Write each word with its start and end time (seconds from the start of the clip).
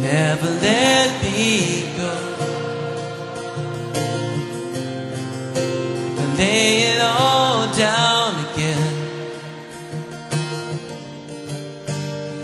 never 0.00 0.50
let 0.50 1.22
me 1.22 1.82
go. 1.96 2.12
And 6.20 6.38
lay 6.38 6.82
it 6.92 7.00
all 7.00 7.72
down 7.74 8.44
again. 8.46 8.94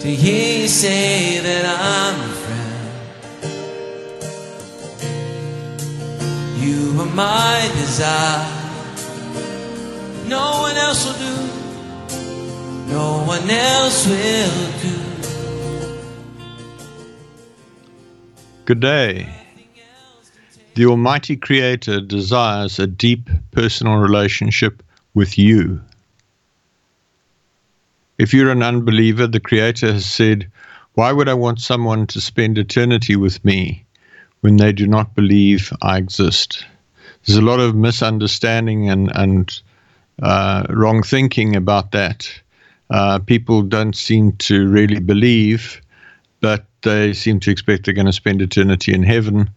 To 0.01 0.09
hear 0.09 0.63
you 0.63 0.69
say 0.69 1.41
that 1.41 1.65
I'm 1.65 2.21
a 2.21 2.33
friend. 2.45 2.87
You 6.63 7.01
are 7.01 7.13
my 7.15 7.71
desire. 7.77 8.53
No 10.29 10.61
one 10.61 10.77
else 10.77 11.05
will 11.07 11.19
do. 11.29 11.37
No 12.93 13.25
one 13.27 13.51
else 13.51 14.07
will 14.07 14.81
do. 14.83 15.06
Good 18.67 18.81
day. 18.81 19.29
The 20.75 20.87
Almighty 20.87 21.37
Creator 21.37 22.01
desires 22.01 22.81
a 22.81 22.89
deep 22.89 23.31
personal 23.53 23.99
relationship 23.99 24.83
with 25.15 25.39
you. 25.39 25.81
If 28.19 28.35
you're 28.35 28.51
an 28.51 28.65
unbeliever, 28.65 29.29
the 29.29 29.39
Creator 29.39 29.93
has 29.93 30.05
said, 30.05 30.51
Why 30.95 31.13
would 31.13 31.29
I 31.29 31.35
want 31.35 31.61
someone 31.61 32.09
to 32.09 32.21
spend 32.21 32.59
eternity 32.59 33.15
with 33.15 33.45
me 33.45 33.85
when 34.41 34.57
they 34.57 34.73
do 34.73 34.89
not 34.89 35.15
believe 35.15 35.73
I 35.81 35.99
exist? 35.99 36.67
There's 37.25 37.39
a 37.39 37.43
lot 37.43 37.61
of 37.61 37.77
misunderstanding 37.77 38.91
and, 38.91 39.13
and 39.15 39.61
uh, 40.21 40.67
wrong 40.71 41.05
thinking 41.05 41.55
about 41.55 41.93
that. 41.93 42.29
Uh, 42.91 43.21
people 43.21 43.63
don't 43.63 43.95
seem 43.95 44.33
to 44.39 44.67
really 44.67 44.99
believe, 44.99 45.81
but 46.47 46.65
they 46.83 47.13
seem 47.13 47.41
to 47.41 47.51
expect 47.51 47.85
they're 47.85 47.93
going 47.93 48.07
to 48.07 48.13
spend 48.13 48.41
eternity 48.41 48.95
in 48.95 49.03
heaven, 49.03 49.51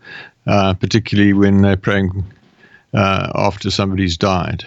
uh, 0.48 0.74
particularly 0.74 1.34
when 1.34 1.62
they're 1.62 1.78
praying 1.78 2.26
uh, 2.96 3.32
after 3.36 3.70
somebody's 3.70 4.18
died. 4.18 4.66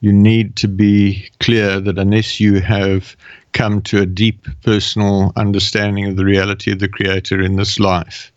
You 0.00 0.12
need 0.12 0.56
to 0.56 0.68
be 0.68 1.26
clear 1.40 1.80
that 1.80 1.98
unless 1.98 2.38
you 2.38 2.60
have 2.60 3.16
come 3.54 3.80
to 3.80 4.02
a 4.02 4.04
deep 4.04 4.46
personal 4.62 5.32
understanding 5.36 6.04
of 6.04 6.16
the 6.16 6.24
reality 6.26 6.70
of 6.70 6.80
the 6.80 6.88
Creator 6.88 7.40
in 7.40 7.56
this 7.56 7.80
life, 7.80 8.30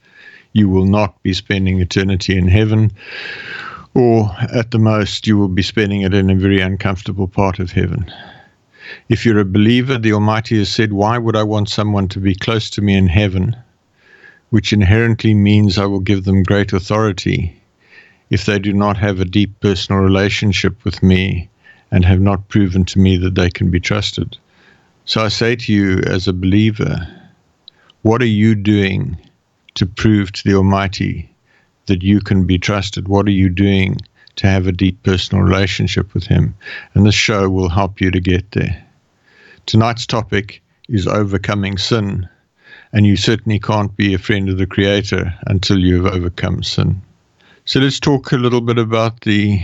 you 0.53 0.69
will 0.69 0.86
not 0.86 1.22
be 1.24 1.34
spending 1.34 1.81
eternity 1.81 2.38
in 2.38 2.47
heaven, 2.47 2.94
or 3.94 4.31
at 4.53 4.72
the 4.72 4.80
most, 4.80 5.28
you 5.28 5.38
will 5.38 5.50
be 5.50 5.63
spending 5.63 6.03
it 6.03 6.13
in 6.13 6.30
a 6.30 6.36
very 6.36 6.62
uncomfortable 6.62 7.28
part 7.28 7.59
of 7.59 7.74
heaven. 7.74 8.09
If 9.09 9.25
you're 9.25 9.40
a 9.40 9.46
believer, 9.46 9.98
the 9.98 10.14
Almighty 10.14 10.58
has 10.59 10.70
said, 10.70 10.94
Why 10.94 11.18
would 11.18 11.36
I 11.36 11.44
want 11.44 11.70
someone 11.70 12.08
to 12.09 12.20
be 12.20 12.36
close 12.36 12.70
to 12.72 12.81
me 12.81 12.96
in 12.96 13.08
heaven? 13.08 13.56
Which 14.50 14.72
inherently 14.72 15.34
means 15.34 15.78
I 15.78 15.86
will 15.86 16.00
give 16.00 16.24
them 16.24 16.44
great 16.44 16.72
authority 16.74 17.62
if 18.30 18.46
they 18.46 18.59
do 18.59 18.74
not 18.74 18.98
have 18.98 19.20
a 19.20 19.25
deep 19.25 19.59
personal 19.59 20.02
relationship 20.02 20.84
with 20.86 21.02
me 21.03 21.50
and 21.92 22.06
have 22.06 22.22
not 22.22 22.50
proven 22.50 22.86
to 22.86 23.00
me 23.00 23.18
that 23.18 23.36
they 23.36 23.50
can 23.50 23.72
be 23.72 23.80
trusted. 23.80 24.38
So 25.06 25.24
I 25.24 25.30
say 25.30 25.56
to 25.56 25.74
you, 25.74 26.00
as 26.06 26.28
a 26.28 26.34
believer, 26.34 27.08
what 28.02 28.22
are 28.22 28.25
you 28.25 28.56
doing 28.56 29.18
to 29.75 29.86
prove 29.86 30.31
to 30.34 30.44
the 30.44 30.56
Almighty 30.56 31.34
that 31.86 32.04
you 32.04 32.19
can 32.19 32.46
be 32.46 32.58
trusted? 32.58 33.08
What 33.08 33.28
are 33.28 33.31
you 33.31 33.50
doing 33.50 33.98
to 34.38 34.48
have 34.48 34.66
a 34.68 34.72
deep 34.72 35.03
personal 35.03 35.44
relationship 35.44 36.14
with 36.14 36.25
Him? 36.25 36.56
And 36.94 37.06
this 37.06 37.16
show 37.16 37.50
will 37.50 37.70
help 37.70 38.02
you 38.02 38.09
to 38.12 38.20
get 38.20 38.52
there. 38.52 38.84
Tonight's 39.66 40.06
topic 40.06 40.64
is 40.90 41.08
overcoming 41.08 41.78
sin, 41.78 42.28
and 42.94 43.06
you 43.06 43.18
certainly 43.18 43.59
can't 43.59 43.96
be 43.96 44.14
a 44.14 44.20
friend 44.20 44.50
of 44.50 44.58
the 44.58 44.66
Creator 44.66 45.34
until 45.46 45.78
you've 45.78 46.06
overcome 46.06 46.64
sin. 46.64 47.02
So 47.66 47.81
let's 47.81 48.00
talk 48.00 48.31
a 48.31 48.38
little 48.38 48.62
bit 48.62 48.78
about 48.78 49.22
the 49.22 49.62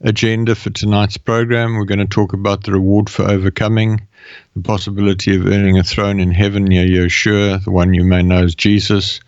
agenda 0.00 0.54
for 0.54 0.70
tonight's 0.70 1.18
program. 1.18 1.74
We're 1.74 1.84
going 1.84 1.98
to 1.98 2.06
talk 2.06 2.32
about 2.32 2.64
the 2.64 2.72
reward 2.72 3.10
for 3.10 3.30
overcoming, 3.30 4.06
the 4.56 4.62
possibility 4.62 5.36
of 5.36 5.46
earning 5.46 5.78
a 5.78 5.84
throne 5.84 6.20
in 6.20 6.30
heaven 6.30 6.64
near 6.64 6.86
Yeshua, 6.86 7.62
the 7.62 7.70
one 7.70 7.94
you 7.94 8.04
may 8.04 8.22
know 8.22 8.44
as 8.44 8.54
Jesus. 8.54 9.20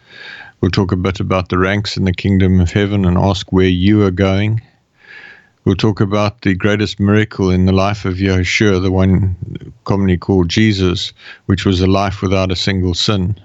We'll 0.62 0.70
talk 0.70 0.90
a 0.90 0.96
bit 0.96 1.20
about 1.20 1.50
the 1.50 1.58
ranks 1.58 1.98
in 1.98 2.04
the 2.04 2.14
kingdom 2.14 2.60
of 2.60 2.72
heaven 2.72 3.04
and 3.04 3.18
ask 3.18 3.52
where 3.52 3.68
you 3.68 4.02
are 4.04 4.10
going. 4.10 4.62
We'll 5.64 5.76
talk 5.76 6.00
about 6.00 6.40
the 6.40 6.54
greatest 6.54 6.98
miracle 6.98 7.50
in 7.50 7.66
the 7.66 7.72
life 7.72 8.06
of 8.06 8.14
Yeshua, 8.14 8.82
the 8.82 8.90
one 8.90 9.36
commonly 9.84 10.16
called 10.16 10.48
Jesus, 10.48 11.12
which 11.44 11.66
was 11.66 11.82
a 11.82 11.86
life 11.86 12.22
without 12.22 12.50
a 12.50 12.56
single 12.56 12.94
sin. 12.94 13.38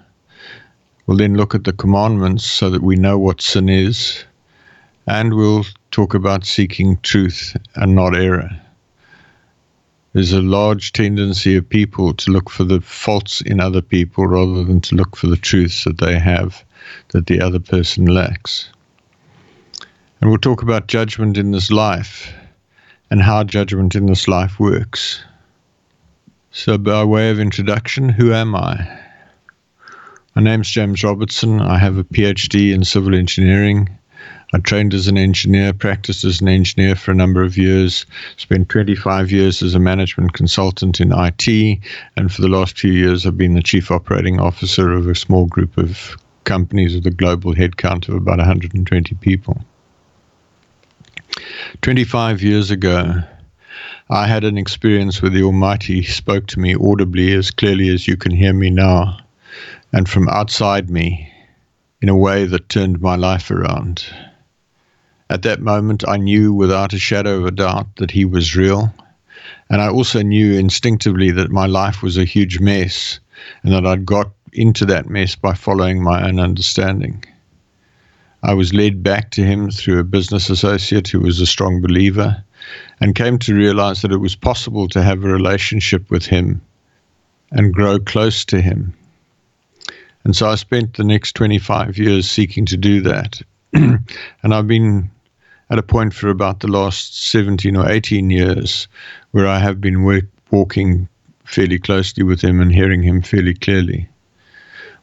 We'll 1.06 1.18
then 1.18 1.36
look 1.36 1.54
at 1.54 1.66
the 1.66 1.74
commandments 1.74 2.46
so 2.46 2.70
that 2.70 2.82
we 2.82 2.96
know 2.96 3.20
what 3.20 3.42
sin 3.42 3.68
is, 3.68 4.24
and 5.06 5.34
we'll 5.34 5.66
talk 5.92 6.14
about 6.14 6.46
seeking 6.46 6.98
truth 7.02 7.58
and 7.76 7.94
not 7.94 8.16
error. 8.16 8.50
There's 10.14 10.32
a 10.32 10.42
large 10.42 10.94
tendency 10.94 11.58
of 11.58 11.68
people 11.68 12.14
to 12.14 12.32
look 12.32 12.50
for 12.50 12.64
the 12.64 12.80
faults 12.80 13.42
in 13.42 13.60
other 13.60 13.82
people 13.82 14.28
rather 14.28 14.64
than 14.64 14.80
to 14.82 14.96
look 14.96 15.18
for 15.18 15.28
the 15.28 15.36
truths 15.36 15.84
that 15.84 15.98
they 15.98 16.18
have 16.18 16.64
that 17.10 17.28
the 17.28 17.42
other 17.42 17.60
person 17.60 18.06
lacks. 18.06 18.70
And 20.20 20.30
we'll 20.30 20.40
talk 20.40 20.62
about 20.62 20.88
judgment 20.88 21.38
in 21.38 21.52
this 21.52 21.72
life 21.72 22.34
and 23.10 23.22
how 23.22 23.44
judgment 23.44 23.96
in 23.96 24.06
this 24.06 24.28
life 24.28 24.60
works. 24.60 25.24
So, 26.52 26.78
by 26.78 27.04
way 27.04 27.30
of 27.30 27.40
introduction, 27.40 28.10
who 28.10 28.34
am 28.34 28.56
I? 28.56 29.00
My 30.36 30.42
name's 30.42 30.70
James 30.70 31.04
Robertson. 31.04 31.60
I 31.60 31.78
have 31.78 31.98
a 31.98 32.04
PhD 32.04 32.74
in 32.74 32.84
civil 32.84 33.16
engineering. 33.16 33.90
I 34.54 34.60
trained 34.60 34.94
as 34.94 35.08
an 35.08 35.18
engineer, 35.18 35.72
practiced 35.72 36.24
as 36.26 36.42
an 36.42 36.50
engineer 36.50 36.96
for 36.96 37.12
a 37.12 37.16
number 37.16 37.42
of 37.42 37.58
years, 37.58 38.06
spent 38.36 38.70
25 38.70 39.32
years 39.32 39.64
as 39.64 39.76
a 39.76 39.80
management 39.80 40.34
consultant 40.34 41.00
in 41.00 41.14
IT, 41.14 41.80
and 42.18 42.32
for 42.32 42.42
the 42.42 42.50
last 42.50 42.78
few 42.78 42.92
years, 42.92 43.26
I've 43.26 43.38
been 43.38 43.54
the 43.54 43.64
chief 43.64 43.90
operating 43.92 44.40
officer 44.42 44.92
of 44.92 45.08
a 45.08 45.16
small 45.16 45.46
group 45.46 45.78
of 45.78 46.18
companies 46.44 46.96
with 46.96 47.06
a 47.08 47.12
global 47.12 47.54
headcount 47.54 48.10
of 48.10 48.16
about 48.16 48.38
120 48.38 49.16
people. 49.16 49.62
25 51.82 52.42
years 52.42 52.72
ago, 52.72 53.24
I 54.10 54.28
had 54.28 54.44
an 54.44 54.58
experience 54.58 55.22
where 55.22 55.32
the 55.32 55.44
Almighty 55.44 56.04
spoke 56.04 56.48
to 56.48 56.60
me 56.60 56.76
audibly 56.76 57.34
as 57.34 57.52
clearly 57.52 57.90
as 57.90 58.08
you 58.08 58.18
can 58.18 58.32
hear 58.32 58.54
me 58.54 58.70
now. 58.70 59.18
and 59.94 60.08
from 60.08 60.30
outside 60.30 60.90
me 60.90 61.30
in 62.02 62.10
a 62.10 62.16
way 62.16 62.46
that 62.46 62.70
turned 62.70 63.02
my 63.02 63.16
life 63.16 63.52
around. 63.52 64.06
At 65.30 65.44
that 65.44 65.62
moment, 65.62 66.04
I 66.08 66.18
knew 66.18 66.54
without 66.54 66.94
a 66.94 67.00
shadow 67.00 67.38
of 67.40 67.46
a 67.46 67.52
doubt 67.52 67.96
that 67.98 68.12
he 68.12 68.26
was 68.26 68.56
real. 68.56 68.94
And 69.70 69.82
I 69.82 69.90
also 69.90 70.22
knew 70.22 70.58
instinctively 70.58 71.32
that 71.32 71.52
my 71.52 71.66
life 71.66 72.02
was 72.02 72.18
a 72.18 72.26
huge 72.26 72.60
mess 72.60 73.20
and 73.64 73.74
that 73.74 73.86
I'd 73.86 74.06
got 74.06 74.32
into 74.54 74.86
that 74.86 75.10
mess 75.10 75.36
by 75.36 75.54
following 75.54 76.04
my 76.04 76.28
own 76.28 76.40
understanding. 76.40 77.24
I 78.44 78.54
was 78.54 78.74
led 78.74 79.04
back 79.04 79.32
to 79.32 79.44
him 79.44 79.70
through 79.70 80.00
a 80.00 80.04
business 80.04 80.50
associate 80.50 81.08
who 81.08 81.20
was 81.20 81.40
a 81.40 81.46
strong 81.46 81.82
believer 81.82 82.44
and 83.00 83.16
came 83.16 83.38
to 83.40 83.54
realize 83.54 84.02
that 84.02 84.12
it 84.12 84.18
was 84.18 84.36
possible 84.36 84.88
to 84.90 85.04
have 85.04 85.24
a 85.24 85.28
relationship 85.28 86.10
with 86.10 86.26
him 86.26 86.62
and 87.52 87.74
grow 87.74 88.00
close 88.00 88.44
to 88.46 88.62
him. 88.62 88.94
And 90.24 90.36
so 90.36 90.48
I 90.48 90.56
spent 90.56 90.96
the 90.96 91.04
next 91.04 91.34
25 91.34 91.98
years 91.98 92.30
seeking 92.30 92.66
to 92.68 92.78
do 92.78 93.02
that. 93.02 93.42
and 93.74 94.04
I've 94.44 94.68
been 94.68 95.10
at 95.70 95.80
a 95.80 95.84
point 95.84 96.14
for 96.14 96.30
about 96.30 96.60
the 96.60 96.68
last 96.68 97.24
17 97.30 97.76
or 97.76 97.90
18 97.90 98.30
years 98.30 98.88
where 99.32 99.48
I 99.48 99.60
have 99.60 99.80
been 99.80 100.04
work, 100.04 100.26
walking 100.52 101.08
fairly 101.46 101.80
closely 101.80 102.24
with 102.24 102.42
him 102.42 102.60
and 102.60 102.74
hearing 102.74 103.02
him 103.02 103.22
fairly 103.22 103.54
clearly. 103.54 104.08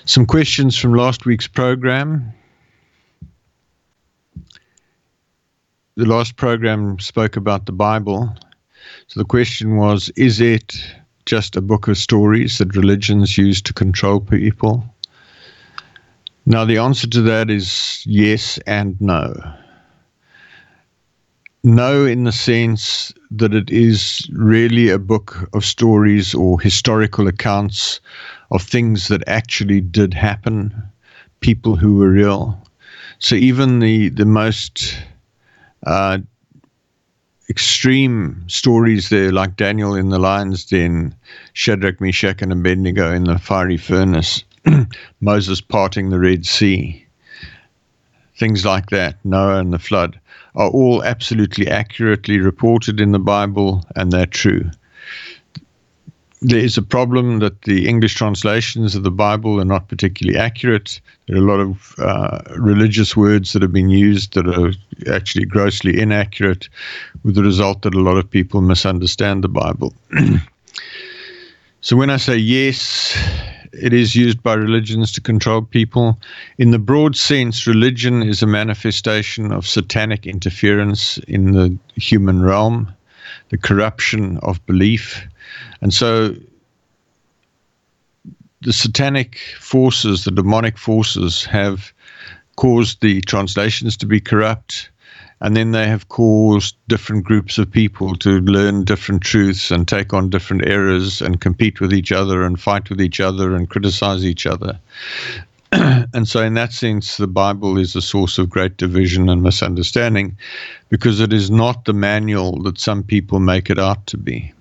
Some 0.05 0.25
questions 0.25 0.75
from 0.75 0.95
last 0.95 1.27
week's 1.27 1.45
program. 1.45 2.33
The 5.99 6.05
last 6.05 6.37
program 6.37 6.97
spoke 6.99 7.35
about 7.35 7.65
the 7.65 7.73
Bible. 7.73 8.33
So 9.07 9.19
the 9.19 9.25
question 9.25 9.75
was 9.75 10.09
Is 10.15 10.39
it 10.39 10.81
just 11.25 11.57
a 11.57 11.61
book 11.61 11.89
of 11.89 11.97
stories 11.97 12.57
that 12.57 12.73
religions 12.73 13.37
use 13.37 13.61
to 13.63 13.73
control 13.73 14.21
people? 14.21 14.85
Now, 16.45 16.63
the 16.63 16.77
answer 16.77 17.05
to 17.07 17.21
that 17.23 17.49
is 17.49 18.01
yes 18.05 18.57
and 18.65 18.99
no. 19.01 19.33
No, 21.65 22.05
in 22.05 22.23
the 22.23 22.31
sense 22.31 23.13
that 23.29 23.53
it 23.53 23.69
is 23.69 24.25
really 24.31 24.89
a 24.89 24.97
book 24.97 25.49
of 25.53 25.65
stories 25.65 26.33
or 26.33 26.61
historical 26.61 27.27
accounts 27.27 27.99
of 28.51 28.61
things 28.61 29.09
that 29.09 29.27
actually 29.27 29.81
did 29.81 30.13
happen, 30.13 30.73
people 31.41 31.75
who 31.75 31.97
were 31.97 32.09
real. 32.09 32.57
So 33.19 33.35
even 33.35 33.79
the, 33.79 34.07
the 34.07 34.25
most 34.25 34.95
uh, 35.83 36.19
extreme 37.49 38.43
stories 38.47 39.09
there, 39.09 39.31
like 39.31 39.55
Daniel 39.55 39.95
in 39.95 40.09
the 40.09 40.19
lion's 40.19 40.65
den, 40.65 41.15
Shadrach, 41.53 41.99
Meshach, 41.99 42.41
and 42.41 42.51
Abednego 42.51 43.11
in 43.13 43.23
the 43.23 43.39
fiery 43.39 43.77
furnace, 43.77 44.43
Moses 45.21 45.61
parting 45.61 46.09
the 46.09 46.19
Red 46.19 46.45
Sea, 46.45 47.05
things 48.37 48.65
like 48.65 48.89
that, 48.91 49.17
Noah 49.23 49.59
and 49.59 49.73
the 49.73 49.79
flood, 49.79 50.19
are 50.55 50.69
all 50.69 51.03
absolutely 51.03 51.67
accurately 51.67 52.39
reported 52.39 52.99
in 52.99 53.11
the 53.11 53.19
Bible, 53.19 53.83
and 53.95 54.11
they're 54.11 54.25
true 54.25 54.69
there 56.41 56.59
is 56.59 56.77
a 56.77 56.81
problem 56.81 57.39
that 57.39 57.63
the 57.63 57.87
English 57.87 58.15
translations 58.15 58.95
of 58.95 59.03
the 59.03 59.11
Bible 59.11 59.59
are 59.59 59.65
not 59.65 59.89
particularly 59.89 60.39
accurate. 60.39 61.01
There 61.27 61.35
are 61.35 61.39
a 61.39 61.45
lot 61.45 61.59
of 61.59 61.95
uh, 61.99 62.39
religious 62.57 63.15
words 63.15 63.51
that 63.51 63.61
have 63.61 63.73
been 63.73 63.89
used 63.89 64.33
that 64.33 64.47
are 64.47 64.71
actually 65.13 65.45
grossly 65.45 65.99
inaccurate, 65.99 66.69
with 67.23 67.35
the 67.35 67.43
result 67.43 67.81
that 67.81 67.93
a 67.93 67.99
lot 67.99 68.17
of 68.17 68.29
people 68.29 68.61
misunderstand 68.61 69.43
the 69.43 69.49
Bible. 69.49 69.93
so 71.81 71.97
when 71.97 72.09
I 72.09 72.17
say 72.17 72.37
yes, 72.37 73.17
it 73.73 73.91
is 73.91 74.15
used 74.15 74.41
by 74.41 74.53
religions 74.53 75.11
to 75.13 75.21
control 75.21 75.61
people. 75.61 76.17
In 76.57 76.71
the 76.71 76.79
broad 76.79 77.17
sense, 77.17 77.67
religion 77.67 78.23
is 78.23 78.41
a 78.41 78.47
manifestation 78.47 79.51
of 79.51 79.67
satanic 79.67 80.25
interference 80.25 81.17
in 81.27 81.51
the 81.51 81.77
human 81.97 82.41
realm, 82.41 82.87
the 83.49 83.57
corruption 83.57 84.37
of 84.37 84.65
belief 84.65 85.27
and 85.81 85.93
so 85.93 86.35
the 88.61 88.73
satanic 88.73 89.37
forces, 89.59 90.25
the 90.25 90.31
demonic 90.31 90.77
forces, 90.77 91.45
have 91.45 91.93
caused 92.57 93.01
the 93.01 93.21
translations 93.21 93.95
to 93.97 94.05
be 94.05 94.19
corrupt. 94.19 94.89
And 95.41 95.55
then 95.55 95.71
they 95.71 95.87
have 95.87 96.09
caused 96.09 96.75
different 96.89 97.23
groups 97.23 97.57
of 97.57 97.71
people 97.71 98.15
to 98.17 98.41
learn 98.41 98.83
different 98.83 99.21
truths 99.21 99.71
and 99.71 99.87
take 99.87 100.13
on 100.13 100.29
different 100.29 100.67
errors 100.67 101.21
and 101.21 101.39
compete 101.39 101.79
with 101.79 101.93
each 101.93 102.11
other 102.11 102.43
and 102.43 102.59
fight 102.59 102.89
with 102.89 102.99
each 102.99 103.21
other 103.21 103.55
and 103.55 103.69
criticize 103.69 104.25
each 104.25 104.45
other. 104.45 104.77
and 105.71 106.27
so, 106.27 106.41
in 106.41 106.55
that 106.55 106.73
sense, 106.73 107.15
the 107.15 107.27
Bible 107.27 107.77
is 107.77 107.95
a 107.95 108.01
source 108.01 108.37
of 108.37 108.49
great 108.49 108.75
division 108.75 109.29
and 109.29 109.41
misunderstanding 109.41 110.35
because 110.89 111.21
it 111.21 111.31
is 111.31 111.49
not 111.49 111.85
the 111.85 111.93
manual 111.93 112.61
that 112.63 112.77
some 112.77 113.03
people 113.03 113.39
make 113.39 113.69
it 113.69 113.79
out 113.79 114.05
to 114.07 114.17
be. 114.17 114.51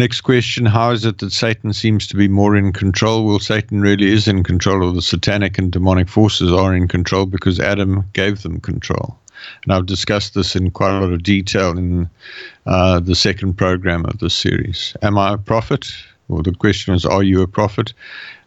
Next 0.00 0.22
question 0.22 0.64
How 0.64 0.92
is 0.92 1.04
it 1.04 1.18
that 1.18 1.30
Satan 1.30 1.74
seems 1.74 2.06
to 2.06 2.16
be 2.16 2.26
more 2.26 2.56
in 2.56 2.72
control? 2.72 3.26
Well, 3.26 3.38
Satan 3.38 3.82
really 3.82 4.10
is 4.10 4.26
in 4.26 4.42
control, 4.42 4.82
or 4.82 4.94
the 4.94 5.02
satanic 5.02 5.58
and 5.58 5.70
demonic 5.70 6.08
forces 6.08 6.50
are 6.50 6.74
in 6.74 6.88
control 6.88 7.26
because 7.26 7.60
Adam 7.60 8.06
gave 8.14 8.42
them 8.42 8.60
control. 8.60 9.18
And 9.62 9.74
I've 9.74 9.84
discussed 9.84 10.32
this 10.32 10.56
in 10.56 10.70
quite 10.70 10.96
a 10.96 11.00
lot 11.00 11.12
of 11.12 11.22
detail 11.22 11.76
in 11.76 12.08
uh, 12.64 13.00
the 13.00 13.14
second 13.14 13.58
program 13.58 14.06
of 14.06 14.20
this 14.20 14.32
series. 14.32 14.96
Am 15.02 15.18
I 15.18 15.34
a 15.34 15.36
prophet? 15.36 15.92
Well, 16.28 16.40
the 16.40 16.54
question 16.54 16.94
is 16.94 17.04
Are 17.04 17.22
you 17.22 17.42
a 17.42 17.46
prophet? 17.46 17.92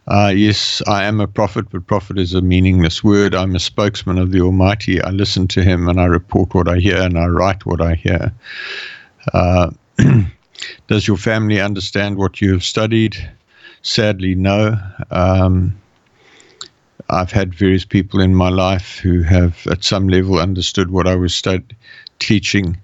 Uh, 0.08 0.32
yes, 0.34 0.82
I 0.88 1.04
am 1.04 1.20
a 1.20 1.28
prophet, 1.28 1.66
but 1.70 1.86
prophet 1.86 2.18
is 2.18 2.34
a 2.34 2.42
meaningless 2.42 3.04
word. 3.04 3.32
I'm 3.32 3.54
a 3.54 3.60
spokesman 3.60 4.18
of 4.18 4.32
the 4.32 4.40
Almighty. 4.40 5.00
I 5.00 5.10
listen 5.10 5.46
to 5.48 5.62
Him 5.62 5.88
and 5.88 6.00
I 6.00 6.06
report 6.06 6.52
what 6.52 6.66
I 6.66 6.78
hear 6.78 7.00
and 7.00 7.16
I 7.16 7.26
write 7.26 7.64
what 7.64 7.80
I 7.80 7.94
hear. 7.94 8.32
Uh, 9.32 9.70
Does 10.86 11.06
your 11.08 11.16
family 11.16 11.60
understand 11.60 12.16
what 12.16 12.40
you 12.40 12.52
have 12.52 12.64
studied? 12.64 13.16
Sadly, 13.82 14.34
no. 14.34 14.78
Um, 15.10 15.76
I've 17.10 17.32
had 17.32 17.54
various 17.54 17.84
people 17.84 18.20
in 18.20 18.34
my 18.34 18.48
life 18.48 18.98
who 18.98 19.22
have, 19.22 19.66
at 19.70 19.84
some 19.84 20.08
level, 20.08 20.38
understood 20.38 20.90
what 20.90 21.06
I 21.06 21.16
was 21.16 21.34
stud- 21.34 21.74
teaching, 22.18 22.78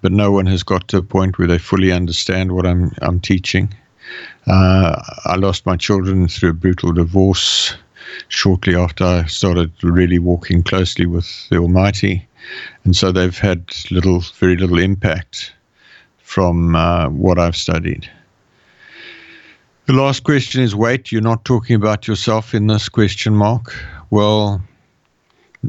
but 0.00 0.12
no 0.12 0.30
one 0.30 0.46
has 0.46 0.62
got 0.62 0.88
to 0.88 0.98
a 0.98 1.02
point 1.02 1.38
where 1.38 1.48
they 1.48 1.58
fully 1.58 1.92
understand 1.92 2.52
what 2.52 2.66
I'm 2.66 2.92
I'm 3.02 3.20
teaching. 3.20 3.68
Uh, 4.46 5.02
I 5.24 5.36
lost 5.36 5.66
my 5.66 5.76
children 5.76 6.28
through 6.28 6.50
a 6.50 6.54
brutal 6.54 6.92
divorce 6.92 7.74
shortly 8.28 8.76
after 8.76 9.04
I 9.04 9.24
started 9.26 9.72
really 9.82 10.18
walking 10.18 10.62
closely 10.62 11.06
with 11.06 11.48
the 11.50 11.58
Almighty, 11.58 12.26
and 12.84 12.94
so 12.94 13.12
they've 13.12 13.36
had 13.38 13.74
little, 13.90 14.20
very 14.38 14.56
little 14.56 14.78
impact 14.78 15.52
from 16.26 16.74
uh, 16.74 17.08
what 17.08 17.38
I've 17.38 17.56
studied. 17.56 18.10
The 19.86 19.92
last 19.92 20.24
question 20.24 20.60
is 20.60 20.74
wait, 20.74 21.12
you're 21.12 21.22
not 21.22 21.44
talking 21.44 21.76
about 21.76 22.08
yourself 22.08 22.52
in 22.52 22.66
this 22.66 22.88
question 22.88 23.36
mark? 23.36 23.72
Well, 24.10 24.60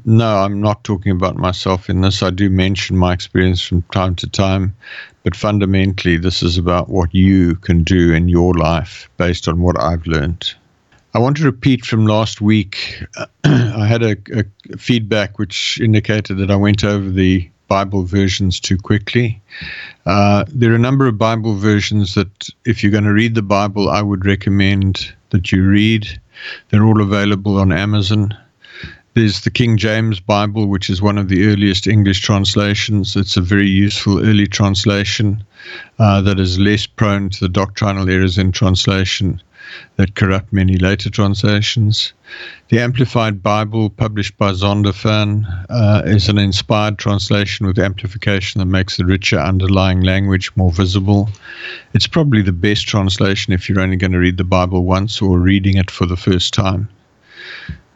no, 0.04 0.38
I'm 0.38 0.60
not 0.60 0.84
talking 0.84 1.12
about 1.12 1.36
myself 1.36 1.92
in 1.92 2.02
this. 2.02 2.24
I 2.24 2.32
do 2.32 2.50
mention 2.50 2.98
my 2.98 3.14
experience 3.14 3.62
from 3.62 3.84
time 3.94 4.16
to 4.16 4.28
time, 4.28 4.76
but 5.24 5.36
fundamentally, 5.36 6.18
this 6.18 6.42
is 6.42 6.58
about 6.58 6.90
what 6.90 7.14
you 7.14 7.56
can 7.58 7.84
do 7.84 8.12
in 8.12 8.28
your 8.28 8.56
life 8.56 9.08
based 9.18 9.48
on 9.48 9.62
what 9.62 9.80
I've 9.80 10.08
learned. 10.08 10.52
I 11.14 11.20
want 11.20 11.38
to 11.38 11.44
repeat 11.44 11.86
from 11.86 12.08
last 12.08 12.42
week. 12.42 13.04
I 13.44 13.86
had 13.86 14.02
a, 14.02 14.18
a, 14.34 14.44
feedback 14.78 15.38
which 15.38 15.80
indicated 15.80 16.40
that 16.40 16.50
I 16.50 16.56
went 16.56 16.84
over 16.84 17.10
the 17.10 17.48
Bible 17.68 18.04
versions 18.04 18.60
too 18.60 18.78
quickly. 18.78 19.42
Uh, 20.06 20.46
there 20.48 20.72
are 20.72 20.76
a 20.76 20.80
number 20.80 21.08
of 21.08 21.18
Bible 21.18 21.56
versions 21.56 22.16
that, 22.16 22.50
if 22.66 22.82
you're 22.82 22.92
going 22.92 23.04
to 23.04 23.14
read 23.14 23.36
the 23.36 23.42
Bible, 23.42 23.90
I 23.90 24.02
would 24.02 24.26
recommend 24.26 25.14
that 25.30 25.52
you 25.52 25.68
read. 25.68 26.08
They're 26.70 26.86
all 26.86 27.02
available 27.02 27.58
on 27.58 27.72
Amazon. 27.72 28.34
There's 29.14 29.42
the 29.42 29.50
King 29.50 29.78
James 29.78 30.20
Bible, 30.20 30.68
which 30.68 30.90
is 30.90 31.02
one 31.02 31.18
of 31.18 31.28
the 31.28 31.48
earliest 31.48 31.88
English 31.88 32.22
translations. 32.22 33.16
It's 33.16 33.36
a 33.36 33.42
very 33.42 33.68
useful 33.68 34.20
early 34.24 34.46
translation 34.46 35.44
uh, 35.98 36.22
that 36.22 36.40
is 36.40 36.60
less 36.60 36.86
prone 36.86 37.32
to 37.32 37.40
the 37.40 37.50
doctrinal 37.50 38.10
errors 38.10 38.38
in 38.38 38.52
translation 38.52 39.42
that 39.96 40.16
corrupt 40.16 40.54
many 40.54 40.78
later 40.78 41.10
translations. 41.10 42.14
The 42.70 42.80
Amplified 42.80 43.42
Bible, 43.42 43.90
published 43.90 44.38
by 44.38 44.52
Zondervan, 44.52 45.46
uh, 45.70 46.04
is 46.06 46.30
an 46.30 46.38
inspired 46.38 46.98
translation 46.98 47.66
with 47.66 47.80
amplification 47.80 48.60
that 48.60 48.66
makes 48.66 48.98
the 48.98 49.06
richer 49.06 49.40
underlying 49.40 50.02
language 50.02 50.52
more 50.56 50.72
visible. 50.72 51.30
It's 51.94 52.08
probably 52.08 52.42
the 52.42 52.52
best 52.52 52.88
translation 52.88 53.54
if 53.54 53.68
you're 53.68 53.80
only 53.80 53.98
going 53.98 54.12
to 54.12 54.20
read 54.20 54.38
the 54.38 54.44
Bible 54.44 54.84
once 54.84 55.22
or 55.22 55.40
reading 55.40 55.78
it 55.78 55.90
for 55.90 56.06
the 56.06 56.18
first 56.18 56.54
time. 56.54 56.90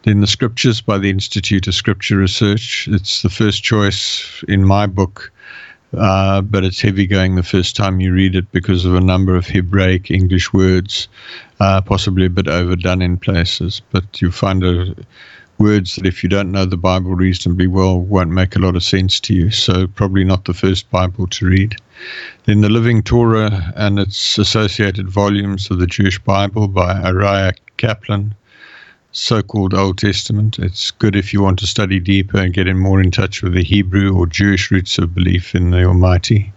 Then 0.03 0.21
the 0.21 0.27
Scriptures 0.27 0.81
by 0.81 0.97
the 0.97 1.09
Institute 1.09 1.67
of 1.67 1.75
Scripture 1.75 2.17
Research. 2.17 2.87
It's 2.91 3.21
the 3.21 3.29
first 3.29 3.63
choice 3.63 4.43
in 4.47 4.65
my 4.65 4.87
book 4.87 5.31
uh, 5.97 6.41
but 6.41 6.63
it's 6.63 6.79
heavy 6.79 7.05
going 7.05 7.35
the 7.35 7.43
first 7.43 7.75
time 7.75 7.99
you 7.99 8.13
read 8.13 8.35
it 8.35 8.49
because 8.51 8.85
of 8.85 8.95
a 8.95 9.01
number 9.01 9.35
of 9.35 9.45
Hebraic 9.45 10.09
English 10.09 10.53
words, 10.53 11.09
uh, 11.62 11.80
possibly 11.80 12.25
a 12.25 12.30
bit 12.30 12.48
overdone 12.48 13.03
in 13.03 13.18
places. 13.18 13.82
But 13.91 14.20
you 14.20 14.32
find 14.32 14.63
a, 14.63 14.96
words 15.60 15.96
that, 15.96 16.08
if 16.08 16.24
you 16.24 16.30
don't 16.30 16.51
know 16.51 16.65
the 16.65 16.75
Bible 16.75 17.13
reasonably 17.13 17.68
well, 17.68 18.01
won't 18.01 18.32
make 18.32 18.56
a 18.56 18.60
lot 18.60 18.75
of 18.75 18.84
sense 18.84 19.20
to 19.22 19.34
you. 19.34 19.51
So, 19.51 19.86
probably 19.86 20.24
not 20.24 20.46
the 20.46 20.56
first 20.56 20.89
Bible 20.89 21.27
to 21.27 21.46
read. 21.46 21.75
Then, 22.46 22.62
the 22.62 22.70
Living 22.70 23.03
Torah 23.03 23.72
and 23.75 24.00
its 24.00 24.39
associated 24.39 25.08
volumes 25.08 25.70
of 25.70 25.77
the 25.77 25.86
Jewish 25.86 26.18
Bible 26.18 26.68
by 26.68 26.96
Aryeh 26.96 27.53
Kaplan 27.77 28.34
so 29.12 29.41
called 29.44 29.74
Old 29.74 29.98
Testament. 29.98 30.58
It's 30.58 30.89
good 30.89 31.15
if 31.15 31.34
you 31.34 31.41
want 31.41 31.60
to 31.60 31.68
study 31.68 32.00
deeper 32.00 32.39
and 32.39 32.53
get 32.53 32.68
in 32.68 32.80
more 32.80 33.01
in 33.01 33.12
touch 33.12 33.44
with 33.44 33.53
the 33.53 33.63
Hebrew 33.63 34.15
or 34.15 34.25
Jewish 34.25 34.72
roots 34.72 34.98
of 34.98 35.13
belief 35.13 35.53
in 35.53 35.72
the 35.72 35.84
Almighty. 35.84 36.53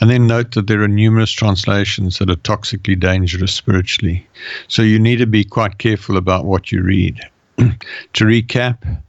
And 0.00 0.10
then 0.10 0.26
note 0.26 0.52
that 0.54 0.66
there 0.66 0.82
are 0.82 0.88
numerous 0.88 1.30
translations 1.30 2.18
that 2.18 2.30
are 2.30 2.36
toxically 2.36 2.98
dangerous 2.98 3.54
spiritually. 3.54 4.26
So 4.68 4.82
you 4.82 4.98
need 4.98 5.16
to 5.16 5.26
be 5.26 5.44
quite 5.44 5.78
careful 5.78 6.16
about 6.16 6.44
what 6.44 6.70
you 6.70 6.82
read. 6.82 7.20
to 7.56 8.24
recap, 8.24 9.02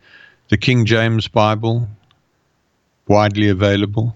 the 0.50 0.58
King 0.58 0.86
James 0.86 1.28
Bible, 1.28 1.88
widely 3.08 3.50
available. 3.50 4.16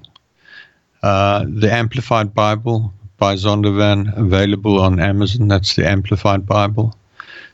Uh, 1.04 1.46
the 1.48 1.72
Amplified 1.72 2.34
Bible 2.34 2.94
by 3.18 3.36
Zondervan, 3.36 4.18
available 4.18 4.80
on 4.80 5.00
Amazon. 5.00 5.48
That's 5.48 5.75
the 5.75 5.88
Amplified 5.88 6.46
Bible. 6.46 6.96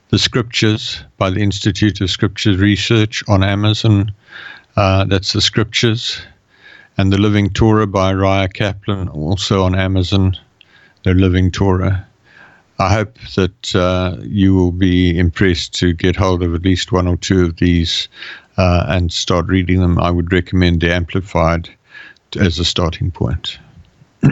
The 0.10 0.20
Scriptures 0.20 1.04
by 1.18 1.30
the 1.30 1.42
Institute 1.42 2.00
of 2.02 2.10
Scripture 2.10 2.56
Research 2.56 3.24
on 3.28 3.44
Amazon. 3.44 4.14
Uh, 4.76 5.06
that's 5.06 5.34
the 5.34 5.42
Scriptures. 5.42 6.22
And 6.98 7.14
the 7.14 7.18
Living 7.18 7.50
Torah 7.50 7.88
by 7.88 8.14
Aryeh 8.14 8.54
Kaplan, 8.54 9.10
also 9.10 9.64
on 9.64 9.76
Amazon. 9.76 10.38
The 11.04 11.14
Living 11.14 11.52
Torah. 11.52 12.06
I 12.80 12.94
hope 12.94 13.18
that 13.36 13.76
uh, 13.76 14.18
you 14.22 14.56
will 14.56 14.72
be 14.72 15.18
impressed 15.18 15.74
to 15.76 15.94
get 15.94 16.16
hold 16.16 16.44
of 16.44 16.54
at 16.54 16.64
least 16.64 16.92
one 16.92 17.08
or 17.08 17.18
two 17.18 17.46
of 17.46 17.58
these 17.58 18.08
uh, 18.58 18.86
and 18.88 19.12
start 19.12 19.48
reading 19.48 19.80
them. 19.80 20.00
I 20.00 20.12
would 20.12 20.34
recommend 20.34 20.82
the 20.82 20.94
Amplified 20.94 21.70
as 22.40 22.60
a 22.60 22.66
starting 22.66 23.12
point. 23.12 23.58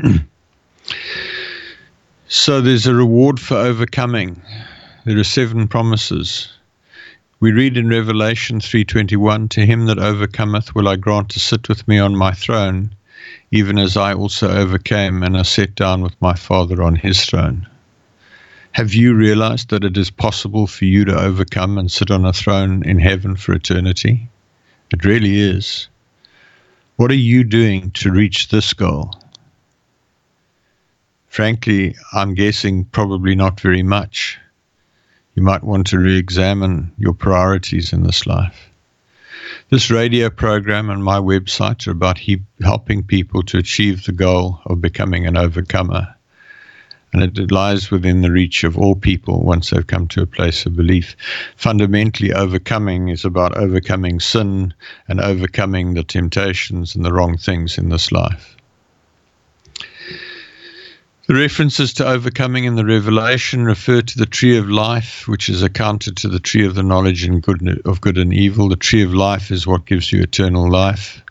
so 2.28 2.62
there's 2.62 2.88
a 2.88 2.94
reward 2.94 3.40
for 3.40 3.56
overcoming 3.58 4.42
there 5.06 5.20
are 5.20 5.24
seven 5.24 5.68
promises. 5.68 6.52
We 7.42 7.52
read 7.52 7.76
in 7.76 7.90
Revelation 7.90 8.62
3:21, 8.62 9.50
"To 9.50 9.66
him 9.66 9.88
that 9.88 10.00
overcometh 10.00 10.74
will 10.74 10.88
I 10.88 10.96
grant 10.96 11.28
to 11.32 11.40
sit 11.42 11.68
with 11.68 11.86
me 11.86 12.00
on 12.00 12.16
my 12.16 12.32
throne, 12.32 12.96
even 13.52 13.78
as 13.78 13.98
I 13.98 14.14
also 14.14 14.50
overcame 14.50 15.22
and 15.22 15.38
I 15.38 15.42
sat 15.42 15.76
down 15.76 16.02
with 16.02 16.16
my 16.22 16.34
Father 16.34 16.82
on 16.82 16.96
his 16.96 17.26
throne." 17.26 17.68
Have 18.72 18.94
you 18.94 19.14
realized 19.14 19.70
that 19.70 19.84
it 19.84 19.98
is 19.98 20.10
possible 20.10 20.66
for 20.66 20.86
you 20.86 21.04
to 21.04 21.20
overcome 21.20 21.78
and 21.78 21.92
sit 21.92 22.10
on 22.10 22.26
a 22.26 22.32
throne 22.32 22.84
in 22.84 23.00
heaven 23.00 23.36
for 23.36 23.52
eternity? 23.52 24.30
It 24.94 25.04
really 25.04 25.38
is. 25.38 25.90
What 26.96 27.12
are 27.12 27.16
you 27.16 27.44
doing 27.44 27.92
to 27.92 28.12
reach 28.12 28.48
this 28.48 28.74
goal? 28.74 29.14
Frankly, 31.28 31.96
I'm 32.14 32.34
guessing 32.34 32.86
probably 32.86 33.36
not 33.36 33.60
very 33.60 33.84
much 33.84 34.40
you 35.36 35.44
might 35.44 35.64
want 35.64 35.86
to 35.88 36.00
re 36.00 36.18
examine 36.18 36.92
your 36.98 37.14
priorities 37.14 37.92
in 37.92 38.04
this 38.04 38.26
life. 38.26 38.70
This 39.70 39.92
radio 39.92 40.30
program 40.30 40.90
and 40.90 41.04
my 41.04 41.18
website 41.18 41.88
are 41.88 41.92
about 41.92 42.18
he- 42.18 42.42
helping 42.62 43.04
people 43.04 43.44
to 43.44 43.58
achieve 43.58 44.06
the 44.06 44.14
goal 44.14 44.62
of 44.66 44.80
becoming 44.80 45.28
an 45.28 45.36
overcomer. 45.36 46.16
And 47.12 47.38
it 47.38 47.52
lies 47.52 47.92
within 47.92 48.22
the 48.22 48.32
reach 48.32 48.64
of 48.64 48.78
all 48.78 48.96
people 48.96 49.42
once 49.42 49.70
they've 49.70 49.86
come 49.86 50.08
to 50.10 50.22
a 50.22 50.26
place 50.26 50.66
of 50.66 50.76
belief. 50.76 51.16
Fundamentally, 51.58 52.34
overcoming 52.34 53.10
is 53.10 53.26
about 53.26 53.58
overcoming 53.58 54.20
sin 54.20 54.74
and 55.08 55.20
overcoming 55.20 55.94
the 55.94 56.04
temptations 56.04 56.96
and 56.96 57.06
the 57.06 57.14
wrong 57.14 57.38
things 57.38 57.78
in 57.78 57.90
this 57.90 58.12
life. 58.12 58.55
The 61.28 61.34
references 61.34 61.92
to 61.94 62.08
overcoming 62.08 62.66
in 62.66 62.76
the 62.76 62.86
Revelation 62.86 63.66
refer 63.66 64.04
to 64.04 64.18
the 64.18 64.28
tree 64.28 64.58
of 64.58 64.70
life, 64.70 65.28
which 65.28 65.50
is 65.50 65.64
accounted 65.64 66.18
to 66.18 66.28
the 66.28 66.40
tree 66.40 66.64
of 66.68 66.76
the 66.76 66.84
knowledge 66.84 67.24
and 67.24 67.42
good, 67.42 67.82
of 67.84 68.00
good 68.00 68.20
and 68.20 68.32
evil. 68.32 68.70
The 68.70 68.76
tree 68.76 69.02
of 69.02 69.12
life 69.12 69.50
is 69.50 69.66
what 69.66 69.88
gives 69.88 70.12
you 70.12 70.22
eternal 70.22 70.70
life. 70.70 71.24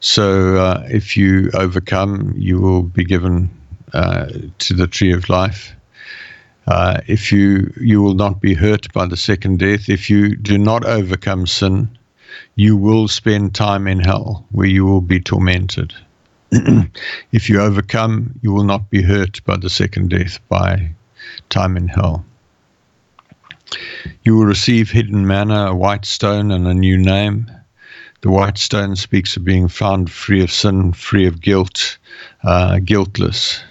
So 0.00 0.56
uh, 0.56 0.86
if 0.90 1.16
you 1.16 1.50
overcome, 1.54 2.34
you 2.36 2.60
will 2.60 2.82
be 2.82 3.02
given 3.02 3.50
uh, 3.94 4.26
to 4.58 4.74
the 4.74 4.86
tree 4.86 5.12
of 5.12 5.30
life. 5.30 5.74
Uh, 6.66 7.00
if 7.06 7.32
you 7.32 7.72
you 7.80 8.02
will 8.02 8.14
not 8.14 8.42
be 8.42 8.52
hurt 8.52 8.92
by 8.92 9.06
the 9.06 9.16
second 9.16 9.58
death. 9.58 9.88
If 9.88 10.10
you 10.10 10.36
do 10.36 10.58
not 10.58 10.84
overcome 10.84 11.46
sin, 11.46 11.88
you 12.56 12.76
will 12.76 13.08
spend 13.08 13.54
time 13.54 13.86
in 13.86 14.00
hell, 14.00 14.46
where 14.50 14.68
you 14.68 14.84
will 14.84 15.00
be 15.00 15.18
tormented. 15.18 15.94
if 17.32 17.48
you 17.48 17.60
overcome, 17.60 18.34
you 18.42 18.52
will 18.52 18.64
not 18.64 18.90
be 18.90 19.02
hurt 19.02 19.44
by 19.44 19.56
the 19.56 19.70
second 19.70 20.10
death, 20.10 20.40
by 20.48 20.90
time 21.48 21.76
in 21.76 21.86
hell. 21.86 22.24
You 24.24 24.36
will 24.36 24.46
receive 24.46 24.90
hidden 24.90 25.28
manna, 25.28 25.66
a 25.66 25.74
white 25.74 26.04
stone, 26.04 26.50
and 26.50 26.66
a 26.66 26.74
new 26.74 26.98
name. 26.98 27.48
The 28.22 28.30
white 28.30 28.58
stone 28.58 28.96
speaks 28.96 29.36
of 29.36 29.44
being 29.44 29.68
found 29.68 30.10
free 30.10 30.42
of 30.42 30.50
sin, 30.50 30.92
free 30.92 31.24
of 31.24 31.40
guilt, 31.40 31.98
uh, 32.42 32.80
guiltless. 32.80 33.62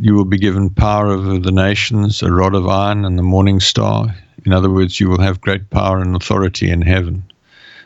You 0.00 0.14
will 0.14 0.24
be 0.24 0.38
given 0.38 0.70
power 0.70 1.06
over 1.06 1.38
the 1.38 1.52
nations, 1.52 2.20
a 2.20 2.32
rod 2.32 2.56
of 2.56 2.66
iron, 2.66 3.04
and 3.04 3.16
the 3.16 3.22
morning 3.22 3.60
star. 3.60 4.14
In 4.44 4.52
other 4.52 4.70
words, 4.70 4.98
you 4.98 5.08
will 5.08 5.20
have 5.20 5.40
great 5.40 5.70
power 5.70 6.00
and 6.00 6.16
authority 6.16 6.68
in 6.68 6.82
heaven, 6.82 7.22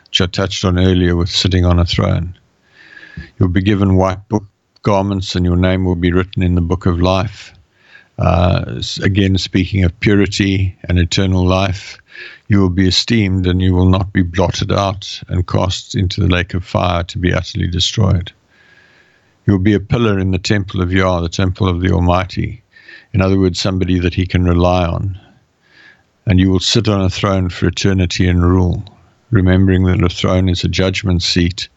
which 0.07 0.21
I 0.21 0.25
touched 0.25 0.65
on 0.65 0.79
earlier 0.79 1.15
with 1.15 1.29
sitting 1.29 1.65
on 1.65 1.77
a 1.77 1.85
throne. 1.85 2.35
You'll 3.37 3.49
be 3.49 3.61
given 3.61 3.95
white 3.95 4.27
book 4.29 4.43
garments, 4.83 5.35
and 5.35 5.45
your 5.45 5.55
name 5.55 5.85
will 5.85 5.95
be 5.95 6.11
written 6.11 6.43
in 6.43 6.55
the 6.55 6.61
book 6.61 6.85
of 6.85 6.99
life. 6.99 7.53
Uh, 8.19 8.81
again, 9.01 9.37
speaking 9.37 9.83
of 9.83 9.99
purity 9.99 10.77
and 10.83 10.99
eternal 10.99 11.45
life, 11.45 11.97
you 12.47 12.59
will 12.59 12.69
be 12.69 12.87
esteemed 12.87 13.47
and 13.47 13.61
you 13.61 13.73
will 13.73 13.89
not 13.89 14.13
be 14.13 14.21
blotted 14.21 14.71
out 14.71 15.21
and 15.29 15.47
cast 15.47 15.95
into 15.95 16.21
the 16.21 16.27
lake 16.27 16.53
of 16.53 16.63
fire 16.63 17.03
to 17.03 17.17
be 17.17 17.33
utterly 17.33 17.67
destroyed. 17.67 18.31
You 19.45 19.53
will 19.53 19.59
be 19.59 19.73
a 19.73 19.79
pillar 19.79 20.19
in 20.19 20.31
the 20.31 20.37
temple 20.37 20.81
of 20.81 20.93
Yah, 20.93 21.21
the 21.21 21.29
temple 21.29 21.67
of 21.67 21.81
the 21.81 21.91
Almighty. 21.91 22.61
In 23.13 23.21
other 23.21 23.39
words, 23.39 23.59
somebody 23.59 23.99
that 23.99 24.13
he 24.13 24.25
can 24.25 24.43
rely 24.43 24.85
on. 24.85 25.19
And 26.25 26.39
you 26.39 26.49
will 26.49 26.59
sit 26.59 26.87
on 26.87 27.01
a 27.01 27.09
throne 27.09 27.49
for 27.49 27.67
eternity 27.67 28.27
and 28.27 28.45
rule, 28.45 28.83
remembering 29.31 29.83
that 29.85 30.03
a 30.03 30.09
throne 30.09 30.47
is 30.47 30.63
a 30.63 30.69
judgment 30.69 31.23
seat 31.23 31.67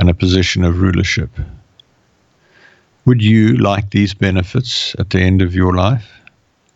and 0.00 0.08
a 0.08 0.14
position 0.14 0.64
of 0.64 0.80
rulership. 0.80 1.30
Would 3.04 3.22
you 3.22 3.58
like 3.58 3.90
these 3.90 4.14
benefits 4.14 4.96
at 4.98 5.10
the 5.10 5.20
end 5.20 5.42
of 5.42 5.54
your 5.54 5.74
life? 5.74 6.10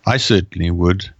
I 0.06 0.18
certainly 0.18 0.70
would. 0.70 1.10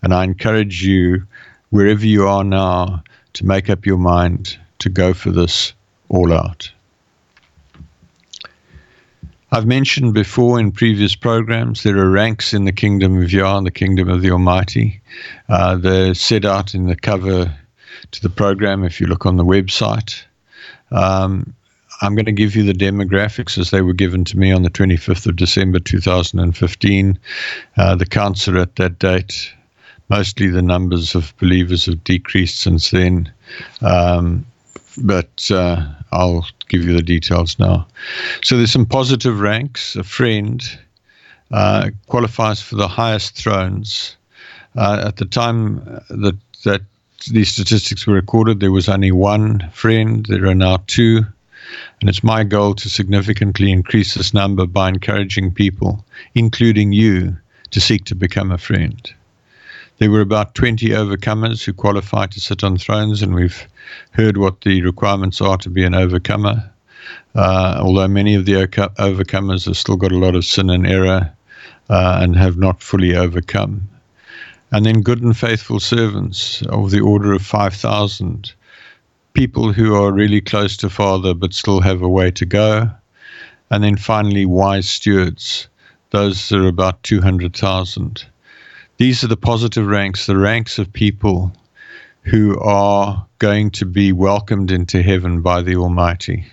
And 0.00 0.14
I 0.14 0.22
encourage 0.22 0.84
you, 0.84 1.26
wherever 1.70 2.06
you 2.06 2.28
are 2.28 2.44
now, 2.44 3.02
to 3.32 3.44
make 3.44 3.68
up 3.68 3.84
your 3.84 3.98
mind 3.98 4.56
to 4.78 4.88
go 4.88 5.12
for 5.12 5.32
this 5.32 5.72
all 6.08 6.32
out. 6.32 6.70
I've 9.50 9.66
mentioned 9.66 10.14
before 10.14 10.60
in 10.60 10.70
previous 10.70 11.16
programs 11.16 11.82
there 11.82 11.98
are 11.98 12.10
ranks 12.10 12.54
in 12.54 12.66
the 12.66 12.72
kingdom 12.72 13.20
of 13.20 13.32
Yah, 13.32 13.60
the 13.62 13.72
kingdom 13.72 14.08
of 14.08 14.22
the 14.22 14.30
Almighty. 14.30 15.00
Uh, 15.48 15.76
they're 15.76 16.14
set 16.14 16.44
out 16.44 16.72
in 16.72 16.86
the 16.86 16.96
cover 16.96 17.52
to 18.12 18.22
the 18.22 18.30
program 18.30 18.84
if 18.84 19.00
you 19.00 19.08
look 19.08 19.26
on 19.26 19.36
the 19.36 19.44
website. 19.44 20.22
Um, 20.90 21.54
I'm 22.00 22.14
going 22.14 22.26
to 22.26 22.32
give 22.32 22.54
you 22.54 22.62
the 22.62 22.72
demographics 22.72 23.58
as 23.58 23.70
they 23.70 23.82
were 23.82 23.92
given 23.92 24.24
to 24.26 24.38
me 24.38 24.52
on 24.52 24.62
the 24.62 24.70
25th 24.70 25.26
of 25.26 25.36
December 25.36 25.80
2015. 25.80 27.18
Uh, 27.76 27.94
the 27.96 28.06
are 28.48 28.58
at 28.58 28.76
that 28.76 28.98
date. 28.98 29.52
Mostly 30.08 30.48
the 30.48 30.62
numbers 30.62 31.14
of 31.14 31.34
believers 31.38 31.86
have 31.86 32.02
decreased 32.04 32.60
since 32.60 32.90
then. 32.90 33.30
Um, 33.82 34.46
but 35.02 35.50
uh, 35.50 35.86
I'll 36.12 36.46
give 36.68 36.84
you 36.84 36.92
the 36.92 37.02
details 37.02 37.58
now. 37.58 37.86
So 38.42 38.56
there's 38.56 38.72
some 38.72 38.86
positive 38.86 39.40
ranks. 39.40 39.96
A 39.96 40.04
friend 40.04 40.62
uh, 41.50 41.90
qualifies 42.06 42.62
for 42.62 42.76
the 42.76 42.88
highest 42.88 43.34
thrones. 43.36 44.16
Uh, 44.76 45.02
at 45.06 45.16
the 45.16 45.24
time 45.24 45.76
that 46.08 46.36
that 46.64 46.82
these 47.26 47.48
statistics 47.48 48.06
were 48.06 48.14
recorded, 48.14 48.60
there 48.60 48.72
was 48.72 48.88
only 48.88 49.12
one 49.12 49.68
friend. 49.72 50.24
There 50.26 50.46
are 50.46 50.54
now 50.54 50.78
two. 50.86 51.26
And 52.00 52.08
it's 52.08 52.24
my 52.24 52.44
goal 52.44 52.74
to 52.76 52.88
significantly 52.88 53.70
increase 53.70 54.14
this 54.14 54.32
number 54.32 54.66
by 54.66 54.88
encouraging 54.88 55.52
people, 55.52 56.04
including 56.34 56.92
you, 56.92 57.36
to 57.70 57.80
seek 57.80 58.04
to 58.06 58.14
become 58.14 58.50
a 58.50 58.58
friend. 58.58 59.12
There 59.98 60.10
were 60.10 60.20
about 60.20 60.54
20 60.54 60.90
overcomers 60.90 61.64
who 61.64 61.72
qualified 61.72 62.30
to 62.32 62.40
sit 62.40 62.62
on 62.62 62.78
thrones, 62.78 63.20
and 63.20 63.34
we've 63.34 63.66
heard 64.12 64.36
what 64.36 64.60
the 64.60 64.80
requirements 64.82 65.40
are 65.40 65.58
to 65.58 65.68
be 65.68 65.84
an 65.84 65.94
overcomer. 65.94 66.70
Uh, 67.34 67.78
although 67.80 68.08
many 68.08 68.34
of 68.34 68.44
the 68.44 68.52
overcomers 68.52 69.66
have 69.66 69.76
still 69.76 69.96
got 69.96 70.12
a 70.12 70.18
lot 70.18 70.36
of 70.36 70.44
sin 70.44 70.70
and 70.70 70.86
error 70.86 71.32
uh, 71.90 72.18
and 72.22 72.36
have 72.36 72.56
not 72.56 72.82
fully 72.82 73.16
overcome. 73.16 73.88
And 74.70 74.84
then 74.84 75.00
good 75.00 75.22
and 75.22 75.36
faithful 75.36 75.80
servants 75.80 76.62
of 76.68 76.90
the 76.90 77.00
order 77.00 77.32
of 77.32 77.42
5,000, 77.42 78.52
people 79.32 79.72
who 79.72 79.94
are 79.94 80.12
really 80.12 80.40
close 80.40 80.76
to 80.78 80.90
Father 80.90 81.32
but 81.32 81.54
still 81.54 81.80
have 81.80 82.02
a 82.02 82.08
way 82.08 82.30
to 82.32 82.44
go. 82.44 82.90
And 83.70 83.82
then 83.82 83.96
finally, 83.96 84.44
wise 84.44 84.88
stewards. 84.88 85.68
Those 86.10 86.52
are 86.52 86.66
about 86.66 87.02
200,000. 87.02 88.24
These 88.98 89.22
are 89.24 89.28
the 89.28 89.36
positive 89.36 89.86
ranks, 89.86 90.26
the 90.26 90.36
ranks 90.36 90.78
of 90.78 90.92
people 90.92 91.52
who 92.22 92.58
are 92.60 93.26
going 93.38 93.70
to 93.70 93.86
be 93.86 94.12
welcomed 94.12 94.70
into 94.70 95.02
heaven 95.02 95.40
by 95.40 95.62
the 95.62 95.76
Almighty. 95.76 96.46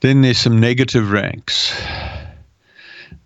Then 0.00 0.22
there's 0.22 0.38
some 0.38 0.60
negative 0.60 1.10
ranks. 1.10 1.72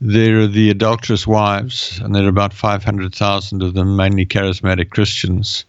There 0.04 0.40
are 0.40 0.48
the 0.48 0.68
adulterous 0.68 1.28
wives, 1.28 2.00
and 2.02 2.12
there 2.12 2.24
are 2.24 2.28
about 2.28 2.52
500,000 2.52 3.62
of 3.62 3.74
them, 3.74 3.94
mainly 3.94 4.26
charismatic 4.26 4.90
Christians, 4.90 5.64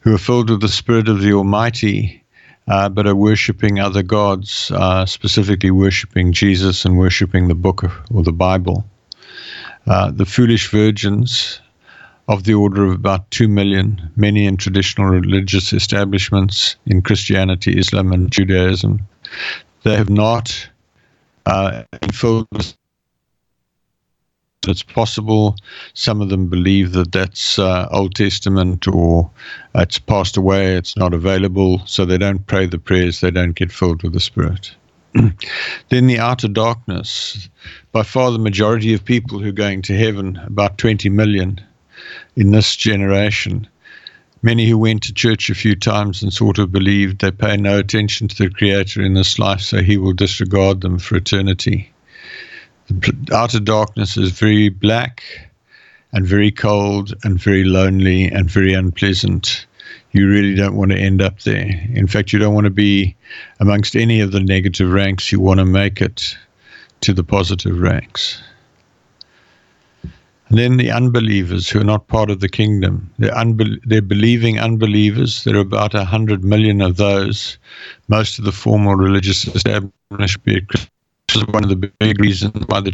who 0.00 0.12
are 0.12 0.18
filled 0.18 0.50
with 0.50 0.60
the 0.60 0.68
Spirit 0.68 1.08
of 1.08 1.20
the 1.20 1.32
Almighty, 1.32 2.24
uh, 2.66 2.88
but 2.88 3.06
are 3.06 3.14
worshipping 3.14 3.78
other 3.78 4.02
gods, 4.02 4.72
uh, 4.74 5.06
specifically 5.06 5.70
worshipping 5.70 6.32
Jesus 6.32 6.84
and 6.84 6.98
worshipping 6.98 7.46
the 7.46 7.54
book 7.54 7.84
or 8.10 8.24
the 8.24 8.32
Bible. 8.32 8.84
Uh, 9.86 10.10
the 10.10 10.26
foolish 10.26 10.68
virgins 10.68 11.60
of 12.26 12.42
the 12.42 12.54
order 12.54 12.86
of 12.86 12.90
about 12.90 13.30
2 13.30 13.46
million, 13.46 14.10
many 14.16 14.46
in 14.46 14.56
traditional 14.56 15.06
religious 15.06 15.72
establishments 15.72 16.74
in 16.86 17.02
Christianity, 17.02 17.78
Islam, 17.78 18.10
and 18.10 18.32
Judaism. 18.32 19.06
They 19.84 19.94
have 19.94 20.10
not 20.10 20.68
uh, 21.46 21.84
filled 22.10 22.48
it's 24.68 24.82
possible. 24.82 25.56
Some 25.94 26.20
of 26.20 26.28
them 26.28 26.46
believe 26.48 26.92
that 26.92 27.12
that's 27.12 27.58
uh, 27.58 27.88
Old 27.90 28.14
Testament 28.14 28.86
or 28.88 29.30
it's 29.74 29.98
passed 29.98 30.36
away, 30.36 30.76
it's 30.76 30.96
not 30.96 31.14
available, 31.14 31.82
so 31.86 32.04
they 32.04 32.18
don't 32.18 32.46
pray 32.46 32.66
the 32.66 32.78
prayers, 32.78 33.20
they 33.20 33.30
don't 33.30 33.54
get 33.54 33.72
filled 33.72 34.02
with 34.02 34.12
the 34.12 34.20
Spirit. 34.20 34.74
then 35.88 36.06
the 36.06 36.18
outer 36.18 36.48
darkness. 36.48 37.48
By 37.92 38.02
far 38.02 38.30
the 38.30 38.38
majority 38.38 38.92
of 38.94 39.04
people 39.04 39.38
who 39.38 39.48
are 39.48 39.52
going 39.52 39.82
to 39.82 39.96
heaven, 39.96 40.36
about 40.44 40.78
20 40.78 41.08
million 41.08 41.60
in 42.36 42.50
this 42.50 42.76
generation, 42.76 43.66
many 44.42 44.68
who 44.68 44.78
went 44.78 45.02
to 45.04 45.14
church 45.14 45.48
a 45.50 45.54
few 45.54 45.74
times 45.74 46.22
and 46.22 46.32
sort 46.32 46.58
of 46.58 46.70
believed 46.70 47.20
they 47.20 47.30
pay 47.30 47.56
no 47.56 47.78
attention 47.78 48.28
to 48.28 48.36
the 48.36 48.50
Creator 48.50 49.02
in 49.02 49.14
this 49.14 49.38
life, 49.38 49.60
so 49.60 49.82
He 49.82 49.96
will 49.96 50.12
disregard 50.12 50.82
them 50.82 50.98
for 50.98 51.16
eternity. 51.16 51.90
Outer 53.32 53.60
darkness 53.60 54.16
is 54.16 54.30
very 54.30 54.68
black 54.68 55.22
and 56.12 56.26
very 56.26 56.50
cold 56.50 57.14
and 57.24 57.38
very 57.38 57.64
lonely 57.64 58.24
and 58.24 58.48
very 58.48 58.74
unpleasant 58.74 59.66
you 60.16 60.28
really 60.28 60.54
don't 60.54 60.76
want 60.76 60.92
to 60.92 60.98
end 60.98 61.20
up 61.20 61.40
there. 61.40 61.68
In 61.92 62.06
fact, 62.06 62.32
you 62.32 62.38
don't 62.38 62.54
want 62.54 62.64
to 62.64 62.70
be 62.70 63.14
amongst 63.60 63.94
any 63.94 64.20
of 64.20 64.32
the 64.32 64.40
negative 64.40 64.90
ranks. 64.90 65.30
You 65.30 65.40
want 65.40 65.60
to 65.60 65.66
make 65.66 66.00
it 66.00 66.36
to 67.02 67.12
the 67.12 67.24
positive 67.24 67.78
ranks. 67.78 68.40
And 70.48 70.58
then 70.58 70.76
the 70.76 70.92
unbelievers 70.92 71.68
who 71.68 71.80
are 71.80 71.84
not 71.84 72.06
part 72.06 72.30
of 72.30 72.40
the 72.40 72.48
kingdom. 72.48 73.10
They're, 73.18 73.32
unbe- 73.32 73.80
they're 73.84 74.00
believing 74.00 74.60
unbelievers. 74.60 75.42
There 75.44 75.56
are 75.56 75.60
about 75.60 75.92
100 75.92 76.44
million 76.44 76.80
of 76.80 76.96
those. 76.96 77.58
Most 78.08 78.38
of 78.38 78.44
the 78.44 78.52
formal 78.52 78.94
religious 78.94 79.46
establishment 79.46 80.88
is 81.36 81.46
one 81.48 81.62
of 81.62 81.70
the 81.70 81.92
big 81.98 82.20
reasons 82.20 82.66
why 82.66 82.80
the 82.80 82.92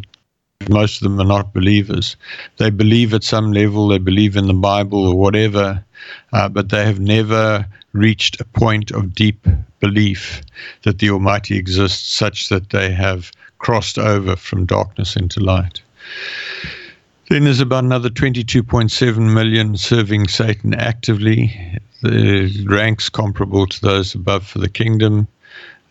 most 0.69 1.03
of 1.03 1.05
them 1.05 1.21
are 1.21 1.25
not 1.25 1.53
believers. 1.53 2.17
They 2.59 2.71
believe 2.71 3.15
at 3.15 3.25
some 3.25 3.53
level, 3.53 3.89
they 3.89 3.99
believe 3.99 4.37
in 4.37 4.47
the 4.47 4.55
Bible 4.55 5.07
or 5.07 5.17
whatever, 5.17 5.85
uh, 6.33 6.49
but 6.49 6.69
they 6.69 6.85
have 6.85 7.01
never 7.01 7.67
reached 7.93 8.41
a 8.41 8.45
point 8.45 8.91
of 8.91 9.15
deep 9.15 9.47
belief 9.81 10.43
that 10.83 10.99
the 10.99 11.11
Almighty 11.11 11.57
exists 11.57 12.11
such 12.11 12.49
that 12.49 12.71
they 12.71 12.91
have 12.91 13.33
crossed 13.59 13.99
over 13.99 14.37
from 14.37 14.67
darkness 14.67 15.17
into 15.17 15.41
light. 15.41 15.81
Then 17.29 17.45
there's 17.45 17.61
about 17.61 17.85
another 17.85 18.11
22.7 18.11 19.33
million 19.33 19.77
serving 19.77 20.29
Satan 20.29 20.75
actively. 20.75 21.79
The 22.03 22.67
ranks 22.69 23.09
comparable 23.09 23.67
to 23.67 23.81
those 23.81 24.15
above 24.15 24.47
for 24.47 24.59
the 24.59 24.69
kingdom. 24.69 25.29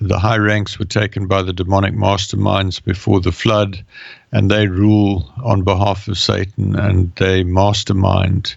The 0.02 0.18
high 0.18 0.38
ranks 0.38 0.80
were 0.80 0.86
taken 0.86 1.28
by 1.28 1.44
the 1.44 1.54
demonic 1.54 1.94
masterminds 1.94 2.84
before 2.84 3.22
the 3.22 3.32
flood, 3.32 3.84
and 4.32 4.50
they 4.50 4.68
rule 4.68 5.32
on 5.44 5.62
behalf 5.62 6.08
of 6.08 6.18
Satan 6.18 6.76
and 6.76 7.16
they 7.18 7.44
mastermind 7.44 8.56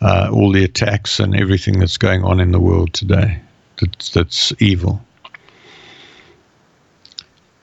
uh, 0.00 0.28
all 0.32 0.52
the 0.52 0.62
attacks 0.62 1.18
and 1.18 1.34
everything 1.34 1.80
that's 1.80 1.96
going 1.96 2.22
on 2.22 2.38
in 2.38 2.52
the 2.52 2.60
world 2.60 2.92
today 2.92 3.40
that's, 3.80 4.10
that's 4.10 4.52
evil. 4.60 5.02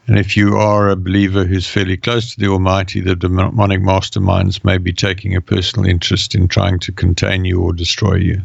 And 0.07 0.19
if 0.19 0.35
you 0.35 0.57
are 0.57 0.89
a 0.89 0.95
believer 0.95 1.45
who's 1.45 1.67
fairly 1.67 1.95
close 1.95 2.33
to 2.33 2.39
the 2.39 2.47
Almighty, 2.47 2.99
the 2.99 3.15
demonic 3.15 3.79
masterminds 3.81 4.63
may 4.65 4.77
be 4.77 4.91
taking 4.91 5.35
a 5.35 5.41
personal 5.41 5.89
interest 5.89 6.35
in 6.35 6.47
trying 6.47 6.79
to 6.79 6.91
contain 6.91 7.45
you 7.45 7.61
or 7.61 7.71
destroy 7.71 8.15
you. 8.15 8.41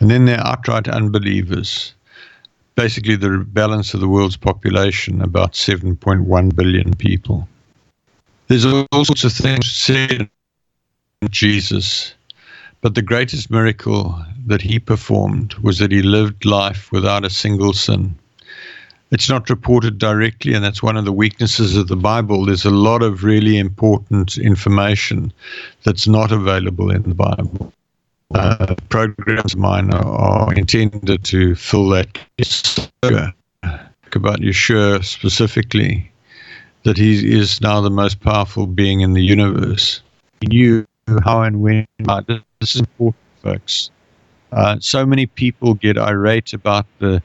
And 0.00 0.10
then 0.10 0.24
there 0.24 0.40
are 0.40 0.54
outright 0.54 0.88
unbelievers 0.88 1.94
basically 2.80 3.14
the 3.14 3.44
balance 3.46 3.92
of 3.92 4.00
the 4.00 4.08
world's 4.08 4.38
population, 4.38 5.20
about 5.20 5.52
7.1 5.52 6.56
billion 6.56 6.94
people. 6.94 7.46
There's 8.48 8.64
all 8.64 9.04
sorts 9.04 9.24
of 9.24 9.34
things 9.34 9.70
said 9.70 10.30
Jesus, 11.28 12.14
but 12.80 12.94
the 12.94 13.02
greatest 13.02 13.50
miracle 13.50 14.18
that 14.46 14.62
he 14.62 14.78
performed 14.78 15.52
was 15.56 15.76
that 15.78 15.92
he 15.92 16.00
lived 16.00 16.46
life 16.46 16.90
without 16.90 17.26
a 17.26 17.28
single 17.28 17.74
sin. 17.74 18.14
It's 19.10 19.28
not 19.28 19.50
reported 19.50 19.98
directly, 19.98 20.54
and 20.54 20.64
that's 20.64 20.82
one 20.82 20.96
of 20.96 21.04
the 21.04 21.12
weaknesses 21.12 21.76
of 21.76 21.88
the 21.88 21.96
Bible. 21.96 22.46
There's 22.46 22.64
a 22.64 22.70
lot 22.88 23.02
of 23.02 23.24
really 23.24 23.58
important 23.58 24.38
information 24.38 25.34
that's 25.84 26.08
not 26.08 26.32
available 26.32 26.90
in 26.90 27.02
the 27.02 27.14
Bible 27.14 27.74
uh, 28.34 28.74
programs 28.88 29.56
mine 29.56 29.92
are, 29.92 30.52
intended 30.54 31.24
to 31.24 31.54
fill 31.54 31.88
that 31.88 32.06
about 34.12 34.40
Yeshua 34.40 35.04
specifically, 35.04 36.10
that 36.84 36.96
he 36.96 37.32
is 37.32 37.60
now 37.60 37.80
the 37.80 37.90
most 37.90 38.20
powerful 38.20 38.66
being 38.66 39.00
in 39.00 39.14
the 39.14 39.22
universe. 39.22 40.02
He 40.40 40.46
knew 40.48 40.86
how 41.24 41.42
and 41.42 41.60
when. 41.60 41.86
This 42.26 42.74
is 42.74 42.80
important, 42.80 43.22
folks. 43.42 43.90
Uh, 44.52 44.76
so 44.80 45.06
many 45.06 45.26
people 45.26 45.74
get 45.74 45.96
irate 45.96 46.52
about 46.52 46.86
the 46.98 47.22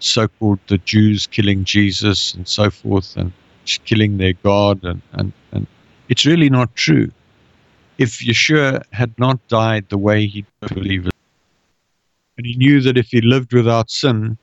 so-called 0.00 0.58
the 0.68 0.78
Jews 0.78 1.26
killing 1.26 1.64
Jesus 1.64 2.34
and 2.34 2.46
so 2.46 2.70
forth, 2.70 3.16
and 3.16 3.32
killing 3.84 4.18
their 4.18 4.34
God, 4.34 4.84
and 4.84 5.00
and, 5.12 5.32
and 5.52 5.66
It's 6.08 6.24
really 6.24 6.48
not 6.48 6.74
true. 6.74 7.10
If 7.98 8.20
Yeshua 8.20 8.84
had 8.92 9.18
not 9.18 9.46
died 9.48 9.88
the 9.88 9.98
way 9.98 10.26
he 10.26 10.44
believed, 10.60 11.10
and 12.36 12.46
he 12.46 12.56
knew 12.56 12.80
that 12.80 12.96
if 12.96 13.08
he 13.08 13.20
lived 13.20 13.52
without 13.52 13.90
sin, 13.90 14.38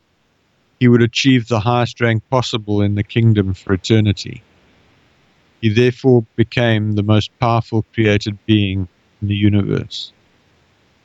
he 0.82 0.90
would 0.90 1.02
achieve 1.02 1.48
the 1.48 1.62
highest 1.62 2.02
rank 2.02 2.22
possible 2.30 2.82
in 2.82 2.96
the 2.96 3.04
kingdom 3.04 3.54
for 3.54 3.74
eternity. 3.74 4.44
He 5.62 5.70
therefore 5.70 6.26
became 6.36 6.94
the 6.94 7.04
most 7.04 7.32
powerful 7.40 7.86
created 7.94 8.38
being 8.46 8.90
in 9.22 9.28
the 9.30 9.36
universe. 9.36 10.12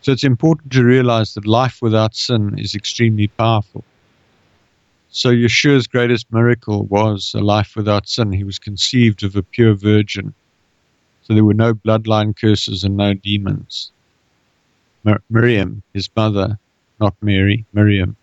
So 0.00 0.10
it's 0.10 0.24
important 0.24 0.72
to 0.72 0.82
realize 0.82 1.34
that 1.34 1.46
life 1.46 1.78
without 1.80 2.16
sin 2.16 2.58
is 2.58 2.74
extremely 2.74 3.28
powerful. 3.28 3.84
So 5.10 5.30
Yeshua's 5.30 5.86
greatest 5.86 6.26
miracle 6.32 6.84
was 6.86 7.32
a 7.32 7.40
life 7.40 7.76
without 7.76 8.08
sin. 8.08 8.32
He 8.32 8.44
was 8.44 8.58
conceived 8.58 9.22
of 9.22 9.36
a 9.36 9.42
pure 9.42 9.74
virgin. 9.74 10.34
So 11.30 11.34
there 11.34 11.44
were 11.44 11.54
no 11.54 11.74
bloodline 11.74 12.34
curses 12.36 12.82
and 12.82 12.96
no 12.96 13.14
demons. 13.14 13.92
Mir- 15.04 15.22
Miriam, 15.30 15.80
his 15.94 16.10
mother, 16.16 16.58
not 16.98 17.14
Mary, 17.22 17.64
Miriam, 17.72 18.16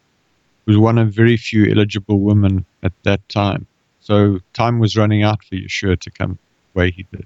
was 0.65 0.77
one 0.77 0.97
of 0.97 1.13
very 1.13 1.37
few 1.37 1.71
eligible 1.71 2.19
women 2.19 2.65
at 2.83 2.91
that 3.03 3.21
time. 3.29 3.65
So 4.01 4.41
time 4.51 4.79
was 4.79 4.97
running 4.97 5.23
out 5.23 5.41
for 5.45 5.55
Yeshua 5.55 5.97
to 6.01 6.11
come 6.11 6.37
the 6.73 6.79
way 6.79 6.91
he 6.91 7.03
did. 7.03 7.25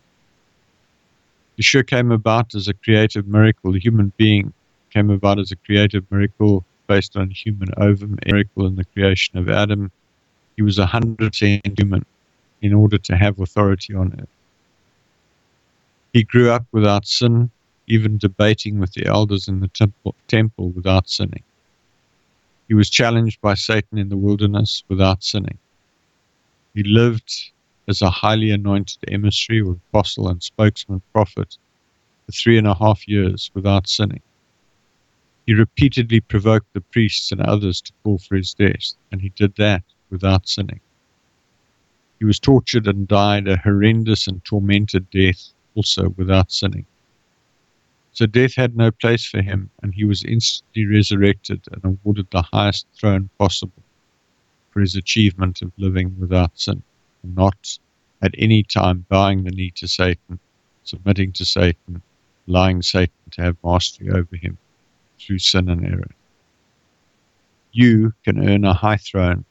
Yeshua 1.59 1.87
came 1.87 2.11
about 2.11 2.53
as 2.53 2.67
a 2.67 2.75
creative 2.75 3.27
miracle. 3.27 3.71
The 3.71 3.79
human 3.79 4.13
being 4.17 4.53
came 4.91 5.09
about 5.09 5.39
as 5.39 5.51
a 5.51 5.55
creative 5.55 6.05
miracle 6.11 6.63
based 6.85 7.17
on 7.17 7.31
human 7.31 7.69
ovum, 7.77 8.19
miracle 8.27 8.67
in 8.67 8.75
the 8.75 8.85
creation 8.85 9.39
of 9.39 9.49
Adam. 9.49 9.91
He 10.57 10.61
was 10.61 10.77
a 10.77 10.85
hundred 10.85 11.17
percent 11.17 11.79
human 11.79 12.05
in 12.61 12.71
order 12.71 12.99
to 12.99 13.17
have 13.17 13.39
authority 13.39 13.95
on 13.95 14.13
earth. 14.21 14.29
He 16.13 16.23
grew 16.23 16.51
up 16.51 16.65
without 16.71 17.07
sin, 17.07 17.51
even 17.87 18.17
debating 18.17 18.79
with 18.79 18.93
the 18.93 19.05
elders 19.05 19.47
in 19.47 19.61
the 19.61 19.69
temple, 19.69 20.15
temple 20.27 20.69
without 20.69 21.09
sinning. 21.09 21.43
He 22.67 22.73
was 22.73 22.89
challenged 22.89 23.39
by 23.41 23.53
Satan 23.53 23.97
in 23.97 24.09
the 24.09 24.17
wilderness 24.17 24.83
without 24.87 25.23
sinning. 25.23 25.57
He 26.73 26.83
lived 26.83 27.51
as 27.87 28.01
a 28.01 28.09
highly 28.09 28.51
anointed 28.51 28.99
emissary 29.07 29.61
or 29.61 29.73
apostle 29.89 30.29
and 30.29 30.41
spokesman 30.41 31.01
prophet 31.13 31.57
for 32.25 32.31
three 32.31 32.57
and 32.57 32.67
a 32.67 32.75
half 32.75 33.07
years 33.07 33.51
without 33.53 33.87
sinning. 33.87 34.21
He 35.45 35.53
repeatedly 35.53 36.21
provoked 36.21 36.73
the 36.73 36.81
priests 36.81 37.31
and 37.31 37.41
others 37.41 37.81
to 37.81 37.93
call 38.03 38.19
for 38.19 38.35
his 38.35 38.53
death, 38.53 38.93
and 39.11 39.21
he 39.21 39.29
did 39.29 39.55
that 39.55 39.83
without 40.09 40.47
sinning. 40.47 40.79
He 42.19 42.25
was 42.25 42.39
tortured 42.39 42.87
and 42.87 43.07
died 43.07 43.47
a 43.47 43.57
horrendous 43.57 44.27
and 44.27 44.43
tormented 44.45 45.09
death, 45.09 45.51
also 45.75 46.09
without 46.17 46.51
sinning. 46.51 46.85
So 48.13 48.25
death 48.25 48.55
had 48.55 48.75
no 48.75 48.91
place 48.91 49.25
for 49.25 49.41
him, 49.41 49.69
and 49.81 49.93
he 49.93 50.03
was 50.03 50.23
instantly 50.23 50.85
resurrected 50.85 51.61
and 51.71 51.83
awarded 51.83 52.27
the 52.29 52.41
highest 52.41 52.87
throne 52.99 53.29
possible 53.39 53.83
for 54.71 54.81
his 54.81 54.95
achievement 54.95 55.61
of 55.61 55.71
living 55.77 56.15
without 56.19 56.51
sin, 56.59 56.83
and 57.23 57.35
not 57.35 57.77
at 58.21 58.35
any 58.37 58.63
time 58.63 59.05
bowing 59.09 59.43
the 59.43 59.51
knee 59.51 59.71
to 59.75 59.87
Satan, 59.87 60.39
submitting 60.83 61.31
to 61.33 61.45
Satan, 61.45 62.01
allowing 62.47 62.81
Satan 62.81 63.13
to 63.31 63.41
have 63.41 63.57
mastery 63.63 64.09
over 64.09 64.35
him 64.35 64.57
through 65.19 65.39
sin 65.39 65.69
and 65.69 65.85
error. 65.85 66.11
You 67.71 68.13
can 68.25 68.47
earn 68.47 68.65
a 68.65 68.73
high 68.73 68.97
throne 68.97 69.45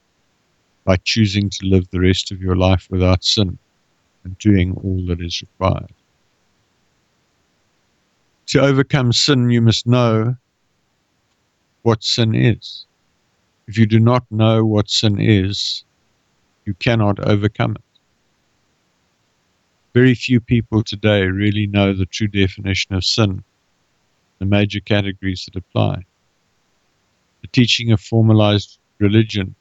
by 0.83 0.97
choosing 0.97 1.49
to 1.49 1.65
live 1.65 1.89
the 1.89 1.99
rest 1.99 2.31
of 2.31 2.41
your 2.41 2.55
life 2.55 2.87
without 2.89 3.23
sin 3.23 3.57
and 4.23 4.37
doing 4.37 4.73
all 4.83 5.05
that 5.07 5.21
is 5.21 5.41
required. 5.41 5.93
To 8.51 8.59
overcome 8.59 9.13
sin, 9.13 9.49
you 9.49 9.61
must 9.61 9.87
know 9.87 10.35
what 11.83 12.03
sin 12.03 12.35
is. 12.35 12.85
If 13.67 13.77
you 13.77 13.85
do 13.85 13.97
not 13.97 14.25
know 14.29 14.65
what 14.65 14.89
sin 14.89 15.21
is, 15.21 15.85
you 16.65 16.73
cannot 16.73 17.25
overcome 17.25 17.77
it. 17.77 17.99
Very 19.93 20.13
few 20.15 20.41
people 20.41 20.83
today 20.83 21.21
really 21.21 21.65
know 21.65 21.93
the 21.93 22.05
true 22.05 22.27
definition 22.27 22.93
of 22.93 23.05
sin, 23.05 23.41
the 24.39 24.45
major 24.45 24.81
categories 24.81 25.45
that 25.45 25.57
apply. 25.57 26.03
The 27.43 27.47
teaching 27.47 27.93
of 27.93 28.01
formalized 28.01 28.79
religion 28.99 29.55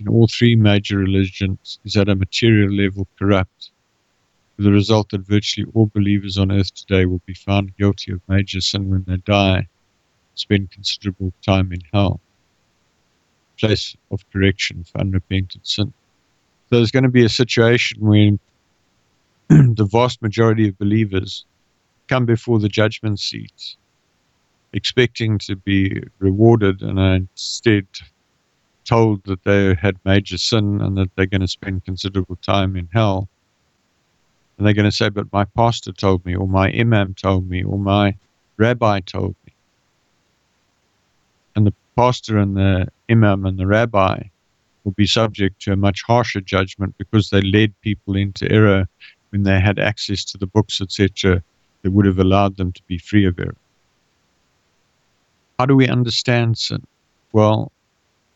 in 0.00 0.08
all 0.08 0.26
three 0.26 0.56
major 0.56 0.98
religions 0.98 1.78
is 1.84 1.96
at 1.96 2.08
a 2.08 2.16
material 2.16 2.72
level 2.72 3.06
corrupt, 3.16 3.70
with 4.56 4.66
the 4.66 4.72
result 4.72 5.10
that 5.10 5.26
virtually 5.26 5.70
all 5.74 5.90
believers 5.94 6.38
on 6.38 6.52
earth 6.52 6.74
today 6.74 7.06
will 7.06 7.22
be 7.26 7.34
found 7.34 7.76
guilty 7.76 8.12
of 8.12 8.20
major 8.28 8.60
sin 8.60 8.90
when 8.90 9.04
they 9.06 9.16
die, 9.18 9.66
spend 10.34 10.70
considerable 10.70 11.32
time 11.44 11.72
in 11.72 11.80
hell, 11.92 12.20
place 13.58 13.96
of 14.10 14.28
correction 14.32 14.84
for 14.84 15.00
unrepented 15.00 15.66
sin. 15.66 15.92
So 16.68 16.76
there's 16.76 16.90
going 16.90 17.04
to 17.04 17.10
be 17.10 17.24
a 17.24 17.28
situation 17.28 18.00
when 18.00 18.38
the 19.48 19.88
vast 19.90 20.22
majority 20.22 20.68
of 20.68 20.78
believers 20.78 21.44
come 22.08 22.26
before 22.26 22.58
the 22.58 22.68
judgment 22.68 23.20
seat 23.20 23.76
expecting 24.72 25.38
to 25.38 25.56
be 25.56 26.02
rewarded 26.18 26.82
and 26.82 26.98
are 26.98 27.14
instead 27.14 27.86
told 28.84 29.22
that 29.24 29.44
they 29.44 29.74
had 29.74 29.96
major 30.04 30.38
sin 30.38 30.80
and 30.80 30.96
that 30.96 31.14
they're 31.14 31.26
going 31.26 31.40
to 31.40 31.48
spend 31.48 31.84
considerable 31.84 32.36
time 32.36 32.76
in 32.76 32.88
hell. 32.92 33.28
And 34.62 34.66
they're 34.68 34.74
going 34.74 34.88
to 34.88 34.96
say, 34.96 35.08
But 35.08 35.32
my 35.32 35.44
pastor 35.44 35.90
told 35.90 36.24
me, 36.24 36.36
or 36.36 36.46
my 36.46 36.70
imam 36.70 37.14
told 37.14 37.50
me, 37.50 37.64
or 37.64 37.80
my 37.80 38.14
rabbi 38.58 39.00
told 39.00 39.34
me. 39.44 39.52
And 41.56 41.66
the 41.66 41.74
pastor 41.96 42.38
and 42.38 42.56
the 42.56 42.86
imam 43.10 43.44
and 43.44 43.58
the 43.58 43.66
rabbi 43.66 44.22
will 44.84 44.92
be 44.92 45.04
subject 45.04 45.60
to 45.62 45.72
a 45.72 45.76
much 45.76 46.04
harsher 46.04 46.40
judgment 46.40 46.96
because 46.96 47.30
they 47.30 47.40
led 47.40 47.74
people 47.80 48.14
into 48.14 48.48
error 48.52 48.86
when 49.30 49.42
they 49.42 49.58
had 49.58 49.80
access 49.80 50.24
to 50.26 50.38
the 50.38 50.46
books, 50.46 50.80
etc., 50.80 51.42
that 51.82 51.90
would 51.90 52.06
have 52.06 52.20
allowed 52.20 52.56
them 52.56 52.70
to 52.70 52.82
be 52.86 52.98
free 52.98 53.26
of 53.26 53.40
error. 53.40 53.56
How 55.58 55.66
do 55.66 55.74
we 55.74 55.88
understand 55.88 56.56
sin? 56.56 56.86
Well, 57.32 57.72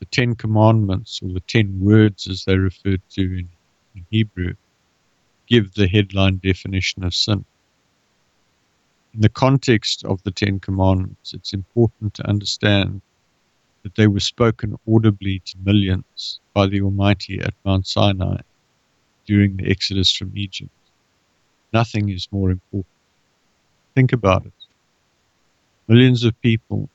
the 0.01 0.07
Ten 0.07 0.35
Commandments, 0.35 1.21
or 1.23 1.29
the 1.29 1.47
Ten 1.47 1.79
Words 1.81 2.27
as 2.27 2.45
they're 2.45 2.59
referred 2.59 3.03
to 3.11 3.23
in, 3.23 3.49
in 3.95 4.05
Hebrew, 4.11 4.55
give 5.47 5.75
the 5.75 5.89
headline 5.89 6.37
definition 6.37 7.05
of 7.05 7.15
sin. 7.15 7.45
In 9.15 9.21
the 9.21 9.29
context 9.29 10.05
of 10.05 10.23
the 10.25 10.31
Ten 10.31 10.61
Commandments, 10.61 11.33
it's 11.33 11.53
important 11.53 12.15
to 12.15 12.29
understand 12.29 13.01
that 13.83 13.95
they 13.95 14.07
were 14.07 14.21
spoken 14.21 14.77
audibly 14.87 15.39
to 15.41 15.57
millions 15.65 16.41
by 16.53 16.67
the 16.67 16.83
Almighty 16.83 17.41
at 17.41 17.55
Mount 17.65 17.87
Sinai 17.87 18.41
during 19.27 19.57
the 19.57 19.71
exodus 19.71 20.13
from 20.13 20.33
Egypt. 20.37 20.71
Nothing 21.73 22.09
is 22.09 22.29
more 22.31 22.51
important. 22.51 22.87
Think 23.95 24.13
about 24.13 24.45
it. 24.45 24.53
Millions 25.89 26.25
of 26.25 26.41
people 26.43 26.89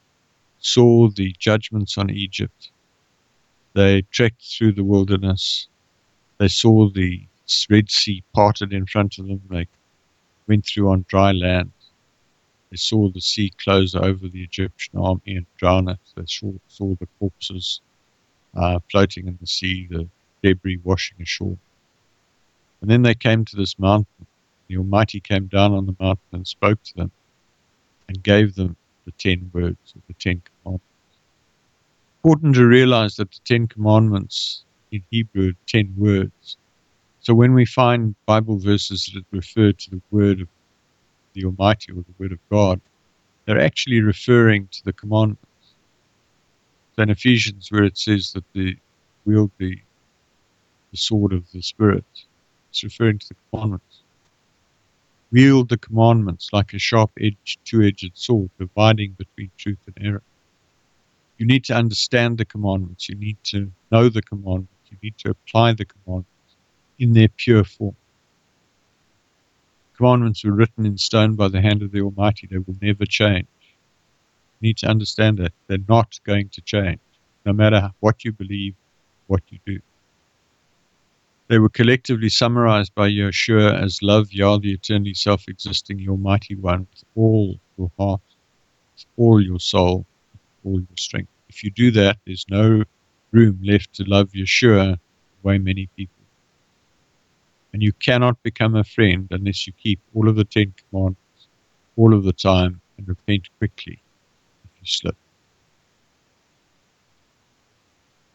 saw 0.59 1.09
the 1.09 1.33
judgments 1.39 1.97
on 1.97 2.09
Egypt. 2.09 2.71
They 3.73 4.03
trekked 4.03 4.43
through 4.43 4.73
the 4.73 4.83
wilderness. 4.83 5.67
They 6.37 6.49
saw 6.49 6.89
the 6.89 7.25
Red 7.69 7.89
Sea 7.89 8.23
parted 8.33 8.73
in 8.73 8.85
front 8.85 9.17
of 9.19 9.27
them. 9.27 9.41
They 9.49 9.67
went 10.47 10.65
through 10.65 10.89
on 10.89 11.05
dry 11.07 11.31
land. 11.31 11.71
They 12.69 12.77
saw 12.77 13.09
the 13.09 13.21
sea 13.21 13.51
close 13.61 13.95
over 13.95 14.27
the 14.27 14.43
Egyptian 14.43 14.99
army 14.99 15.35
and 15.35 15.45
drown 15.57 15.89
it. 15.89 15.99
They 16.15 16.25
saw, 16.25 16.53
saw 16.67 16.95
the 16.95 17.07
corpses 17.19 17.81
uh, 18.55 18.79
floating 18.89 19.27
in 19.27 19.37
the 19.41 19.47
sea, 19.47 19.87
the 19.89 20.07
debris 20.41 20.79
washing 20.83 21.21
ashore. 21.21 21.57
And 22.79 22.89
then 22.89 23.01
they 23.01 23.13
came 23.13 23.45
to 23.45 23.55
this 23.55 23.77
mountain. 23.77 24.25
The 24.67 24.77
Almighty 24.77 25.19
came 25.19 25.47
down 25.47 25.73
on 25.73 25.85
the 25.85 25.95
mountain 25.99 26.23
and 26.31 26.47
spoke 26.47 26.81
to 26.83 26.95
them 26.95 27.11
and 28.07 28.23
gave 28.23 28.55
them 28.55 28.77
the 29.05 29.11
ten 29.11 29.51
words 29.53 29.93
of 29.95 30.01
the 30.07 30.13
Ten 30.13 30.41
Commandments. 30.63 30.85
Important 32.23 32.55
to 32.55 32.65
realize 32.65 33.15
that 33.17 33.31
the 33.31 33.39
Ten 33.43 33.67
Commandments 33.67 34.63
in 34.91 35.03
Hebrew 35.09 35.53
ten 35.67 35.93
words. 35.97 36.57
So 37.21 37.33
when 37.33 37.53
we 37.53 37.65
find 37.65 38.15
Bible 38.25 38.57
verses 38.57 39.11
that 39.13 39.23
refer 39.31 39.71
to 39.71 39.89
the 39.89 40.01
word 40.11 40.41
of 40.41 40.47
the 41.33 41.45
Almighty 41.45 41.91
or 41.91 42.03
the 42.03 42.15
word 42.17 42.31
of 42.31 42.39
God, 42.49 42.81
they're 43.45 43.59
actually 43.61 44.01
referring 44.01 44.67
to 44.71 44.83
the 44.83 44.93
commandments. 44.93 45.45
So 46.95 47.03
in 47.03 47.09
Ephesians, 47.09 47.71
where 47.71 47.83
it 47.83 47.97
says 47.97 48.33
that 48.33 48.43
the 48.53 48.75
wield 49.25 49.51
the, 49.57 49.79
the 50.91 50.97
sword 50.97 51.33
of 51.33 51.49
the 51.51 51.61
Spirit, 51.61 52.05
it's 52.69 52.83
referring 52.83 53.19
to 53.19 53.29
the 53.29 53.35
commandments 53.49 54.01
wield 55.31 55.69
the 55.69 55.77
commandments 55.77 56.49
like 56.51 56.73
a 56.73 56.79
sharp 56.79 57.11
edged, 57.19 57.59
two 57.65 57.81
edged 57.81 58.11
sword, 58.13 58.49
dividing 58.59 59.11
between 59.11 59.49
truth 59.57 59.79
and 59.87 60.05
error. 60.05 60.23
You 61.37 61.47
need 61.47 61.63
to 61.65 61.73
understand 61.73 62.37
the 62.37 62.45
commandments. 62.45 63.09
You 63.09 63.15
need 63.15 63.37
to 63.45 63.71
know 63.91 64.09
the 64.09 64.21
commandments. 64.21 64.73
You 64.91 64.97
need 65.01 65.17
to 65.19 65.31
apply 65.31 65.73
the 65.73 65.85
commandments 65.85 66.29
in 67.01 67.13
their 67.13 67.29
pure 67.29 67.63
form. 67.63 67.95
commandments 69.97 70.43
were 70.43 70.51
written 70.51 70.85
in 70.85 70.97
stone 70.99 71.35
by 71.35 71.47
the 71.47 71.59
hand 71.59 71.81
of 71.81 71.91
the 71.91 72.01
Almighty. 72.01 72.47
They 72.47 72.59
will 72.59 72.75
never 72.79 73.05
change. 73.05 73.47
You 74.59 74.67
need 74.67 74.77
to 74.77 74.87
understand 74.87 75.39
that. 75.39 75.51
They're 75.65 75.89
not 75.89 76.19
going 76.23 76.49
to 76.49 76.61
change, 76.61 76.99
no 77.43 77.53
matter 77.53 77.91
what 78.01 78.23
you 78.23 78.31
believe, 78.31 78.75
what 79.25 79.41
you 79.49 79.57
do. 79.65 79.79
They 81.47 81.57
were 81.57 81.69
collectively 81.69 82.29
summarized 82.29 82.93
by 82.93 83.09
Yeshua 83.09 83.81
as 83.81 84.03
love 84.03 84.31
Yah, 84.31 84.57
the 84.57 84.73
eternally 84.73 85.15
self 85.15 85.47
existing, 85.47 85.97
the 85.97 86.09
Almighty 86.09 86.55
One, 86.55 86.87
with 86.91 87.03
all 87.15 87.59
your 87.79 87.91
heart, 87.97 88.21
with 88.95 89.05
all 89.17 89.41
your 89.41 89.59
soul, 89.59 90.05
all 90.63 90.79
your 90.79 90.97
strength. 90.97 91.31
If 91.49 91.63
you 91.63 91.71
do 91.71 91.89
that, 91.91 92.17
there's 92.25 92.45
no 92.47 92.83
room 93.31 93.59
left 93.63 93.93
to 93.95 94.03
love 94.03 94.29
Yeshua 94.33 94.93
the 94.93 95.47
way 95.47 95.57
many 95.57 95.89
people. 95.97 96.20
And 97.73 97.81
you 97.81 97.93
cannot 97.93 98.41
become 98.43 98.75
a 98.75 98.83
friend 98.83 99.27
unless 99.31 99.65
you 99.65 99.73
keep 99.73 99.99
all 100.13 100.27
of 100.27 100.35
the 100.35 100.43
Ten 100.43 100.73
Commandments 100.77 101.47
all 101.97 102.13
of 102.13 102.23
the 102.23 102.33
time 102.33 102.81
and 102.97 103.07
repent 103.07 103.47
quickly 103.59 103.99
if 104.63 104.71
you 104.81 104.85
slip. 104.85 105.15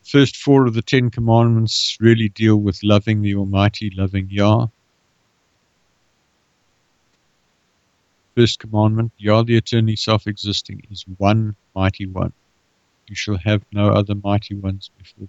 First 0.04 0.36
four 0.36 0.66
of 0.66 0.74
the 0.74 0.82
Ten 0.82 1.10
Commandments 1.10 1.96
really 2.00 2.28
deal 2.28 2.56
with 2.56 2.82
loving 2.84 3.22
the 3.22 3.34
Almighty, 3.34 3.90
loving 3.96 4.28
Yah. 4.30 4.68
First 8.36 8.60
commandment, 8.60 9.12
Yah 9.18 9.42
the 9.42 9.56
eternally 9.56 9.96
self 9.96 10.26
existing, 10.26 10.86
is 10.90 11.04
one 11.16 11.56
mighty 11.74 12.06
one. 12.06 12.32
You 13.08 13.16
shall 13.16 13.38
have 13.38 13.64
no 13.72 13.88
other 13.88 14.14
mighty 14.14 14.54
ones 14.54 14.90
before. 14.96 15.28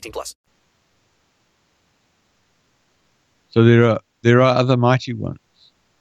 18 0.00 0.12
plus. 0.12 0.34
So 3.50 3.64
there 3.64 3.84
are 3.84 4.00
there 4.22 4.40
are 4.40 4.56
other 4.56 4.76
mighty 4.76 5.12
ones, 5.12 5.38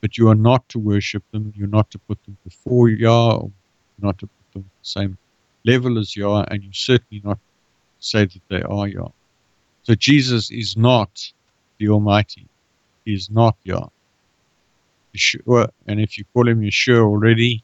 but 0.01 0.17
you 0.17 0.29
are 0.29 0.35
not 0.35 0.67
to 0.69 0.79
worship 0.79 1.23
them. 1.31 1.53
You're 1.55 1.75
not 1.79 1.89
to 1.91 1.99
put 1.99 2.23
them 2.23 2.37
before 2.43 2.89
Yah, 2.89 3.39
not 4.01 4.17
to 4.19 4.27
put 4.27 4.53
them 4.53 4.65
at 4.65 4.83
the 4.83 4.89
same 4.97 5.17
level 5.65 5.97
as 5.97 6.15
Yah, 6.15 6.45
and 6.49 6.63
you 6.63 6.71
certainly 6.73 7.21
not 7.23 7.39
say 7.99 8.25
that 8.25 8.41
they 8.49 8.61
are 8.61 8.87
Yah. 8.87 9.09
So 9.83 9.95
Jesus 9.95 10.51
is 10.51 10.77
not 10.77 11.11
the 11.77 11.89
Almighty 11.89 12.47
He 13.05 13.13
is 13.13 13.29
not 13.29 13.55
Yah. 13.63 13.87
Yeshua, 15.15 15.69
and 15.87 15.99
if 15.99 16.17
you 16.17 16.25
call 16.33 16.47
him 16.47 16.61
Yeshua 16.61 17.01
already, 17.01 17.63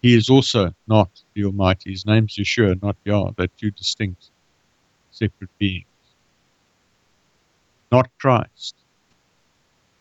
he 0.00 0.14
is 0.14 0.30
also 0.30 0.72
not 0.86 1.10
the 1.34 1.44
Almighty. 1.44 1.90
His 1.90 2.06
name's 2.06 2.36
Yeshua, 2.36 2.80
not 2.82 2.96
Yah. 3.04 3.30
They're 3.36 3.48
two 3.58 3.70
distinct, 3.72 4.30
separate 5.18 5.50
beings. 5.58 5.86
Not 7.90 8.08
Christ. 8.18 8.74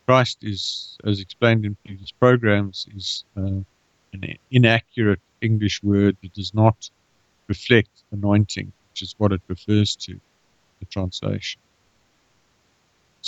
Christ 0.05 0.37
is, 0.41 0.97
as 1.05 1.19
explained 1.19 1.65
in 1.65 1.75
previous 1.85 2.11
programs, 2.11 2.87
is 2.95 3.25
uh, 3.35 3.61
an 4.13 4.37
inaccurate 4.51 5.21
English 5.41 5.83
word 5.83 6.17
that 6.21 6.33
does 6.33 6.53
not 6.53 6.89
reflect 7.47 8.03
anointing, 8.11 8.71
which 8.91 9.01
is 9.01 9.15
what 9.17 9.31
it 9.31 9.41
refers 9.47 9.95
to, 9.95 10.19
the 10.79 10.85
translation 10.85 11.59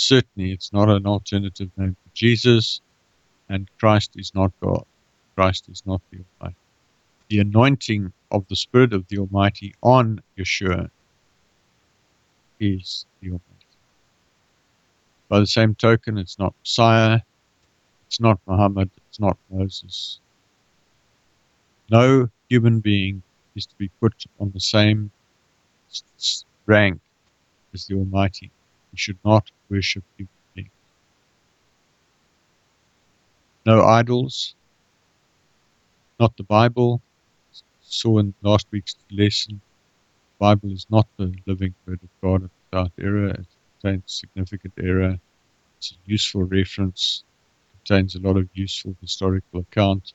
certainly 0.00 0.52
it's 0.52 0.72
not 0.72 0.88
an 0.88 1.06
alternative 1.06 1.70
name 1.76 1.94
for 2.02 2.14
Jesus, 2.14 2.80
and 3.48 3.68
Christ 3.78 4.12
is 4.16 4.34
not 4.34 4.52
God. 4.60 4.84
Christ 5.34 5.68
is 5.68 5.82
not 5.86 6.00
the 6.10 6.18
Almighty. 6.40 6.56
The 7.28 7.40
anointing 7.40 8.12
of 8.30 8.46
the 8.48 8.56
Spirit 8.56 8.92
of 8.92 9.06
the 9.08 9.18
Almighty 9.18 9.74
on 9.82 10.20
Yeshua 10.38 10.90
is 12.60 13.06
the 13.20 13.28
Almighty. 13.28 13.44
By 15.28 15.40
the 15.40 15.46
same 15.46 15.74
token, 15.74 16.18
it's 16.18 16.38
not 16.38 16.54
Messiah, 16.60 17.20
it's 18.06 18.20
not 18.20 18.38
Muhammad, 18.46 18.90
it's 19.08 19.18
not 19.18 19.38
Moses. 19.50 20.20
No 21.90 22.28
human 22.48 22.80
being 22.80 23.22
is 23.56 23.66
to 23.66 23.74
be 23.76 23.88
put 24.00 24.24
on 24.38 24.50
the 24.52 24.60
same 24.60 25.10
rank 26.66 27.00
as 27.74 27.86
the 27.86 27.94
Almighty. 27.94 28.50
We 28.92 28.98
should 28.98 29.18
not 29.24 29.50
worship 29.68 30.04
human 30.16 30.30
beings. 30.54 30.70
No 33.66 33.84
idols, 33.84 34.54
not 36.18 36.36
the 36.36 36.44
Bible. 36.44 37.00
Saw 37.82 38.18
in 38.18 38.34
last 38.42 38.66
week's 38.70 38.96
lesson, 39.10 39.60
Bible 40.40 40.72
is 40.72 40.86
not 40.88 41.06
the 41.18 41.34
living 41.46 41.74
word 41.86 42.00
of 42.02 42.08
God 42.22 42.48
without 42.70 42.92
error. 42.98 43.28
It 43.28 43.46
contains 43.82 44.04
significant 44.06 44.72
error. 44.78 45.18
It's 45.76 45.92
a 45.92 46.10
useful 46.10 46.44
reference. 46.44 47.24
It 47.74 47.86
contains 47.86 48.14
a 48.14 48.20
lot 48.20 48.38
of 48.38 48.48
useful 48.54 48.96
historical 49.02 49.60
account. 49.60 50.14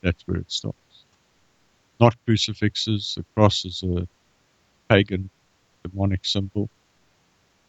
That's 0.00 0.26
where 0.26 0.38
it 0.38 0.50
stops. 0.50 1.04
Not 2.00 2.16
crucifixes. 2.24 3.16
The 3.16 3.24
cross 3.34 3.66
is 3.66 3.82
a 3.82 4.08
pagan 4.88 5.28
demonic 5.82 6.24
symbol. 6.24 6.70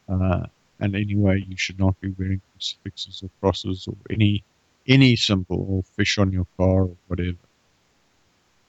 Uh, 0.08 0.46
and 0.80 0.96
anyway, 0.96 1.44
you 1.46 1.58
should 1.58 1.78
not 1.78 2.00
be 2.00 2.16
wearing 2.18 2.42
crucifixes 2.54 3.22
or 3.22 3.30
crosses 3.42 3.86
or 3.86 3.98
any 4.10 4.46
any 4.88 5.18
symbol 5.18 5.66
or 5.70 5.84
fish 5.98 6.18
on 6.18 6.32
your 6.32 6.48
car 6.56 6.84
or 6.84 6.96
whatever. 7.08 7.46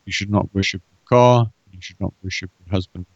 You 0.06 0.12
should 0.12 0.30
not 0.30 0.52
worship 0.52 0.82
your 0.90 1.08
car. 1.08 1.52
You 1.72 1.80
should 1.80 2.00
not 2.00 2.12
worship 2.24 2.50
your 2.58 2.72
husband. 2.72 3.06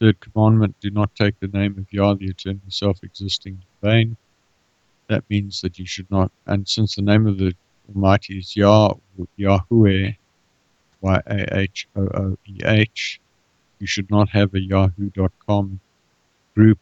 Third 0.00 0.18
commandment: 0.20 0.74
Do 0.80 0.90
not 0.90 1.14
take 1.14 1.38
the 1.40 1.48
name 1.48 1.76
of 1.78 1.92
Yah, 1.92 2.14
the 2.14 2.30
eternal 2.30 2.60
self-existing, 2.68 3.52
in 3.52 3.88
vain. 3.88 4.16
That 5.08 5.24
means 5.28 5.60
that 5.60 5.78
you 5.78 5.84
should 5.86 6.10
not. 6.10 6.32
And 6.46 6.66
since 6.66 6.96
the 6.96 7.02
name 7.02 7.26
of 7.26 7.36
the 7.36 7.54
Almighty 7.94 8.38
is 8.38 8.56
Yah, 8.56 8.94
Yahweh, 9.36 10.12
Y 11.02 11.20
A 11.26 11.58
H 11.58 11.86
O 11.96 12.02
O 12.02 12.38
E 12.46 12.60
H, 12.64 13.20
you 13.78 13.86
should 13.86 14.10
not 14.10 14.30
have 14.30 14.54
a 14.54 14.60
Yahoo.com 14.60 15.78
group 16.54 16.78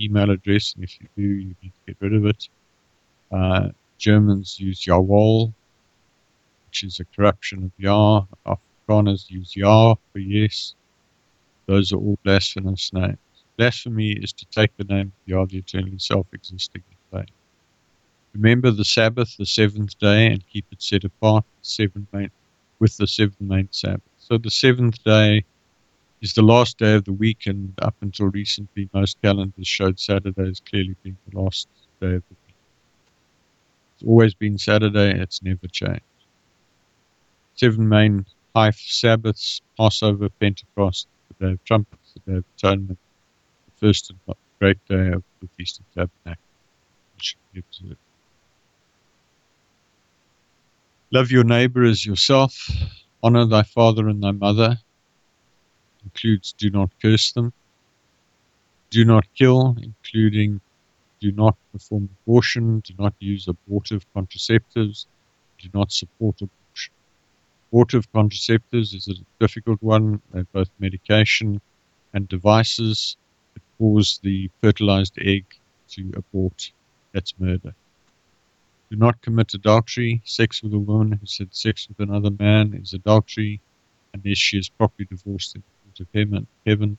email 0.00 0.30
address, 0.30 0.74
and 0.74 0.84
if 0.84 1.00
you 1.00 1.08
do, 1.16 1.22
you 1.22 1.56
need 1.60 1.72
to 1.72 1.86
get 1.88 1.96
rid 1.98 2.14
of 2.14 2.26
it. 2.26 2.48
Uh, 3.32 3.70
Germans 3.98 4.60
use 4.60 4.86
Yahweh, 4.86 5.50
which 6.68 6.84
is 6.84 7.00
a 7.00 7.04
corruption 7.16 7.64
of 7.64 7.72
Yah. 7.78 8.22
Afrikaners 8.46 9.28
use 9.28 9.56
Yah 9.56 9.96
for 10.12 10.18
yes. 10.20 10.75
Those 11.66 11.92
are 11.92 11.96
all 11.96 12.18
blasphemous 12.22 12.92
names. 12.92 13.18
Blasphemy 13.56 14.12
is 14.12 14.32
to 14.34 14.46
take 14.46 14.76
the 14.76 14.84
name 14.84 15.06
of 15.06 15.28
Yah, 15.28 15.44
the 15.46 15.58
eternally 15.58 15.98
self-existing 15.98 16.82
in 16.90 17.18
vain. 17.18 17.26
Remember 18.34 18.70
the 18.70 18.84
Sabbath, 18.84 19.36
the 19.36 19.46
seventh 19.46 19.98
day, 19.98 20.26
and 20.26 20.46
keep 20.48 20.66
it 20.70 20.82
set 20.82 21.04
apart 21.04 21.44
seven 21.62 22.06
main, 22.12 22.30
with 22.78 22.96
the 22.98 23.06
seven 23.06 23.34
main 23.40 23.68
Sabbath. 23.72 24.02
So 24.18 24.38
the 24.38 24.50
seventh 24.50 25.02
day 25.04 25.44
is 26.20 26.34
the 26.34 26.42
last 26.42 26.78
day 26.78 26.94
of 26.94 27.04
the 27.04 27.12
week, 27.12 27.46
and 27.46 27.72
up 27.82 27.94
until 28.00 28.26
recently, 28.26 28.88
most 28.92 29.20
calendars 29.22 29.66
showed 29.66 29.98
Saturday 29.98 30.48
as 30.48 30.60
clearly 30.60 30.96
being 31.02 31.16
the 31.30 31.40
last 31.40 31.68
day 32.00 32.14
of 32.14 32.22
the 32.28 32.36
week. 32.46 32.54
It's 33.94 34.06
always 34.06 34.34
been 34.34 34.58
Saturday, 34.58 35.18
it's 35.18 35.42
never 35.42 35.66
changed. 35.66 36.02
Seven 37.54 37.88
main 37.88 38.26
high 38.54 38.70
Sabbaths 38.70 39.62
Passover, 39.78 40.28
Pentecost, 40.28 41.08
the 41.38 41.58
trumpets 41.64 42.14
of 42.16 42.22
the 42.24 42.44
tournament, 42.56 42.98
the 43.66 43.86
first 43.86 44.10
and 44.10 44.18
not 44.26 44.38
great 44.58 44.78
day 44.88 45.08
of 45.08 45.22
the 45.40 45.48
Feast 45.56 45.80
of 45.80 45.86
Tabernacle. 45.94 46.42
Love 51.10 51.30
your 51.30 51.44
neighbor 51.44 51.84
as 51.84 52.04
yourself, 52.04 52.68
honor 53.22 53.46
thy 53.46 53.62
father 53.62 54.08
and 54.08 54.22
thy 54.22 54.32
mother, 54.32 54.76
includes 56.04 56.52
do 56.52 56.70
not 56.70 56.90
curse 57.00 57.32
them, 57.32 57.52
do 58.90 59.04
not 59.04 59.24
kill, 59.34 59.76
including 59.80 60.60
do 61.20 61.32
not 61.32 61.56
perform 61.72 62.08
abortion, 62.22 62.80
do 62.80 62.94
not 62.98 63.14
use 63.18 63.48
abortive 63.48 64.04
contraceptives, 64.14 65.06
do 65.58 65.68
not 65.72 65.90
support 65.92 66.36
abortion 66.42 66.65
Abortive 67.76 68.10
contraceptives 68.10 68.94
is 68.94 69.06
a 69.06 69.22
difficult 69.38 69.82
one. 69.82 70.22
They're 70.32 70.44
both 70.44 70.70
medication 70.78 71.60
and 72.14 72.26
devices 72.26 73.18
that 73.52 73.60
cause 73.76 74.18
the 74.22 74.48
fertilized 74.62 75.18
egg 75.20 75.44
to 75.90 76.10
abort. 76.16 76.72
That's 77.12 77.38
murder. 77.38 77.74
Do 78.90 78.96
not 78.96 79.20
commit 79.20 79.52
adultery. 79.52 80.22
Sex 80.24 80.62
with 80.62 80.72
a 80.72 80.78
woman 80.78 81.12
who 81.12 81.26
had 81.38 81.54
sex 81.54 81.86
with 81.86 82.00
another 82.00 82.30
man 82.30 82.72
is 82.72 82.94
adultery 82.94 83.60
unless 84.14 84.38
she 84.38 84.56
is 84.56 84.70
properly 84.70 85.04
divorced 85.04 85.54
in 85.54 85.62
the 85.62 86.06
court 86.06 86.30
of 86.40 86.46
heaven. 86.64 86.96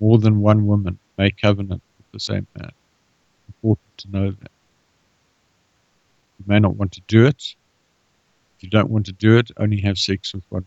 More 0.00 0.16
than 0.16 0.40
one 0.40 0.66
woman 0.66 0.98
may 1.18 1.32
covenant 1.32 1.82
with 1.98 2.12
the 2.12 2.20
same 2.20 2.46
man. 2.56 2.72
Important 3.46 3.98
to 3.98 4.10
know 4.10 4.30
that. 4.30 4.50
You 6.38 6.44
may 6.46 6.60
not 6.60 6.76
want 6.76 6.92
to 6.92 7.02
do 7.08 7.26
it. 7.26 7.56
If 8.60 8.64
you 8.64 8.70
don't 8.70 8.90
want 8.90 9.06
to 9.06 9.12
do 9.12 9.38
it, 9.38 9.50
only 9.56 9.80
have 9.80 9.96
sex 9.96 10.34
with 10.34 10.44
one. 10.50 10.66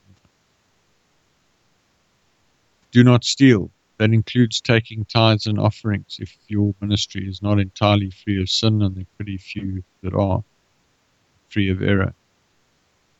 Do 2.91 3.03
not 3.03 3.23
steal. 3.23 3.69
That 3.99 4.12
includes 4.12 4.60
taking 4.62 5.06
tithes 5.06 5.45
and 5.45 5.60
offerings 5.60 6.17
if 6.19 6.36
your 6.47 6.73
ministry 6.82 7.29
is 7.29 7.43
not 7.43 7.60
entirely 7.60 8.10
free 8.10 8.41
of 8.41 8.49
sin, 8.49 8.82
and 8.82 8.95
there 8.95 9.03
are 9.03 9.15
pretty 9.17 9.38
few 9.38 9.84
that 10.01 10.15
are 10.15 10.43
free 11.49 11.69
of 11.69 11.84
error. 11.84 12.15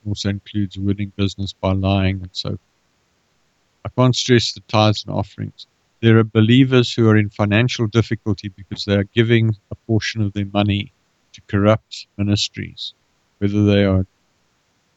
It 0.03 0.07
also 0.07 0.29
includes 0.29 0.75
winning 0.75 1.13
business 1.15 1.53
by 1.53 1.73
lying 1.73 2.21
and 2.21 2.31
so 2.31 2.49
forth. 2.49 2.59
I 3.86 3.89
can't 3.89 4.15
stress 4.15 4.53
the 4.53 4.62
tithes 4.62 5.05
and 5.05 5.15
offerings. 5.15 5.67
There 6.01 6.17
are 6.17 6.23
believers 6.23 6.91
who 6.91 7.07
are 7.09 7.17
in 7.17 7.29
financial 7.29 7.86
difficulty 7.86 8.49
because 8.49 8.86
they 8.86 8.95
are 8.95 9.03
giving 9.03 9.55
a 9.69 9.75
portion 9.75 10.23
of 10.23 10.33
their 10.33 10.47
money 10.47 10.91
to 11.33 11.41
corrupt 11.41 12.07
ministries, 12.17 12.95
whether 13.38 13.63
they 13.65 13.86
are 13.86 14.07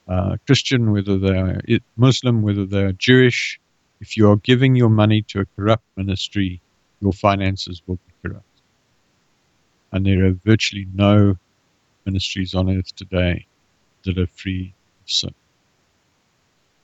uh, 0.09 0.37
Christian, 0.47 0.93
whether 0.93 1.19
they 1.19 1.37
are 1.37 1.61
Muslim, 1.97 2.43
whether 2.43 2.65
they 2.65 2.83
are 2.83 2.93
Jewish, 2.93 3.61
if 4.01 4.17
you 4.17 4.31
are 4.31 4.37
giving 4.37 4.77
your 4.77 4.89
money 4.89 5.23
to 5.23 5.41
a 5.41 5.47
corrupt 5.57 5.85
ministry, 5.97 6.61
your 7.01 7.13
finances 7.13 7.83
will 7.87 7.97
be 7.97 8.29
corrupt. 8.29 8.45
And 9.93 10.07
there 10.07 10.27
are 10.27 10.33
virtually 10.45 10.87
no 10.95 11.37
ministries 12.05 12.55
on 12.55 12.71
earth 12.71 12.95
today 12.95 13.47
that 14.05 14.19
are 14.19 14.27
free 14.27 14.75
of 15.03 15.11
sin. 15.11 15.35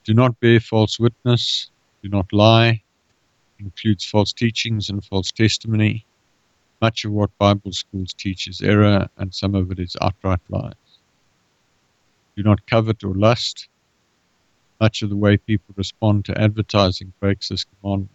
Do 0.03 0.13
not 0.13 0.39
bear 0.39 0.59
false 0.59 0.99
witness. 0.99 1.69
Do 2.01 2.09
not 2.09 2.33
lie. 2.33 2.83
Includes 3.59 4.03
false 4.03 4.33
teachings 4.33 4.89
and 4.89 5.03
false 5.05 5.31
testimony. 5.31 6.05
Much 6.81 7.05
of 7.05 7.11
what 7.13 7.37
Bible 7.37 7.71
schools 7.71 8.13
teach 8.13 8.47
is 8.47 8.59
error, 8.61 9.07
and 9.17 9.33
some 9.33 9.55
of 9.55 9.71
it 9.71 9.79
is 9.79 9.95
outright 10.01 10.41
lies. 10.49 10.73
Do 12.35 12.43
not 12.43 12.65
covet 12.67 13.03
or 13.03 13.13
lust 13.13 13.69
much 14.83 15.01
of 15.01 15.09
the 15.09 15.15
way 15.15 15.37
people 15.37 15.73
respond 15.77 16.25
to 16.25 16.37
advertising 16.37 17.13
breaks 17.21 17.47
this 17.47 17.63
commandment. 17.63 18.11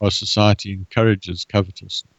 Our 0.00 0.10
society 0.10 0.72
encourages 0.72 1.44
covetousness. 1.44 2.12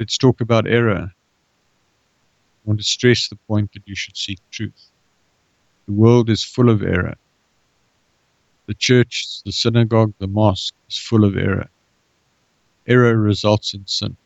Let's 0.00 0.18
talk 0.18 0.40
about 0.40 0.66
error. 0.66 1.12
I 1.12 2.64
want 2.64 2.80
to 2.80 2.84
stress 2.84 3.28
the 3.28 3.36
point 3.36 3.72
that 3.72 3.82
you 3.86 3.94
should 3.94 4.16
seek 4.16 4.40
truth. 4.50 4.90
The 5.86 5.92
world 5.92 6.28
is 6.28 6.42
full 6.42 6.70
of 6.70 6.82
error. 6.82 7.16
The 8.66 8.74
church, 8.74 9.42
the 9.44 9.52
synagogue, 9.52 10.12
the 10.18 10.26
mosque 10.26 10.74
is 10.90 10.98
full 10.98 11.24
of 11.24 11.36
error. 11.36 11.68
Error 12.88 13.16
results 13.16 13.74
in 13.74 13.86
sin. 13.86 14.16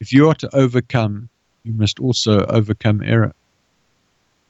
If 0.00 0.12
you 0.12 0.28
are 0.28 0.34
to 0.34 0.56
overcome, 0.56 1.28
you 1.64 1.72
must 1.72 2.00
also 2.00 2.44
overcome 2.46 3.02
error. 3.02 3.34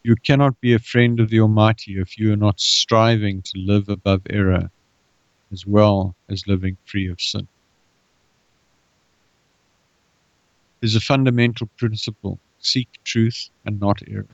You 0.02 0.16
cannot 0.16 0.60
be 0.60 0.72
a 0.72 0.78
friend 0.78 1.20
of 1.20 1.28
the 1.28 1.40
Almighty 1.40 1.98
if 1.98 2.18
you 2.18 2.32
are 2.32 2.36
not 2.36 2.60
striving 2.60 3.42
to 3.42 3.52
live 3.58 3.88
above 3.88 4.22
error 4.30 4.70
as 5.52 5.66
well 5.66 6.14
as 6.28 6.46
living 6.46 6.76
free 6.86 7.08
of 7.10 7.20
sin. 7.20 7.46
There's 10.80 10.96
a 10.96 11.00
fundamental 11.00 11.68
principle 11.76 12.38
seek 12.60 12.88
truth 13.04 13.50
and 13.64 13.80
not 13.80 14.02
error. 14.08 14.26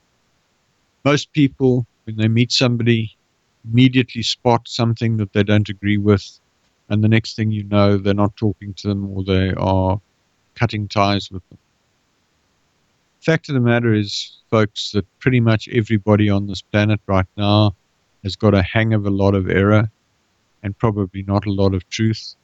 Most 1.04 1.32
people, 1.32 1.86
when 2.04 2.16
they 2.16 2.28
meet 2.28 2.52
somebody, 2.52 3.16
immediately 3.64 4.22
spot 4.22 4.68
something 4.68 5.16
that 5.16 5.32
they 5.32 5.42
don't 5.42 5.68
agree 5.68 5.96
with, 5.96 6.38
and 6.88 7.02
the 7.02 7.08
next 7.08 7.34
thing 7.34 7.50
you 7.50 7.64
know, 7.64 7.96
they're 7.96 8.14
not 8.14 8.36
talking 8.36 8.74
to 8.74 8.88
them 8.88 9.10
or 9.10 9.24
they 9.24 9.52
are 9.54 10.00
cutting 10.54 10.86
ties 10.86 11.30
with 11.30 11.48
them 11.48 11.58
fact 13.26 13.48
of 13.48 13.54
the 13.54 13.60
matter 13.60 13.92
is, 13.92 14.38
folks, 14.50 14.92
that 14.92 15.04
pretty 15.18 15.40
much 15.40 15.68
everybody 15.72 16.30
on 16.30 16.46
this 16.46 16.62
planet 16.62 17.00
right 17.08 17.26
now 17.36 17.74
has 18.22 18.36
got 18.36 18.54
a 18.54 18.62
hang 18.62 18.94
of 18.94 19.04
a 19.04 19.10
lot 19.10 19.34
of 19.34 19.50
error 19.50 19.90
and 20.62 20.78
probably 20.78 21.24
not 21.24 21.44
a 21.44 21.52
lot 21.52 21.74
of 21.74 21.88
truth. 21.90 22.36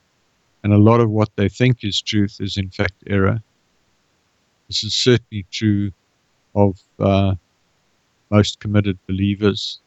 And 0.64 0.72
a 0.72 0.78
lot 0.78 1.00
of 1.00 1.08
what 1.08 1.28
they 1.36 1.48
think 1.48 1.84
is 1.84 2.02
truth 2.02 2.38
is, 2.40 2.56
in 2.56 2.68
fact, 2.68 2.94
error. 3.06 3.40
This 4.66 4.82
is 4.82 4.92
certainly 4.92 5.46
true 5.52 5.92
of 6.56 6.80
uh, 6.98 7.34
most 8.30 8.58
committed 8.58 8.98
believers. 9.06 9.78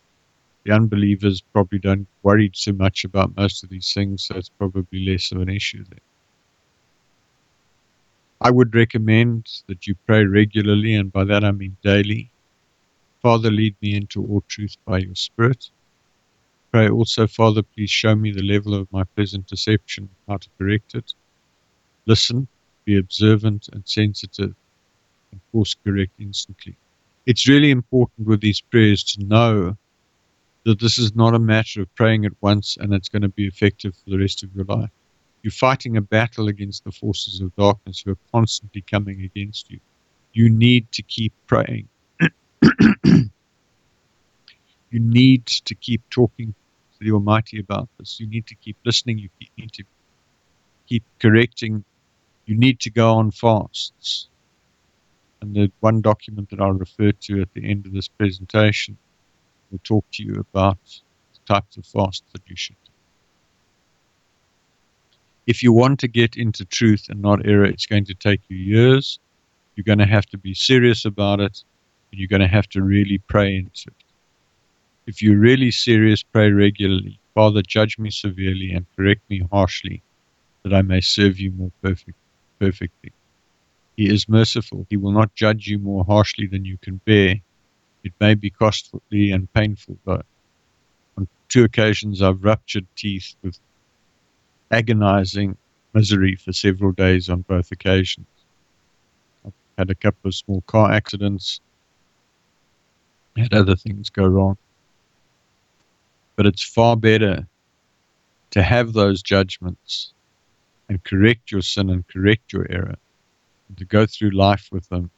The 0.63 0.71
unbelievers 0.71 1.41
probably 1.41 1.79
don't 1.79 2.07
worry 2.23 2.49
too 2.49 2.73
much 2.73 3.03
about 3.03 3.35
most 3.35 3.65
of 3.65 3.69
these 3.69 3.93
things, 3.93 4.23
so 4.23 4.37
it's 4.37 4.49
probably 4.49 5.05
less 5.05 5.33
of 5.33 5.41
an 5.41 5.49
issue 5.49 5.83
there. 5.89 6.14
I 8.45 8.51
would 8.51 8.75
recommend 8.75 9.49
that 9.65 9.87
you 9.87 9.95
pray 10.05 10.23
regularly, 10.23 10.93
and 10.93 11.11
by 11.11 11.23
that 11.23 11.43
I 11.43 11.51
mean 11.51 11.77
daily. 11.83 12.29
Father, 13.23 13.49
lead 13.49 13.75
me 13.81 13.95
into 13.95 14.23
all 14.23 14.43
truth 14.47 14.75
by 14.85 14.99
your 14.99 15.15
Spirit. 15.15 15.71
Pray 16.71 16.87
also, 16.87 17.25
Father, 17.25 17.63
please 17.63 17.89
show 17.89 18.13
me 18.13 18.29
the 18.31 18.43
level 18.43 18.75
of 18.75 18.91
my 18.93 19.03
present 19.03 19.47
deception, 19.47 20.09
how 20.27 20.37
to 20.37 20.47
correct 20.59 20.93
it. 20.93 21.15
Listen, 22.05 22.47
be 22.83 22.99
observant 22.99 23.67
and 23.73 23.81
sensitive, 23.87 24.53
and 25.31 25.41
course 25.51 25.75
correct 25.83 26.11
instantly. 26.19 26.75
It's 27.25 27.49
really 27.49 27.71
important 27.71 28.27
with 28.27 28.41
these 28.41 28.61
prayers 28.61 29.03
to 29.05 29.23
know 29.23 29.75
that 30.65 30.79
this 30.79 30.99
is 30.99 31.15
not 31.15 31.33
a 31.33 31.39
matter 31.39 31.81
of 31.81 31.95
praying 31.95 32.25
it 32.25 32.37
once 32.41 32.77
and 32.79 32.93
it's 32.93 33.09
going 33.09 33.23
to 33.23 33.29
be 33.29 33.47
effective 33.47 33.95
for 33.95 34.11
the 34.11 34.19
rest 34.19 34.43
of 34.43 34.55
your 34.55 34.65
life. 34.65 34.91
You're 35.45 35.51
fighting 35.51 35.95
a 35.95 36.01
battle 36.01 36.47
against 36.47 36.85
the 36.85 36.91
forces 36.91 37.39
of 37.39 37.55
darkness 37.55 38.01
who 38.03 38.13
are 38.13 38.17
constantly 38.31 38.81
coming 38.81 39.21
against 39.21 39.69
you. 39.69 39.79
You 40.33 40.49
need 40.49 40.91
to 40.93 41.03
keep 41.03 41.33
praying. 41.45 41.87
you 43.03 43.29
need 44.89 45.45
to 45.45 45.75
keep 45.75 46.01
talking 46.09 46.47
to 46.93 47.05
the 47.05 47.11
Almighty 47.11 47.59
about 47.59 47.87
this. 47.99 48.19
You 48.19 48.25
need 48.25 48.47
to 48.47 48.55
keep 48.55 48.75
listening. 48.85 49.19
You 49.19 49.29
need 49.55 49.71
to 49.73 49.83
keep 50.87 51.03
correcting. 51.19 51.85
You 52.47 52.57
need 52.57 52.79
to 52.79 52.89
go 52.89 53.13
on 53.13 53.29
fasts. 53.29 54.29
And 55.41 55.55
the 55.55 55.71
one 55.79 56.01
document 56.01 56.49
that 56.49 56.59
I'll 56.59 56.71
refer 56.71 57.11
to 57.11 57.41
at 57.43 57.53
the 57.53 57.69
end 57.69 57.85
of 57.85 57.93
this 57.93 58.07
presentation 58.07 58.97
will 59.69 59.81
talk 59.83 60.05
to 60.13 60.23
you 60.23 60.43
about 60.51 60.79
the 60.85 61.53
types 61.53 61.77
of 61.77 61.85
fasts 61.85 62.25
that 62.33 62.41
you 62.47 62.55
should 62.55 62.77
if 65.47 65.61
you 65.61 65.71
want 65.71 65.99
to 65.99 66.07
get 66.07 66.35
into 66.35 66.65
truth 66.65 67.07
and 67.09 67.21
not 67.21 67.45
error, 67.45 67.65
it's 67.65 67.85
going 67.85 68.05
to 68.05 68.15
take 68.15 68.41
you 68.47 68.57
years. 68.57 69.19
You're 69.75 69.83
going 69.83 69.99
to 69.99 70.05
have 70.05 70.25
to 70.27 70.37
be 70.37 70.53
serious 70.53 71.05
about 71.05 71.39
it, 71.39 71.63
and 72.11 72.19
you're 72.19 72.27
going 72.27 72.41
to 72.41 72.47
have 72.47 72.67
to 72.69 72.81
really 72.81 73.19
pray 73.19 73.57
into 73.57 73.89
it. 73.89 74.05
If 75.05 75.21
you're 75.21 75.37
really 75.37 75.71
serious, 75.71 76.23
pray 76.23 76.49
regularly. 76.51 77.19
Father, 77.35 77.61
judge 77.61 77.99
me 77.99 78.09
severely 78.09 78.71
and 78.71 78.85
correct 78.95 79.29
me 79.29 79.43
harshly, 79.51 80.01
that 80.63 80.73
I 80.73 80.81
may 80.81 81.01
serve 81.01 81.39
you 81.39 81.51
more 81.51 81.71
perfect, 81.83 82.17
perfectly. 82.59 83.11
He 83.97 84.09
is 84.09 84.27
merciful. 84.27 84.87
He 84.89 84.97
will 84.97 85.11
not 85.11 85.35
judge 85.35 85.67
you 85.67 85.77
more 85.77 86.03
harshly 86.05 86.47
than 86.47 86.65
you 86.65 86.77
can 86.77 87.01
bear. 87.05 87.35
It 88.03 88.13
may 88.19 88.33
be 88.33 88.49
costly 88.49 89.31
and 89.31 89.51
painful, 89.53 89.97
though. 90.05 90.23
On 91.17 91.27
two 91.49 91.63
occasions, 91.63 92.21
I've 92.21 92.43
ruptured 92.43 92.87
teeth 92.95 93.35
with 93.43 93.59
agonizing 94.75 95.57
misery 95.93 96.35
for 96.35 96.51
several 96.51 96.91
days 96.91 97.29
on 97.29 97.41
both 97.41 97.71
occasions. 97.71 98.27
I've 99.45 99.53
had 99.77 99.89
a 99.89 99.95
couple 99.95 100.27
of 100.27 100.35
small 100.35 100.61
car 100.67 100.91
accidents, 100.91 101.61
had 103.37 103.53
other 103.53 103.77
things 103.77 104.09
go 104.09 104.25
wrong. 104.25 104.57
But 106.35 106.45
it's 106.45 106.63
far 106.63 106.97
better 106.97 107.47
to 108.51 108.63
have 108.63 108.91
those 108.91 109.21
judgments 109.21 110.13
and 110.89 111.03
correct 111.03 111.51
your 111.51 111.61
sin 111.61 111.89
and 111.89 112.05
correct 112.07 112.51
your 112.51 112.67
error, 112.69 112.95
to 113.77 113.85
go 113.85 114.05
through 114.05 114.31
life 114.31 114.67
with 114.71 114.87
them 114.89 115.09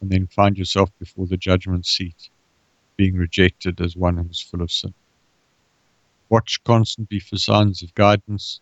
and 0.00 0.10
then 0.10 0.26
find 0.26 0.58
yourself 0.58 0.90
before 0.98 1.26
the 1.26 1.36
judgment 1.36 1.86
seat, 1.86 2.28
being 2.96 3.16
rejected 3.16 3.80
as 3.80 3.96
one 3.96 4.18
who 4.18 4.28
is 4.28 4.40
full 4.40 4.62
of 4.62 4.70
sin. 4.70 4.92
Watch 6.28 6.62
constantly 6.64 7.18
for 7.18 7.36
signs 7.36 7.82
of 7.82 7.94
guidance. 7.94 8.60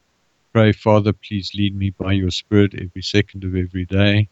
Pray, 0.58 0.72
Father, 0.72 1.12
please 1.12 1.52
lead 1.54 1.76
me 1.76 1.90
by 1.90 2.10
your 2.10 2.32
Spirit 2.32 2.74
every 2.74 3.00
second 3.00 3.44
of 3.44 3.54
every 3.54 3.84
day. 3.84 4.28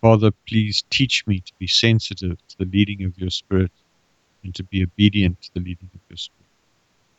Father, 0.00 0.30
please 0.48 0.84
teach 0.88 1.26
me 1.26 1.40
to 1.40 1.52
be 1.58 1.66
sensitive 1.66 2.38
to 2.48 2.56
the 2.56 2.64
leading 2.64 3.04
of 3.04 3.18
your 3.18 3.28
Spirit 3.28 3.70
and 4.42 4.54
to 4.54 4.62
be 4.62 4.82
obedient 4.82 5.38
to 5.42 5.50
the 5.52 5.60
leading 5.60 5.90
of 5.92 6.00
your 6.08 6.16
Spirit. 6.16 6.48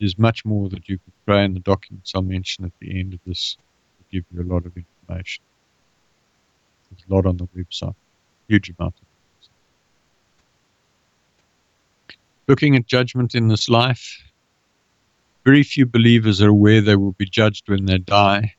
There's 0.00 0.18
much 0.18 0.44
more 0.44 0.68
that 0.70 0.88
you 0.88 0.98
could 0.98 1.12
pray 1.24 1.44
in 1.44 1.54
the 1.54 1.60
documents 1.60 2.10
I'll 2.16 2.22
mention 2.22 2.64
at 2.64 2.72
the 2.80 2.98
end 2.98 3.14
of 3.14 3.20
this 3.24 3.56
to 3.98 4.04
give 4.10 4.24
you 4.34 4.42
a 4.42 4.50
lot 4.52 4.66
of 4.66 4.76
information. 4.76 5.44
There's 6.90 7.04
a 7.08 7.14
lot 7.14 7.26
on 7.26 7.36
the 7.36 7.46
website, 7.56 7.94
huge 8.48 8.72
amount 8.76 8.96
of. 8.96 9.06
Looking 12.48 12.74
at 12.74 12.88
judgment 12.88 13.36
in 13.36 13.46
this 13.46 13.68
life, 13.68 14.20
very 15.44 15.62
few 15.62 15.86
believers 15.86 16.40
are 16.40 16.48
aware 16.48 16.80
they 16.80 16.96
will 16.96 17.12
be 17.12 17.26
judged 17.26 17.68
when 17.68 17.86
they 17.86 17.98
die. 17.98 18.54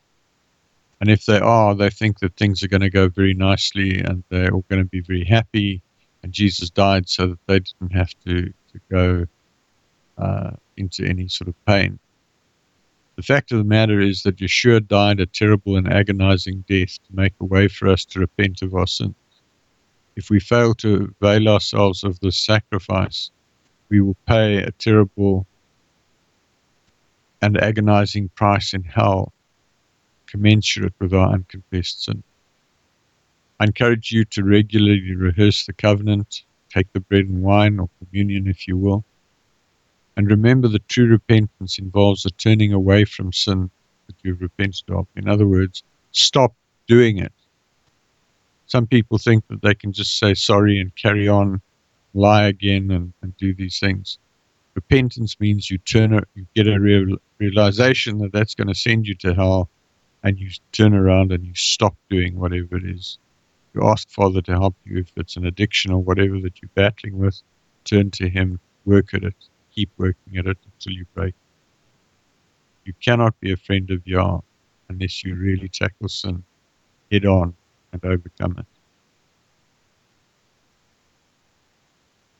And 1.00 1.10
if 1.10 1.26
they 1.26 1.38
are, 1.38 1.74
they 1.74 1.90
think 1.90 2.20
that 2.20 2.36
things 2.36 2.62
are 2.62 2.68
going 2.68 2.80
to 2.80 2.90
go 2.90 3.08
very 3.08 3.34
nicely 3.34 4.00
and 4.00 4.22
they're 4.28 4.52
all 4.52 4.64
going 4.68 4.82
to 4.82 4.88
be 4.88 5.00
very 5.00 5.24
happy. 5.24 5.82
And 6.22 6.32
Jesus 6.32 6.70
died 6.70 7.08
so 7.08 7.28
that 7.28 7.46
they 7.46 7.60
didn't 7.60 7.92
have 7.92 8.12
to, 8.24 8.44
to 8.44 8.80
go 8.90 9.26
uh, 10.18 10.52
into 10.76 11.04
any 11.04 11.28
sort 11.28 11.48
of 11.48 11.64
pain. 11.66 11.98
The 13.16 13.22
fact 13.22 13.52
of 13.52 13.58
the 13.58 13.64
matter 13.64 14.00
is 14.00 14.22
that 14.22 14.36
Yeshua 14.36 14.86
died 14.86 15.20
a 15.20 15.26
terrible 15.26 15.76
and 15.76 15.92
agonizing 15.92 16.64
death 16.68 16.98
to 17.06 17.14
make 17.14 17.34
a 17.40 17.44
way 17.44 17.68
for 17.68 17.88
us 17.88 18.04
to 18.06 18.20
repent 18.20 18.62
of 18.62 18.74
our 18.74 18.86
sins. 18.86 19.14
If 20.16 20.30
we 20.30 20.40
fail 20.40 20.74
to 20.76 21.14
avail 21.20 21.48
ourselves 21.48 22.02
of 22.04 22.18
this 22.20 22.38
sacrifice, 22.38 23.30
we 23.88 24.00
will 24.00 24.16
pay 24.26 24.58
a 24.58 24.70
terrible 24.72 25.46
and 27.44 27.62
agonizing 27.62 28.30
price 28.30 28.72
in 28.72 28.82
hell, 28.82 29.30
commensurate 30.26 30.94
with 30.98 31.12
our 31.12 31.30
unconfessed 31.30 32.04
sin. 32.04 32.22
I 33.60 33.64
encourage 33.64 34.10
you 34.10 34.24
to 34.24 34.42
regularly 34.42 35.14
rehearse 35.14 35.66
the 35.66 35.74
covenant, 35.74 36.44
take 36.70 36.90
the 36.94 37.00
bread 37.00 37.26
and 37.26 37.42
wine, 37.42 37.78
or 37.78 37.90
communion 37.98 38.46
if 38.46 38.66
you 38.66 38.78
will, 38.78 39.04
and 40.16 40.30
remember 40.30 40.68
that 40.68 40.88
true 40.88 41.06
repentance 41.06 41.78
involves 41.78 42.24
a 42.24 42.30
turning 42.30 42.72
away 42.72 43.04
from 43.04 43.30
sin 43.30 43.70
that 44.06 44.16
you've 44.22 44.40
repented 44.40 44.88
of. 44.88 45.06
In 45.14 45.28
other 45.28 45.46
words, 45.46 45.82
stop 46.12 46.54
doing 46.86 47.18
it. 47.18 47.32
Some 48.68 48.86
people 48.86 49.18
think 49.18 49.46
that 49.48 49.60
they 49.60 49.74
can 49.74 49.92
just 49.92 50.18
say 50.18 50.32
sorry 50.32 50.80
and 50.80 50.96
carry 50.96 51.28
on, 51.28 51.60
lie 52.14 52.44
again, 52.44 52.90
and, 52.90 53.12
and 53.20 53.36
do 53.36 53.52
these 53.52 53.78
things. 53.78 54.18
Repentance 54.74 55.38
means 55.38 55.70
you 55.70 55.78
turn, 55.78 56.20
you 56.34 56.46
get 56.54 56.66
a 56.66 56.80
real, 56.80 57.16
realization 57.38 58.18
that 58.18 58.32
that's 58.32 58.54
going 58.54 58.68
to 58.68 58.74
send 58.74 59.06
you 59.06 59.14
to 59.16 59.34
hell, 59.34 59.68
and 60.22 60.38
you 60.38 60.50
turn 60.72 60.94
around 60.94 61.32
and 61.32 61.44
you 61.44 61.54
stop 61.54 61.94
doing 62.10 62.38
whatever 62.38 62.76
it 62.76 62.84
is. 62.84 63.18
You 63.74 63.84
ask 63.84 64.08
Father 64.08 64.40
to 64.42 64.52
help 64.52 64.74
you 64.84 64.98
if 64.98 65.12
it's 65.16 65.36
an 65.36 65.46
addiction 65.46 65.92
or 65.92 65.98
whatever 65.98 66.40
that 66.40 66.60
you're 66.60 66.70
battling 66.74 67.18
with. 67.18 67.40
Turn 67.84 68.10
to 68.12 68.28
Him, 68.28 68.58
work 68.84 69.14
at 69.14 69.24
it 69.24 69.34
keep 69.74 69.90
working 69.96 70.36
at 70.38 70.46
it 70.46 70.58
until 70.64 70.92
you 70.92 71.04
break. 71.14 71.34
You 72.84 72.92
cannot 73.02 73.38
be 73.40 73.52
a 73.52 73.56
friend 73.56 73.90
of 73.90 74.06
Yah 74.06 74.40
unless 74.88 75.24
you 75.24 75.34
really 75.34 75.68
tackle 75.68 76.08
sin 76.08 76.44
head 77.10 77.24
on 77.24 77.54
and 77.92 78.04
overcome 78.04 78.56
it. 78.58 78.73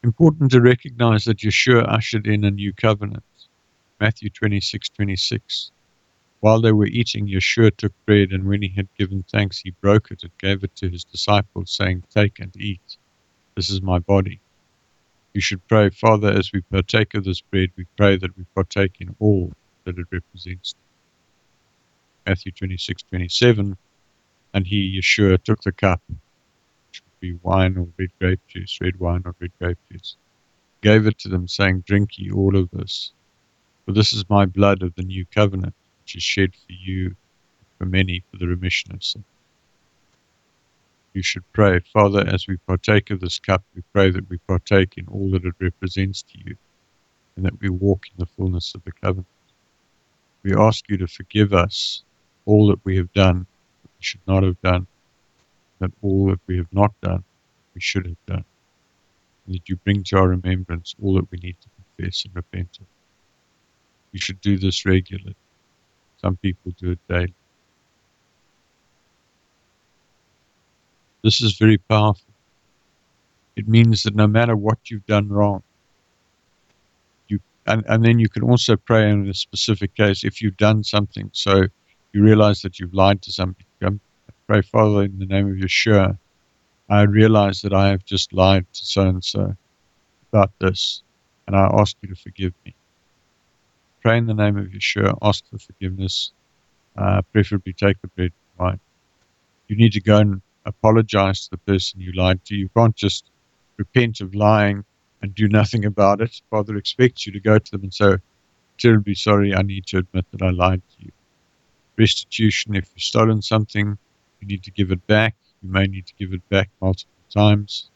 Important 0.05 0.50
to 0.50 0.61
recognize 0.61 1.24
that 1.24 1.38
Yeshua 1.38 1.88
ushered 1.88 2.26
in 2.26 2.44
a 2.44 2.50
new 2.50 2.74
covenant. 2.74 3.24
Matthew 3.98 4.28
26 4.28 4.90
26. 4.90 5.70
While 6.40 6.61
they 6.61 6.72
were 6.72 6.84
eating, 6.84 7.26
Yeshua 7.26 7.74
took 7.74 7.94
bread, 8.05 8.30
and 8.30 8.46
when 8.46 8.61
he 8.61 8.68
had 8.68 8.86
given 8.98 9.24
thanks, 9.32 9.61
he 9.61 9.70
broke 9.70 10.11
it 10.11 10.22
and 10.22 10.30
gave 10.38 10.62
it 10.62 10.76
to 10.76 10.90
his 10.90 11.05
disciples, 11.05 11.70
saying, 11.70 12.05
Take 12.14 12.38
and 12.38 12.55
eat. 12.61 12.98
This 13.57 13.70
is 13.70 13.80
my 13.80 13.98
body. 13.98 14.42
You 15.32 15.40
should 15.40 15.66
pray, 15.68 15.88
Father, 15.88 16.28
as 16.28 16.52
we 16.52 16.61
partake 16.61 17.14
of 17.14 17.24
this 17.24 17.40
bread, 17.40 17.70
we 17.74 17.86
pray 17.96 18.18
that 18.18 18.36
we 18.36 18.44
partake 18.55 18.96
in 19.00 19.16
all 19.20 19.55
that 19.84 19.98
it 19.98 20.07
represents. 20.12 20.74
Matthew 22.26 22.52
26, 22.52 23.05
27. 23.05 23.74
And 24.52 24.66
he, 24.66 25.00
Yeshua, 25.00 25.42
took 25.42 25.62
the 25.62 25.72
cup, 25.72 26.02
be 27.33 27.39
wine 27.43 27.77
or 27.77 27.89
red 27.99 28.11
grape 28.20 28.41
juice, 28.49 28.79
red 28.81 28.99
wine 28.99 29.22
or 29.25 29.35
red 29.41 29.53
grape 29.61 29.79
juice, 29.91 30.16
gave 30.81 31.07
it 31.07 31.18
to 31.18 31.29
them, 31.29 31.49
saying, 31.49 31.85
Drink 31.87 32.18
ye 32.18 32.31
all 32.31 32.57
of 32.57 32.70
this. 32.70 33.12
For 33.85 33.93
this 33.93 34.12
is 34.12 34.29
my 34.29 34.47
blood 34.47 34.83
of 34.83 34.95
the 34.95 35.03
new 35.03 35.25
covenant, 35.27 35.75
which 36.03 36.16
is 36.16 36.22
shed 36.22 36.55
for 36.55 36.72
you, 36.72 37.14
for 37.79 37.87
many, 37.87 38.22
for 38.31 38.39
the 38.39 38.49
remission 38.49 38.95
of 38.95 39.03
sin 39.03 39.25
you 41.14 41.22
should 41.22 41.51
pray, 41.53 41.79
Father, 41.93 42.27
as 42.27 42.49
we 42.49 42.57
partake 42.57 43.11
of 43.11 43.20
this 43.20 43.39
cup, 43.39 43.62
we 43.75 43.83
pray 43.93 44.11
that 44.11 44.29
we 44.29 44.37
partake 44.39 44.95
in 44.99 45.07
all 45.07 45.31
that 45.31 45.45
it 45.45 45.55
represents 45.61 46.22
to 46.22 46.39
you, 46.45 46.57
and 47.37 47.47
that 47.47 47.59
we 47.61 47.68
walk 47.68 48.07
in 48.09 48.14
the 48.18 48.27
fullness 48.27 48.75
of 48.75 48.83
the 48.85 48.93
covenant. 48.93 49.27
We 50.43 50.55
ask 50.55 50.85
you 50.91 50.97
to 50.99 51.07
forgive 51.07 51.55
us 51.55 52.03
all 52.45 52.66
that 52.66 52.85
we 52.85 52.97
have 52.97 53.12
done 53.12 53.47
that 53.83 53.91
we 53.97 54.03
should 54.03 54.20
not 54.27 54.43
have 54.43 54.61
done, 54.61 54.87
that 55.81 55.93
all 56.03 56.27
that 56.27 56.41
we 56.47 56.57
have 56.57 56.72
not 56.72 56.93
done 57.01 57.25
we 57.75 57.81
should 57.81 58.07
have 58.07 58.27
done, 58.27 58.45
and 59.47 59.57
that 59.57 59.68
you 59.68 59.77
bring 59.77 60.05
to 60.05 60.16
our 60.16 60.29
remembrance 60.29 60.95
all 61.03 61.14
that 61.14 61.31
we 61.31 61.39
need 61.39 61.57
to 61.61 61.68
confess 61.77 62.25
and 62.25 62.35
repent 62.35 62.79
of. 62.81 62.87
You 64.12 64.20
should 64.20 64.41
do 64.41 64.57
this 64.59 64.87
regularly. 64.87 65.35
Some 66.20 66.37
people 66.37 66.72
do 66.79 66.93
it 66.93 67.01
daily. 67.09 67.35
This 71.22 71.41
is 71.43 71.59
very 71.59 71.79
powerful. 71.79 72.25
It 73.57 73.68
means 73.68 74.03
that 74.03 74.14
no 74.14 74.27
matter 74.27 74.57
what 74.57 74.79
you've 74.91 75.07
done 75.07 75.29
wrong, 75.29 75.62
you 77.29 77.41
and, 77.66 77.85
and 77.89 78.05
then 78.05 78.18
you 78.18 78.29
can 78.29 78.43
also 78.43 78.77
pray 78.77 79.11
in 79.11 79.29
a 79.29 79.35
specific 79.35 79.95
case 79.95 80.22
if 80.25 80.43
you've 80.43 80.57
done 80.57 80.85
something. 80.85 81.31
So 81.33 81.64
you 82.12 82.22
realize 82.22 82.62
that 82.62 82.79
you've 82.79 82.95
lied 82.95 83.22
to 83.22 83.33
somebody. 83.33 83.64
Pray, 84.47 84.61
Father, 84.61 85.05
in 85.05 85.18
the 85.18 85.24
name 85.24 85.51
of 85.51 85.57
Yeshua, 85.57 86.18
I 86.90 87.03
realize 87.03 87.62
that 87.62 87.72
I 87.72 87.88
have 87.88 88.05
just 88.05 88.34
lied 88.34 88.66
to 88.74 88.84
so 88.84 89.03
and 89.03 89.24
so 89.24 89.57
about 90.30 90.51
this, 90.59 91.03
and 91.47 91.57
I 91.57 91.70
ask 91.72 91.97
you 92.03 92.11
to 92.11 92.14
forgive 92.14 92.53
me. 92.66 92.74
Pray 94.03 94.18
in 94.18 94.26
the 94.26 94.34
name 94.34 94.59
of 94.59 94.66
Yeshua, 94.66 95.16
ask 95.22 95.49
for 95.51 95.57
forgiveness, 95.59 96.32
uh, 96.99 97.22
preferably 97.32 97.72
take 97.72 97.99
the 98.03 98.09
bread 98.09 98.32
and 98.59 98.66
wine. 98.66 98.80
You 99.68 99.76
need 99.76 99.95
to 99.95 100.01
go 100.03 100.18
and 100.18 100.42
apologize 100.66 101.45
to 101.45 101.53
the 101.53 101.59
person 101.59 102.03
you 102.03 102.12
lied 102.12 102.45
to. 102.45 102.55
You 102.55 102.68
can't 102.76 102.95
just 102.95 103.24
repent 103.78 104.20
of 104.20 104.34
lying 104.34 104.84
and 105.22 105.34
do 105.34 105.49
nothing 105.49 105.86
about 105.86 106.20
it. 106.20 106.42
Father 106.51 106.76
expects 106.76 107.26
you 107.26 107.32
to 107.32 107.40
go 107.40 107.59
to 107.59 107.70
them 107.70 107.84
and 107.84 107.95
say, 107.95 108.16
terribly 108.76 109.14
sorry, 109.14 109.55
I 109.55 109.62
need 109.62 109.86
to 109.86 109.99
admit 109.99 110.26
that 110.32 110.42
I 110.42 110.51
lied 110.51 110.82
to 110.99 111.07
you. 111.07 111.12
Restitution, 111.97 112.74
if 112.76 112.90
you've 112.95 113.03
stolen 113.03 113.40
something, 113.40 113.97
you 114.45 114.49
need 114.49 114.62
to 114.64 114.70
give 114.70 114.90
it 114.92 115.07
back. 115.07 115.34
You 115.62 115.70
may 115.70 115.86
need 115.86 116.07
to 116.07 116.12
give 116.18 116.32
it 116.32 116.47
back 116.51 116.68
multiple 116.80 117.11
times. 117.32 117.88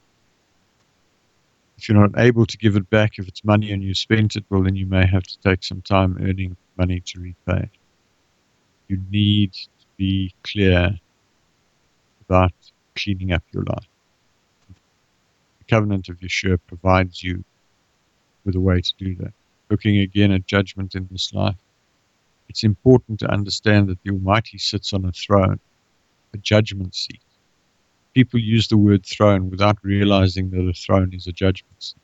If 1.76 1.88
you're 1.88 1.98
not 1.98 2.18
able 2.18 2.46
to 2.46 2.58
give 2.58 2.74
it 2.74 2.88
back, 2.90 3.18
if 3.18 3.28
it's 3.28 3.44
money 3.44 3.70
and 3.70 3.82
you 3.82 3.94
spent 3.94 4.34
it, 4.34 4.44
well, 4.48 4.62
then 4.62 4.74
you 4.74 4.86
may 4.86 5.06
have 5.06 5.24
to 5.24 5.38
take 5.40 5.62
some 5.62 5.82
time 5.82 6.16
earning 6.20 6.56
money 6.76 7.00
to 7.00 7.20
repay. 7.20 7.70
You 8.88 9.00
need 9.10 9.52
to 9.52 9.86
be 9.96 10.34
clear 10.42 10.98
about 12.28 12.52
cleaning 12.96 13.32
up 13.32 13.42
your 13.52 13.64
life. 13.64 13.86
The 14.68 15.64
covenant 15.68 16.08
of 16.08 16.18
Yeshua 16.18 16.58
provides 16.66 17.22
you 17.22 17.44
with 18.44 18.56
a 18.56 18.60
way 18.60 18.80
to 18.80 18.92
do 18.98 19.14
that. 19.16 19.32
Looking 19.70 19.98
again 19.98 20.32
at 20.32 20.46
judgment 20.46 20.94
in 20.94 21.06
this 21.10 21.32
life, 21.34 21.56
it's 22.48 22.64
important 22.64 23.20
to 23.20 23.30
understand 23.30 23.88
that 23.88 24.02
the 24.02 24.10
Almighty 24.10 24.56
sits 24.56 24.94
on 24.94 25.04
a 25.04 25.12
throne, 25.12 25.60
a 26.34 26.38
judgment 26.38 26.94
seat. 26.94 27.20
People 28.14 28.40
use 28.40 28.68
the 28.68 28.76
word 28.76 29.04
throne 29.04 29.50
without 29.50 29.78
realizing 29.82 30.50
that 30.50 30.68
a 30.68 30.72
throne 30.72 31.12
is 31.12 31.26
a 31.26 31.32
judgment 31.32 31.82
seat. 31.82 32.00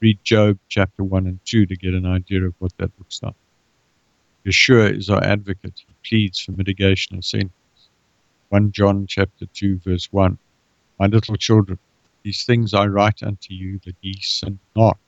Read 0.00 0.18
Job 0.22 0.58
chapter 0.68 1.02
1 1.02 1.26
and 1.26 1.40
2 1.44 1.66
to 1.66 1.76
get 1.76 1.94
an 1.94 2.06
idea 2.06 2.44
of 2.44 2.54
what 2.58 2.72
that 2.78 2.92
looks 2.98 3.22
like. 3.22 3.34
Yeshua 4.46 4.96
is 4.96 5.10
our 5.10 5.22
advocate. 5.22 5.82
He 5.86 5.94
pleads 6.08 6.40
for 6.40 6.52
mitigation 6.52 7.18
of 7.18 7.24
sin. 7.24 7.50
1 8.50 8.72
John 8.72 9.06
chapter 9.06 9.46
2 9.46 9.80
verse 9.84 10.08
1. 10.12 10.38
My 10.98 11.06
little 11.06 11.36
children, 11.36 11.78
these 12.22 12.44
things 12.44 12.72
I 12.72 12.86
write 12.86 13.22
unto 13.22 13.52
you 13.52 13.80
that 13.84 13.96
ye 14.00 14.14
sin 14.20 14.58
not. 14.74 14.98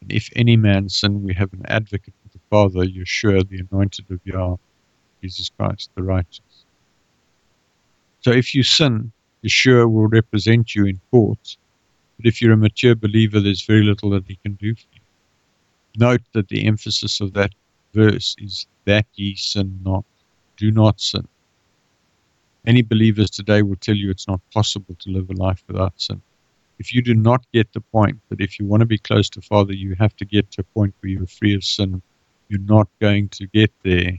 And 0.00 0.12
if 0.12 0.28
any 0.36 0.56
man 0.56 0.88
sin, 0.88 1.22
we 1.22 1.34
have 1.34 1.52
an 1.52 1.64
advocate 1.66 2.14
with 2.22 2.32
the 2.32 2.40
Father, 2.50 2.84
Yeshua, 2.84 3.48
the 3.48 3.64
anointed 3.70 4.10
of 4.10 4.20
Yah, 4.24 4.56
Jesus 5.22 5.50
Christ, 5.56 5.90
the 5.94 6.02
righteous. 6.02 6.40
So 8.20 8.32
if 8.32 8.54
you 8.54 8.62
sin, 8.62 9.12
Yeshua 9.44 9.90
will 9.90 10.08
represent 10.08 10.74
you 10.74 10.86
in 10.86 11.00
court, 11.10 11.56
but 12.16 12.26
if 12.26 12.42
you're 12.42 12.52
a 12.52 12.56
mature 12.56 12.94
believer, 12.94 13.40
there's 13.40 13.62
very 13.62 13.82
little 13.84 14.10
that 14.10 14.26
he 14.26 14.36
can 14.36 14.54
do 14.54 14.74
for 14.74 14.86
you. 14.92 15.00
Note 15.96 16.22
that 16.32 16.48
the 16.48 16.66
emphasis 16.66 17.20
of 17.20 17.32
that 17.34 17.52
verse 17.94 18.34
is 18.38 18.66
that 18.84 19.06
ye 19.14 19.34
sin 19.36 19.80
not. 19.84 20.04
Do 20.56 20.70
not 20.70 21.00
sin. 21.00 21.26
Any 22.66 22.82
believers 22.82 23.30
today 23.30 23.62
will 23.62 23.76
tell 23.76 23.94
you 23.94 24.10
it's 24.10 24.28
not 24.28 24.40
possible 24.52 24.96
to 24.98 25.10
live 25.10 25.30
a 25.30 25.34
life 25.34 25.62
without 25.68 25.94
sin. 25.96 26.20
If 26.78 26.94
you 26.94 27.02
do 27.02 27.14
not 27.14 27.44
get 27.52 27.72
the 27.72 27.80
point 27.80 28.18
that 28.28 28.40
if 28.40 28.58
you 28.58 28.66
want 28.66 28.80
to 28.80 28.86
be 28.86 28.98
close 28.98 29.30
to 29.30 29.40
Father, 29.40 29.72
you 29.72 29.96
have 29.98 30.14
to 30.16 30.24
get 30.24 30.50
to 30.52 30.60
a 30.60 30.64
point 30.64 30.94
where 31.00 31.10
you're 31.10 31.26
free 31.26 31.54
of 31.54 31.64
sin, 31.64 32.02
you're 32.48 32.60
not 32.60 32.88
going 33.00 33.28
to 33.30 33.46
get 33.48 33.72
there 33.82 34.18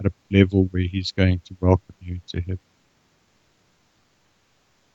at 0.00 0.06
a 0.06 0.12
level 0.30 0.64
where 0.70 0.82
He's 0.82 1.12
going 1.12 1.40
to 1.40 1.56
welcome 1.60 1.94
you 2.00 2.20
to 2.28 2.40
heaven. 2.40 2.67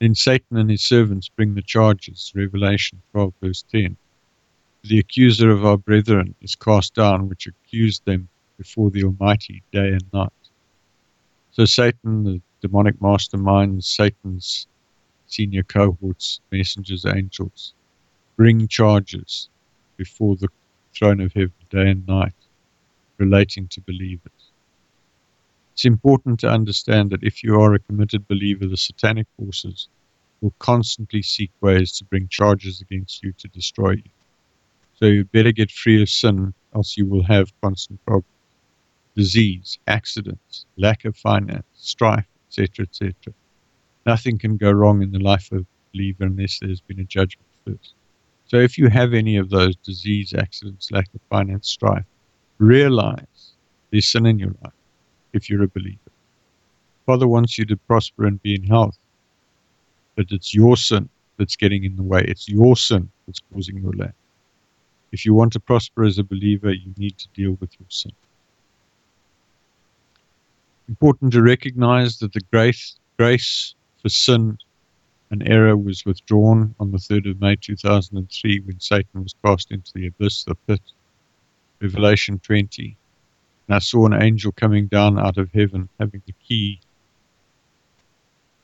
Then 0.00 0.14
Satan 0.14 0.56
and 0.56 0.70
his 0.70 0.84
servants 0.84 1.28
bring 1.28 1.54
the 1.54 1.62
charges, 1.62 2.32
Revelation 2.34 3.00
12, 3.12 3.34
verse 3.42 3.64
10. 3.70 3.96
The 4.82 4.98
accuser 4.98 5.50
of 5.50 5.64
our 5.64 5.78
brethren 5.78 6.34
is 6.42 6.54
cast 6.54 6.94
down, 6.94 7.28
which 7.28 7.46
accused 7.46 8.04
them 8.04 8.28
before 8.58 8.90
the 8.90 9.04
Almighty 9.04 9.62
day 9.72 9.88
and 9.92 10.04
night. 10.12 10.30
So 11.52 11.64
Satan, 11.64 12.24
the 12.24 12.42
demonic 12.60 13.00
mastermind, 13.00 13.84
Satan's 13.84 14.66
senior 15.26 15.62
cohorts, 15.62 16.40
messengers, 16.50 17.06
angels, 17.06 17.74
bring 18.36 18.68
charges 18.68 19.48
before 19.96 20.36
the 20.36 20.48
throne 20.94 21.20
of 21.20 21.32
heaven 21.32 21.52
day 21.70 21.90
and 21.90 22.06
night 22.06 22.34
relating 23.18 23.68
to 23.68 23.80
believers. 23.80 24.43
It's 25.74 25.84
important 25.84 26.38
to 26.38 26.48
understand 26.48 27.10
that 27.10 27.24
if 27.24 27.42
you 27.42 27.60
are 27.60 27.74
a 27.74 27.80
committed 27.80 28.28
believer, 28.28 28.64
the 28.64 28.76
satanic 28.76 29.26
forces 29.36 29.88
will 30.40 30.54
constantly 30.60 31.20
seek 31.20 31.50
ways 31.60 31.90
to 31.98 32.04
bring 32.04 32.28
charges 32.28 32.80
against 32.80 33.24
you 33.24 33.32
to 33.32 33.48
destroy 33.48 33.90
you. 33.94 34.10
So 34.94 35.06
you 35.06 35.24
better 35.24 35.50
get 35.50 35.72
free 35.72 36.00
of 36.00 36.08
sin, 36.08 36.54
else 36.76 36.96
you 36.96 37.06
will 37.06 37.24
have 37.24 37.52
constant 37.60 37.98
problems. 38.06 38.28
Disease, 39.16 39.80
accidents, 39.88 40.64
lack 40.76 41.04
of 41.04 41.16
finance, 41.16 41.66
strife, 41.74 42.28
etc., 42.46 42.84
etc. 42.84 43.34
Nothing 44.06 44.38
can 44.38 44.56
go 44.56 44.70
wrong 44.70 45.02
in 45.02 45.10
the 45.10 45.18
life 45.18 45.50
of 45.50 45.62
a 45.62 45.66
believer 45.92 46.22
unless 46.22 46.60
there's 46.60 46.82
been 46.82 47.00
a 47.00 47.04
judgment 47.04 47.48
first. 47.66 47.94
So 48.46 48.58
if 48.58 48.78
you 48.78 48.88
have 48.90 49.12
any 49.12 49.38
of 49.38 49.50
those 49.50 49.74
disease, 49.74 50.34
accidents, 50.38 50.92
lack 50.92 51.12
of 51.16 51.20
finance, 51.30 51.68
strife, 51.68 52.06
realize 52.58 53.54
there's 53.90 54.06
sin 54.06 54.26
in 54.26 54.38
your 54.38 54.54
life 54.62 54.72
if 55.34 55.50
you're 55.50 55.62
a 55.62 55.68
believer. 55.68 55.98
Father 57.06 57.28
wants 57.28 57.58
you 57.58 57.66
to 57.66 57.76
prosper 57.76 58.24
and 58.26 58.42
be 58.42 58.54
in 58.54 58.62
health, 58.64 58.96
but 60.16 60.26
it's 60.30 60.54
your 60.54 60.76
sin 60.76 61.08
that's 61.36 61.56
getting 61.56 61.84
in 61.84 61.96
the 61.96 62.02
way. 62.02 62.24
It's 62.26 62.48
your 62.48 62.76
sin 62.76 63.10
that's 63.26 63.42
causing 63.52 63.78
your 63.78 63.92
lack. 63.92 64.14
If 65.12 65.26
you 65.26 65.34
want 65.34 65.52
to 65.52 65.60
prosper 65.60 66.04
as 66.04 66.18
a 66.18 66.24
believer, 66.24 66.72
you 66.72 66.94
need 66.96 67.18
to 67.18 67.28
deal 67.34 67.52
with 67.60 67.70
your 67.78 67.86
sin. 67.88 68.12
Important 70.88 71.32
to 71.32 71.42
recognize 71.42 72.18
that 72.18 72.32
the 72.32 72.40
grace, 72.52 72.96
grace 73.18 73.74
for 74.00 74.08
sin 74.08 74.58
and 75.30 75.48
error 75.48 75.76
was 75.76 76.04
withdrawn 76.04 76.74
on 76.78 76.90
the 76.90 76.98
3rd 76.98 77.30
of 77.30 77.40
May 77.40 77.56
2003 77.56 78.60
when 78.60 78.80
Satan 78.80 79.22
was 79.22 79.34
cast 79.44 79.72
into 79.72 79.92
the 79.94 80.06
abyss, 80.06 80.44
the 80.44 80.54
pit. 80.54 80.80
Revelation 81.80 82.38
20. 82.38 82.96
And 83.66 83.76
I 83.76 83.78
saw 83.78 84.06
an 84.06 84.22
angel 84.22 84.52
coming 84.52 84.86
down 84.86 85.18
out 85.18 85.38
of 85.38 85.52
heaven, 85.52 85.88
having 85.98 86.22
the 86.26 86.34
key 86.46 86.80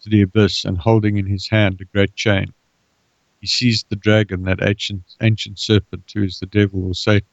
to 0.02 0.08
the 0.10 0.22
abyss 0.22 0.64
and 0.64 0.78
holding 0.78 1.16
in 1.16 1.26
his 1.26 1.48
hand 1.48 1.80
a 1.80 1.84
great 1.84 2.14
chain. 2.14 2.52
He 3.40 3.46
seized 3.46 3.86
the 3.88 3.96
dragon, 3.96 4.42
that 4.44 4.62
ancient, 4.62 5.04
ancient 5.22 5.58
serpent 5.58 6.10
who 6.14 6.22
is 6.22 6.38
the 6.40 6.46
devil 6.46 6.86
or 6.86 6.94
Satan, 6.94 7.28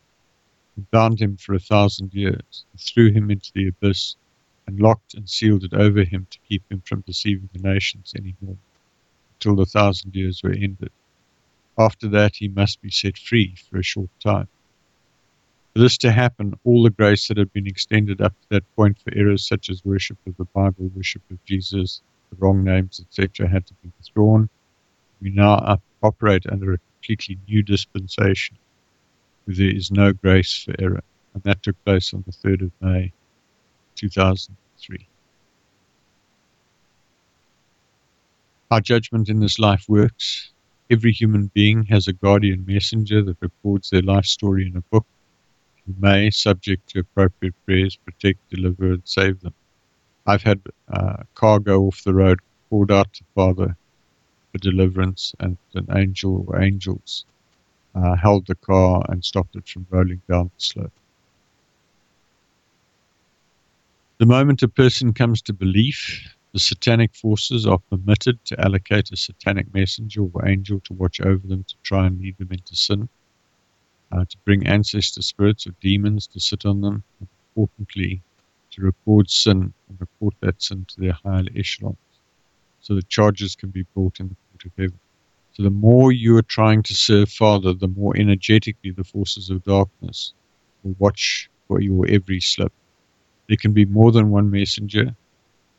and 0.76 0.90
bound 0.92 1.22
him 1.22 1.36
for 1.36 1.54
a 1.54 1.60
thousand 1.60 2.14
years, 2.14 2.66
and 2.72 2.80
threw 2.80 3.12
him 3.12 3.30
into 3.30 3.52
the 3.54 3.68
abyss, 3.68 4.16
and 4.66 4.80
locked 4.80 5.14
and 5.14 5.30
sealed 5.30 5.64
it 5.64 5.74
over 5.74 6.04
him 6.04 6.28
to 6.30 6.40
keep 6.48 6.64
him 6.72 6.82
from 6.82 7.02
deceiving 7.02 7.50
the 7.52 7.60
nations 7.60 8.14
any 8.18 8.36
more, 8.42 8.58
until 9.36 9.56
the 9.56 9.66
thousand 9.66 10.16
years 10.16 10.42
were 10.44 10.52
ended. 10.52 10.92
After 11.78 12.08
that, 12.10 12.38
he 12.38 12.48
must 12.48 12.82
be 12.82 12.90
set 12.90 13.18
free 13.18 13.56
for 13.70 13.78
a 13.78 13.84
short 13.84 14.10
time. 14.20 14.48
For 15.78 15.84
this 15.84 16.00
to 16.00 16.12
happen, 16.12 16.58
all 16.64 16.82
the 16.82 16.90
grace 16.90 17.28
that 17.28 17.38
had 17.38 17.54
been 17.54 17.68
extended 17.68 18.20
up 18.20 18.34
to 18.42 18.48
that 18.50 18.76
point 18.76 18.98
for 18.98 19.14
errors 19.16 19.48
such 19.48 19.70
as 19.70 19.86
worship 19.86 20.18
of 20.26 20.36
the 20.38 20.46
Bible, 20.46 20.90
worship 20.96 21.22
of 21.30 21.38
Jesus, 21.46 22.02
the 22.32 22.38
wrong 22.38 22.64
names, 22.64 23.00
etc., 23.00 23.48
had 23.48 23.68
to 23.68 23.76
be 23.84 23.92
withdrawn. 23.96 24.50
We 25.22 25.30
now 25.30 25.78
operate 26.02 26.48
under 26.48 26.74
a 26.74 26.80
completely 26.80 27.38
new 27.48 27.62
dispensation 27.62 28.58
where 29.46 29.56
there 29.56 29.70
is 29.70 29.92
no 29.92 30.14
grace 30.14 30.64
for 30.64 30.74
error. 30.80 31.04
And 31.36 31.44
that 31.44 31.62
took 31.62 31.76
place 31.86 32.12
on 32.12 32.24
the 32.26 32.32
3rd 32.32 32.64
of 32.64 32.72
May 32.82 33.14
2003. 33.98 35.08
Our 38.72 38.82
judgment 38.82 39.30
in 39.30 39.42
this 39.42 39.60
life 39.60 39.86
works. 39.88 40.54
Every 40.90 41.12
human 41.12 41.52
being 41.54 41.84
has 41.84 42.08
a 42.08 42.14
guardian 42.14 42.66
messenger 42.66 43.22
that 43.22 43.38
records 43.42 43.92
their 43.92 44.02
life 44.02 44.26
story 44.26 44.66
in 44.66 44.76
a 44.76 44.82
book. 44.82 45.06
May, 46.00 46.30
subject 46.30 46.90
to 46.90 47.00
appropriate 47.00 47.54
prayers, 47.66 47.96
protect, 47.96 48.40
deliver, 48.50 48.94
and 48.94 49.02
save 49.06 49.40
them. 49.42 49.54
I've 50.26 50.44
had 50.44 50.62
uh, 50.92 51.24
car 51.36 51.60
go 51.60 51.88
off 51.88 52.04
the 52.04 52.14
road, 52.14 52.40
called 52.70 52.92
out 52.92 53.14
to 53.14 53.24
Father 53.34 53.78
for 54.52 54.58
deliverance, 54.58 55.34
and 55.40 55.58
an 55.74 55.88
angel 55.96 56.46
or 56.48 56.62
angels 56.62 57.26
uh, 57.96 58.16
held 58.16 58.48
the 58.48 58.56
car 58.56 59.06
and 59.10 59.24
stopped 59.24 59.56
it 59.56 59.68
from 59.68 59.88
rolling 59.90 60.22
down 60.30 60.52
the 60.56 60.62
slope. 60.64 60.94
The 64.18 64.26
moment 64.26 64.64
a 64.64 64.68
person 64.68 65.14
comes 65.14 65.42
to 65.44 65.54
belief, 65.54 66.36
the 66.52 66.60
satanic 66.60 67.14
forces 67.16 67.68
are 67.68 67.80
permitted 67.90 68.44
to 68.46 68.60
allocate 68.60 69.12
a 69.12 69.16
satanic 69.16 69.74
messenger 69.74 70.24
or 70.24 70.48
angel 70.48 70.80
to 70.82 70.94
watch 70.94 71.22
over 71.22 71.46
them 71.48 71.64
to 71.68 71.76
try 71.84 72.08
and 72.08 72.20
lead 72.20 72.38
them 72.38 72.52
into 72.52 72.76
sin, 72.76 73.10
uh, 74.12 74.26
to 74.30 74.38
bring 74.46 74.66
ancestor 74.68 75.22
spirits 75.22 75.68
or 75.68 75.72
demons 75.82 76.28
to 76.28 76.40
sit 76.40 76.66
on 76.66 76.82
them, 76.82 77.04
importantly, 77.22 78.22
to 78.72 78.82
record 78.82 79.30
sin 79.30 79.74
and 79.90 80.00
report 80.00 80.34
that 80.42 80.62
sin 80.62 80.86
to 80.88 81.02
their 81.02 81.18
higher 81.24 81.46
echelons 81.56 81.98
so 82.82 82.96
that 82.96 83.10
charges 83.10 83.56
can 83.56 83.70
be 83.70 83.86
brought 83.94 84.20
in 84.20 84.30
the 84.30 84.36
court 84.36 84.66
of 84.66 84.72
heaven. 84.78 85.00
So 85.54 85.64
the 85.64 85.70
more 85.70 86.12
you 86.12 86.38
are 86.38 86.44
trying 86.44 86.84
to 86.84 86.94
serve 86.94 87.30
Father, 87.30 87.74
the 87.74 87.88
more 87.88 88.16
energetically 88.16 88.92
the 88.92 89.04
forces 89.04 89.50
of 89.50 89.64
darkness 89.64 90.34
will 90.84 90.96
watch 91.00 91.50
for 91.68 91.82
your 91.82 92.08
every 92.08 92.40
slip. 92.40 92.72
There 93.48 93.58
can 93.58 93.74
be 93.74 93.86
more 93.86 94.12
than 94.12 94.30
one 94.30 94.52
messenger, 94.52 95.16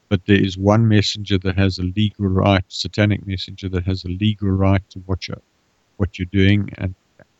but 0.08 0.26
there 0.26 0.44
is 0.44 0.58
one 0.58 0.88
messenger 0.88 1.38
that 1.38 1.56
has 1.56 1.78
a 1.78 1.82
legal 1.82 2.26
right, 2.26 2.64
satanic 2.68 3.26
messenger 3.26 3.68
that 3.68 3.86
has 3.86 4.04
a 4.04 4.08
legal 4.08 4.50
right 4.50 4.82
to 4.90 5.02
watch 5.06 5.30
out 5.30 5.42
what 5.96 6.18
you're 6.18 6.26
doing 6.26 6.70
and 6.78 6.94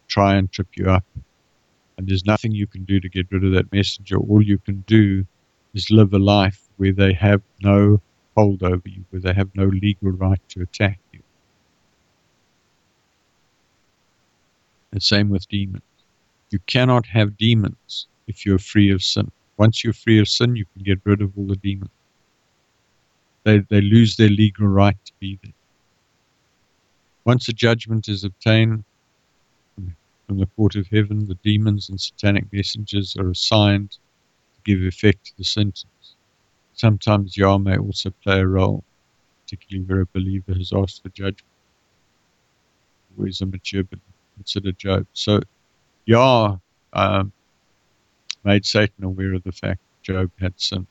try 0.08 0.34
and 0.34 0.50
trip 0.50 0.68
you 0.76 0.90
up. 0.90 1.04
And 1.96 2.06
there's 2.06 2.24
nothing 2.24 2.52
you 2.52 2.66
can 2.66 2.84
do 2.84 3.00
to 3.00 3.08
get 3.08 3.26
rid 3.30 3.44
of 3.44 3.52
that 3.52 3.72
messenger. 3.72 4.18
All 4.18 4.42
you 4.42 4.58
can 4.58 4.84
do 4.86 5.26
is 5.74 5.90
live 5.90 6.12
a 6.12 6.18
life 6.18 6.62
where 6.76 6.92
they 6.92 7.12
have 7.12 7.42
no 7.62 8.00
hold 8.36 8.62
over 8.62 8.82
you, 8.88 9.04
where 9.10 9.20
they 9.20 9.32
have 9.32 9.50
no 9.54 9.64
legal 9.66 10.10
right 10.10 10.40
to 10.50 10.62
attack 10.62 10.98
you. 11.12 11.20
The 14.92 15.00
same 15.00 15.28
with 15.28 15.48
demons. 15.48 15.82
You 16.50 16.60
cannot 16.66 17.06
have 17.06 17.36
demons 17.36 18.06
if 18.26 18.46
you're 18.46 18.58
free 18.58 18.90
of 18.90 19.02
sin. 19.02 19.30
Once 19.56 19.82
you're 19.82 19.92
free 19.92 20.20
of 20.20 20.28
sin, 20.28 20.56
you 20.56 20.64
can 20.72 20.82
get 20.84 21.00
rid 21.04 21.20
of 21.20 21.32
all 21.36 21.46
the 21.46 21.56
demons. 21.56 21.90
They, 23.44 23.58
they 23.58 23.80
lose 23.80 24.16
their 24.16 24.28
legal 24.28 24.66
right 24.66 24.96
to 25.04 25.12
be 25.18 25.38
there. 25.42 25.52
Once 27.24 27.48
a 27.48 27.52
judgment 27.52 28.08
is 28.08 28.24
obtained 28.24 28.84
from 30.28 30.38
the 30.38 30.46
court 30.46 30.76
of 30.76 30.86
heaven, 30.88 31.26
the 31.26 31.34
demons 31.36 31.88
and 31.88 31.98
satanic 31.98 32.52
messengers 32.52 33.16
are 33.16 33.30
assigned 33.30 33.92
to 33.92 33.98
give 34.64 34.82
effect 34.82 35.24
to 35.24 35.36
the 35.38 35.44
sentence. 35.44 36.16
Sometimes 36.74 37.34
Yah 37.36 37.56
may 37.56 37.78
also 37.78 38.10
play 38.22 38.40
a 38.40 38.46
role, 38.46 38.84
particularly 39.42 39.86
where 39.86 40.02
a 40.02 40.06
believer 40.06 40.52
has 40.52 40.70
asked 40.72 41.02
for 41.02 41.08
judgment, 41.08 41.44
or 43.18 43.26
a 43.26 43.46
mature 43.46 43.84
believer, 43.84 44.04
consider 44.36 44.70
Job. 44.72 45.06
So 45.14 45.40
Yah 46.04 46.56
um, 46.92 47.32
made 48.44 48.66
Satan 48.66 49.04
aware 49.04 49.32
of 49.32 49.42
the 49.44 49.52
fact 49.52 49.80
that 49.80 50.12
Job 50.12 50.30
had 50.38 50.52
sinned, 50.58 50.86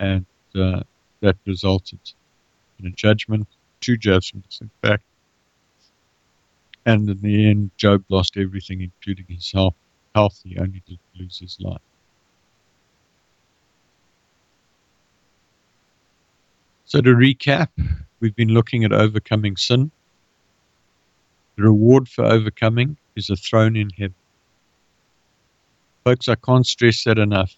and 0.00 0.26
uh, 0.56 0.82
that 1.20 1.36
resulted 1.46 2.00
in 2.80 2.88
a 2.88 2.90
judgment, 2.90 3.46
two 3.80 3.96
judgments, 3.96 4.60
in 4.60 4.70
fact. 4.82 5.04
And 6.86 7.08
in 7.08 7.20
the 7.20 7.48
end, 7.48 7.70
Job 7.76 8.04
lost 8.08 8.36
everything, 8.36 8.80
including 8.80 9.26
his 9.28 9.52
health. 9.52 9.74
health. 10.14 10.40
He 10.44 10.58
only 10.58 10.82
did 10.86 10.98
lose 11.18 11.38
his 11.38 11.58
life. 11.60 11.80
So, 16.86 17.00
to 17.00 17.10
recap, 17.10 17.68
we've 18.18 18.34
been 18.34 18.48
looking 18.48 18.84
at 18.84 18.92
overcoming 18.92 19.56
sin. 19.56 19.90
The 21.56 21.64
reward 21.64 22.08
for 22.08 22.24
overcoming 22.24 22.96
is 23.14 23.30
a 23.30 23.36
throne 23.36 23.76
in 23.76 23.90
heaven. 23.90 24.14
Folks, 26.04 26.28
I 26.28 26.34
can't 26.34 26.66
stress 26.66 27.04
that 27.04 27.18
enough. 27.18 27.54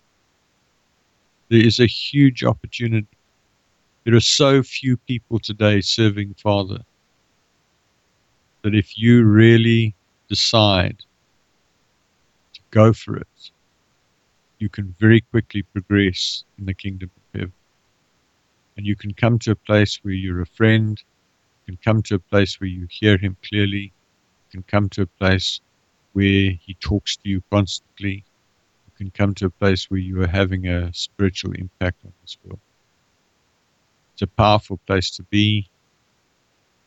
There 1.48 1.64
is 1.64 1.78
a 1.78 1.86
huge 1.86 2.42
opportunity. 2.42 3.06
There 4.04 4.16
are 4.16 4.20
so 4.20 4.62
few 4.62 4.96
people 4.96 5.38
today 5.38 5.80
serving 5.80 6.34
Father 6.34 6.78
that 8.62 8.74
if 8.74 8.96
you 8.96 9.24
really 9.24 9.94
decide 10.28 10.98
to 12.54 12.60
go 12.70 12.92
for 12.92 13.16
it, 13.16 13.50
you 14.58 14.68
can 14.68 14.94
very 14.98 15.20
quickly 15.20 15.62
progress 15.62 16.44
in 16.58 16.66
the 16.66 16.74
kingdom 16.74 17.10
of 17.16 17.40
heaven. 17.40 17.52
And 18.76 18.86
you 18.86 18.96
can 18.96 19.12
come 19.12 19.38
to 19.40 19.50
a 19.50 19.56
place 19.56 19.98
where 20.02 20.14
you're 20.14 20.40
a 20.40 20.46
friend, 20.46 21.02
you 21.66 21.74
can 21.74 21.82
come 21.84 22.02
to 22.04 22.14
a 22.14 22.18
place 22.18 22.60
where 22.60 22.68
you 22.68 22.86
hear 22.88 23.18
him 23.18 23.36
clearly, 23.42 23.92
you 23.92 24.50
can 24.50 24.62
come 24.62 24.88
to 24.90 25.02
a 25.02 25.06
place 25.06 25.60
where 26.12 26.52
he 26.64 26.76
talks 26.80 27.16
to 27.16 27.28
you 27.28 27.42
constantly, 27.50 28.24
you 28.86 28.92
can 28.96 29.10
come 29.10 29.34
to 29.34 29.46
a 29.46 29.50
place 29.50 29.90
where 29.90 30.00
you 30.00 30.22
are 30.22 30.28
having 30.28 30.68
a 30.68 30.92
spiritual 30.94 31.52
impact 31.52 31.98
on 32.04 32.12
this 32.22 32.38
world. 32.44 32.60
It's 34.14 34.22
a 34.22 34.26
powerful 34.26 34.78
place 34.86 35.10
to 35.16 35.22
be. 35.24 35.68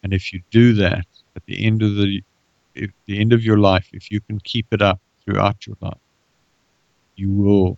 And 0.03 0.13
if 0.13 0.31
you 0.31 0.41
do 0.51 0.73
that 0.73 1.07
at 1.35 1.45
the 1.45 1.65
end 1.65 1.81
of 1.81 1.95
the 1.95 2.23
at 2.77 2.89
the 3.05 3.19
end 3.19 3.31
of 3.31 3.43
your 3.43 3.57
life, 3.57 3.89
if 3.93 4.11
you 4.11 4.19
can 4.19 4.39
keep 4.39 4.67
it 4.71 4.81
up 4.81 4.99
throughout 5.23 5.65
your 5.65 5.77
life, 5.79 5.97
you 7.15 7.31
will 7.31 7.77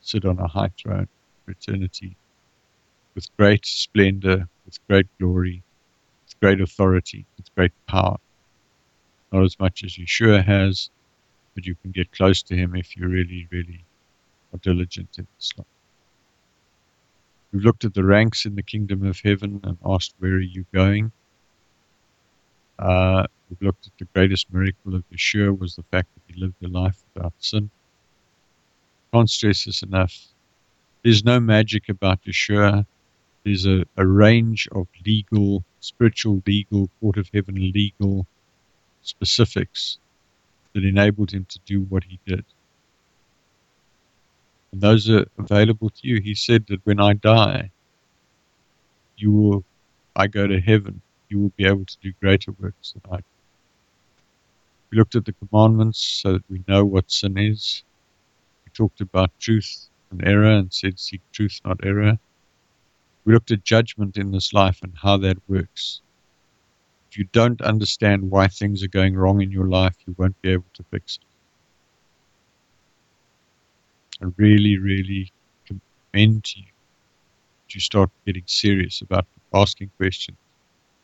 sit 0.00 0.24
on 0.24 0.38
a 0.38 0.48
high 0.48 0.70
throne 0.80 1.08
for 1.44 1.50
eternity 1.50 2.16
with 3.14 3.34
great 3.36 3.66
splendor, 3.66 4.48
with 4.64 4.86
great 4.86 5.06
glory, 5.18 5.62
with 6.24 6.40
great 6.40 6.60
authority, 6.60 7.26
with 7.36 7.54
great 7.54 7.72
power. 7.86 8.16
Not 9.32 9.44
as 9.44 9.58
much 9.58 9.84
as 9.84 9.96
Yeshua 9.96 10.44
has, 10.44 10.90
but 11.54 11.66
you 11.66 11.74
can 11.74 11.90
get 11.90 12.12
close 12.12 12.42
to 12.44 12.56
him 12.56 12.74
if 12.76 12.96
you 12.96 13.08
really, 13.08 13.48
really 13.50 13.84
are 14.52 14.58
diligent 14.58 15.18
in 15.18 15.26
this 15.36 15.52
life. 15.56 15.66
We've 17.52 17.64
looked 17.64 17.84
at 17.84 17.94
the 17.94 18.04
ranks 18.04 18.44
in 18.44 18.54
the 18.54 18.62
kingdom 18.62 19.04
of 19.06 19.20
heaven 19.20 19.60
and 19.64 19.78
asked, 19.84 20.14
Where 20.18 20.34
are 20.34 20.40
you 20.40 20.66
going? 20.72 21.12
Uh, 22.78 23.26
we've 23.48 23.62
looked 23.62 23.86
at 23.86 23.92
the 23.98 24.06
greatest 24.14 24.52
miracle 24.52 24.94
of 24.94 25.04
Yeshua 25.12 25.58
was 25.58 25.76
the 25.76 25.82
fact 25.84 26.08
that 26.14 26.34
he 26.34 26.40
lived 26.40 26.54
a 26.64 26.68
life 26.68 27.02
without 27.14 27.32
sin. 27.38 27.70
Can't 29.12 29.30
stress 29.30 29.64
this 29.64 29.82
enough. 29.82 30.14
There's 31.02 31.24
no 31.24 31.40
magic 31.40 31.88
about 31.88 32.24
Yeshua. 32.24 32.84
There's 33.44 33.66
a, 33.66 33.84
a 33.96 34.06
range 34.06 34.68
of 34.72 34.88
legal, 35.06 35.64
spiritual, 35.80 36.42
legal, 36.46 36.90
court 37.00 37.16
of 37.16 37.30
heaven 37.32 37.54
legal 37.54 38.26
specifics 39.02 39.98
that 40.72 40.84
enabled 40.84 41.30
him 41.30 41.46
to 41.48 41.58
do 41.64 41.82
what 41.82 42.04
he 42.04 42.18
did. 42.26 42.44
And 44.72 44.80
those 44.80 45.08
are 45.08 45.24
available 45.38 45.90
to 45.90 46.08
you. 46.08 46.20
He 46.20 46.34
said 46.34 46.66
that 46.66 46.84
when 46.84 47.00
I 47.00 47.14
die, 47.14 47.70
you 49.16 49.32
will, 49.32 49.64
I 50.14 50.26
go 50.26 50.46
to 50.46 50.60
heaven, 50.60 51.00
you 51.28 51.38
will 51.40 51.52
be 51.56 51.64
able 51.64 51.84
to 51.84 51.96
do 52.02 52.12
greater 52.20 52.52
works 52.52 52.92
than 52.92 53.02
I. 53.12 53.20
We 54.90 54.98
looked 54.98 55.16
at 55.16 55.24
the 55.24 55.32
commandments 55.32 55.98
so 55.98 56.34
that 56.34 56.50
we 56.50 56.62
know 56.68 56.84
what 56.84 57.10
sin 57.10 57.36
is. 57.36 57.82
We 58.64 58.70
talked 58.72 59.00
about 59.00 59.30
truth 59.40 59.88
and 60.10 60.26
error 60.26 60.52
and 60.52 60.72
said 60.72 60.98
seek 60.98 61.20
truth, 61.32 61.60
not 61.64 61.80
error. 61.84 62.18
We 63.24 63.32
looked 63.32 63.50
at 63.50 63.64
judgment 63.64 64.16
in 64.16 64.30
this 64.30 64.52
life 64.52 64.80
and 64.82 64.92
how 65.02 65.16
that 65.18 65.38
works. 65.48 66.00
If 67.10 67.18
you 67.18 67.24
don't 67.32 67.60
understand 67.60 68.30
why 68.30 68.46
things 68.46 68.82
are 68.84 68.88
going 68.88 69.16
wrong 69.16 69.42
in 69.42 69.50
your 69.50 69.68
life, 69.68 69.96
you 70.06 70.14
won't 70.16 70.40
be 70.42 70.50
able 70.50 70.70
to 70.74 70.84
fix 70.90 71.18
it. 71.18 71.24
I 74.24 74.28
really, 74.36 74.78
really 74.78 75.32
commend 75.66 76.44
to 76.44 76.60
you 76.60 76.66
to 77.68 77.80
start 77.80 78.10
getting 78.24 78.44
serious 78.46 79.02
about 79.02 79.26
asking 79.52 79.90
questions. 79.96 80.38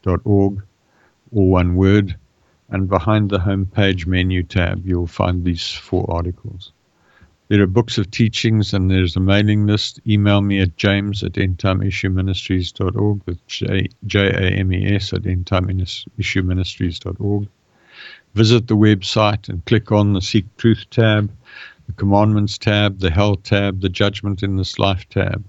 dot 0.04 0.20
org, 0.26 0.62
all 1.34 1.50
one 1.50 1.76
word. 1.76 2.16
And 2.70 2.88
behind 2.88 3.32
the 3.32 3.39
homepage 3.39 4.06
menu 4.06 4.43
tab, 4.43 4.86
you'll 4.86 5.08
find 5.08 5.43
these 5.43 5.72
four 5.72 6.06
articles. 6.08 6.72
There 7.48 7.62
are 7.62 7.68
books 7.68 8.00
of 8.00 8.10
teachings 8.10 8.74
and 8.74 8.89
there's 8.89 9.16
a 9.16 9.20
mailing 9.20 9.68
list. 9.68 10.00
Email 10.08 10.41
me 10.41 10.62
at 10.62 10.78
james 10.78 11.22
at 11.24 11.34
endtimeissueministries.org 11.34 13.38
J- 13.48 13.88
J-A-M-E-S 14.08 15.14
at 15.14 15.22
endtimeissueministries.org. 15.22 17.48
Visit 18.34 18.68
the 18.68 18.76
website 18.76 19.48
and 19.48 19.64
click 19.66 19.91
on 19.91 20.14
the 20.14 20.22
Seek 20.22 20.46
Truth 20.58 20.89
tab, 20.89 21.32
the 21.86 21.93
Commandments 21.93 22.58
tab, 22.58 22.98
the 23.00 23.12
Hell 23.12 23.36
tab, 23.36 23.82
the 23.82 23.89
Judgment 23.89 24.41
in 24.41 24.58
this 24.58 24.80
Life 24.80 25.08
tab. 25.10 25.43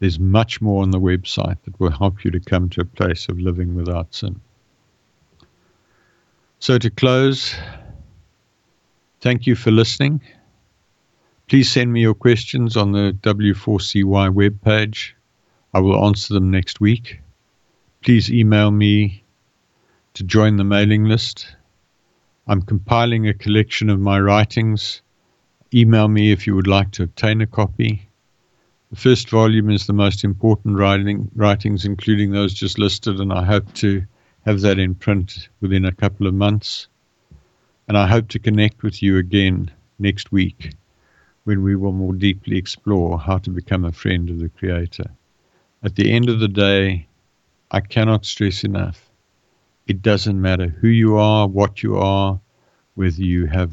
There's 0.00 0.20
much 0.20 0.60
more 0.60 0.82
on 0.82 0.90
the 0.90 1.00
website 1.00 1.56
that 1.64 1.80
will 1.80 1.90
help 1.90 2.24
you 2.24 2.30
to 2.30 2.40
come 2.40 2.68
to 2.70 2.80
a 2.82 2.84
place 2.84 3.28
of 3.28 3.40
living 3.40 3.74
without 3.74 4.14
sin. 4.14 4.40
So, 6.60 6.78
to 6.78 6.90
close, 6.90 7.54
thank 9.20 9.46
you 9.46 9.56
for 9.56 9.70
listening. 9.70 10.20
Please 11.48 11.72
send 11.72 11.90
me 11.90 12.02
your 12.02 12.12
questions 12.12 12.76
on 12.76 12.92
the 12.92 13.16
W4CY 13.22 14.34
webpage. 14.34 15.12
I 15.72 15.80
will 15.80 16.04
answer 16.04 16.34
them 16.34 16.50
next 16.50 16.78
week. 16.78 17.20
Please 18.02 18.30
email 18.30 18.70
me 18.70 19.24
to 20.12 20.24
join 20.24 20.58
the 20.58 20.64
mailing 20.64 21.04
list. 21.04 21.56
I'm 22.48 22.60
compiling 22.60 23.26
a 23.26 23.32
collection 23.32 23.88
of 23.88 23.98
my 23.98 24.20
writings. 24.20 25.00
Email 25.72 26.08
me 26.08 26.32
if 26.32 26.46
you 26.46 26.54
would 26.54 26.66
like 26.66 26.90
to 26.92 27.04
obtain 27.04 27.40
a 27.40 27.46
copy. 27.46 28.06
The 28.90 28.96
first 28.96 29.30
volume 29.30 29.70
is 29.70 29.86
the 29.86 29.94
most 29.94 30.24
important 30.24 30.76
writing, 30.76 31.30
writings, 31.34 31.86
including 31.86 32.30
those 32.30 32.52
just 32.52 32.78
listed, 32.78 33.20
and 33.20 33.32
I 33.32 33.42
hope 33.42 33.72
to 33.76 34.04
have 34.44 34.60
that 34.60 34.78
in 34.78 34.94
print 34.94 35.48
within 35.62 35.86
a 35.86 35.92
couple 35.92 36.26
of 36.26 36.34
months. 36.34 36.88
And 37.88 37.96
I 37.96 38.06
hope 38.06 38.28
to 38.28 38.38
connect 38.38 38.82
with 38.82 39.02
you 39.02 39.16
again 39.16 39.70
next 39.98 40.30
week 40.30 40.74
when 41.48 41.62
we 41.62 41.74
will 41.74 41.92
more 41.92 42.12
deeply 42.12 42.58
explore 42.58 43.18
how 43.18 43.38
to 43.38 43.48
become 43.48 43.82
a 43.86 43.90
friend 43.90 44.28
of 44.28 44.38
the 44.38 44.50
Creator. 44.50 45.06
At 45.82 45.96
the 45.96 46.12
end 46.12 46.28
of 46.28 46.40
the 46.40 46.48
day, 46.48 47.08
I 47.70 47.80
cannot 47.80 48.26
stress 48.26 48.64
enough 48.64 49.08
it 49.86 50.02
doesn't 50.02 50.38
matter 50.38 50.68
who 50.68 50.88
you 50.88 51.16
are, 51.16 51.48
what 51.48 51.82
you 51.82 51.96
are, 51.96 52.38
whether 52.96 53.22
you 53.22 53.46
have 53.46 53.72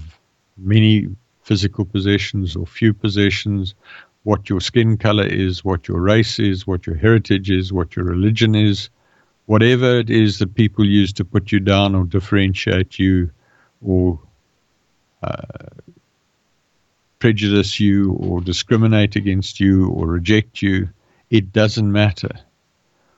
many 0.55 1.09
physical 1.43 1.83
possessions 1.83 2.55
or 2.55 2.65
few 2.65 2.93
possessions, 2.93 3.75
what 4.23 4.49
your 4.49 4.61
skin 4.61 4.95
color 4.97 5.25
is, 5.25 5.65
what 5.65 5.89
your 5.89 5.99
race 5.99 6.39
is, 6.39 6.65
what 6.65 6.87
your 6.87 6.95
heritage 6.95 7.51
is, 7.51 7.73
what 7.73 7.97
your 7.97 8.05
religion 8.05 8.55
is, 8.55 8.89
whatever 9.47 9.99
it 9.99 10.09
is 10.09 10.39
that 10.39 10.55
people 10.55 10.85
use 10.85 11.11
to 11.11 11.25
put 11.25 11.51
you 11.51 11.59
down 11.59 11.93
or 11.93 12.05
differentiate 12.05 12.97
you 12.97 13.29
or 13.81 14.17
uh, 15.23 15.41
prejudice 17.19 17.79
you 17.79 18.13
or 18.13 18.41
discriminate 18.41 19.15
against 19.15 19.59
you 19.59 19.89
or 19.89 20.07
reject 20.07 20.61
you, 20.61 20.89
it 21.29 21.53
doesn't 21.53 21.91
matter. 21.91 22.31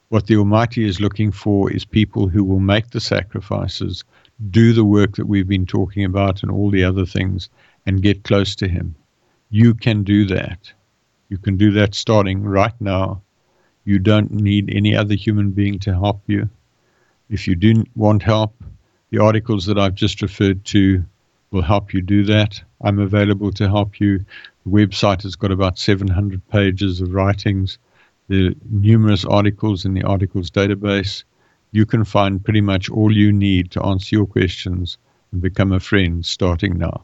What 0.09 0.27
the 0.27 0.37
Almighty 0.37 0.87
is 0.87 1.01
looking 1.01 1.31
for 1.31 1.71
is 1.71 1.83
people 1.83 2.29
who 2.29 2.43
will 2.43 2.61
make 2.61 2.91
the 2.91 3.01
sacrifices, 3.01 4.03
do 4.49 4.71
the 4.71 4.85
work 4.85 5.15
that 5.17 5.27
we've 5.27 5.47
been 5.47 5.65
talking 5.65 6.05
about 6.05 6.43
and 6.43 6.51
all 6.51 6.69
the 6.69 6.83
other 6.83 7.05
things, 7.05 7.49
and 7.85 8.01
get 8.01 8.23
close 8.23 8.55
to 8.55 8.67
Him. 8.67 8.95
You 9.49 9.73
can 9.73 10.03
do 10.03 10.25
that. 10.25 10.71
You 11.29 11.37
can 11.37 11.57
do 11.57 11.71
that 11.73 11.95
starting 11.95 12.43
right 12.43 12.79
now. 12.79 13.21
You 13.83 13.99
don't 13.99 14.31
need 14.31 14.73
any 14.73 14.95
other 14.95 15.15
human 15.15 15.51
being 15.51 15.79
to 15.79 15.93
help 15.93 16.21
you. 16.27 16.49
If 17.29 17.47
you 17.47 17.55
do 17.55 17.83
want 17.95 18.23
help, 18.23 18.53
the 19.09 19.19
articles 19.19 19.65
that 19.65 19.77
I've 19.77 19.95
just 19.95 20.21
referred 20.21 20.63
to 20.65 21.03
will 21.51 21.61
help 21.61 21.93
you 21.93 22.01
do 22.01 22.23
that. 22.25 22.61
I'm 22.81 22.99
available 22.99 23.51
to 23.53 23.67
help 23.67 23.99
you. 23.99 24.19
The 24.65 24.69
website 24.69 25.23
has 25.23 25.35
got 25.35 25.51
about 25.51 25.79
700 25.79 26.47
pages 26.49 27.01
of 27.01 27.13
writings. 27.13 27.77
Are 28.31 28.51
numerous 28.69 29.25
articles 29.25 29.85
in 29.85 29.93
the 29.93 30.03
articles 30.03 30.51
database. 30.51 31.23
You 31.71 31.85
can 31.85 32.03
find 32.03 32.43
pretty 32.43 32.61
much 32.61 32.89
all 32.89 33.15
you 33.15 33.31
need 33.31 33.71
to 33.71 33.83
answer 33.83 34.15
your 34.15 34.25
questions 34.25 34.97
and 35.31 35.41
become 35.41 35.71
a 35.71 35.79
friend 35.79 36.25
starting 36.25 36.77
now. 36.77 37.03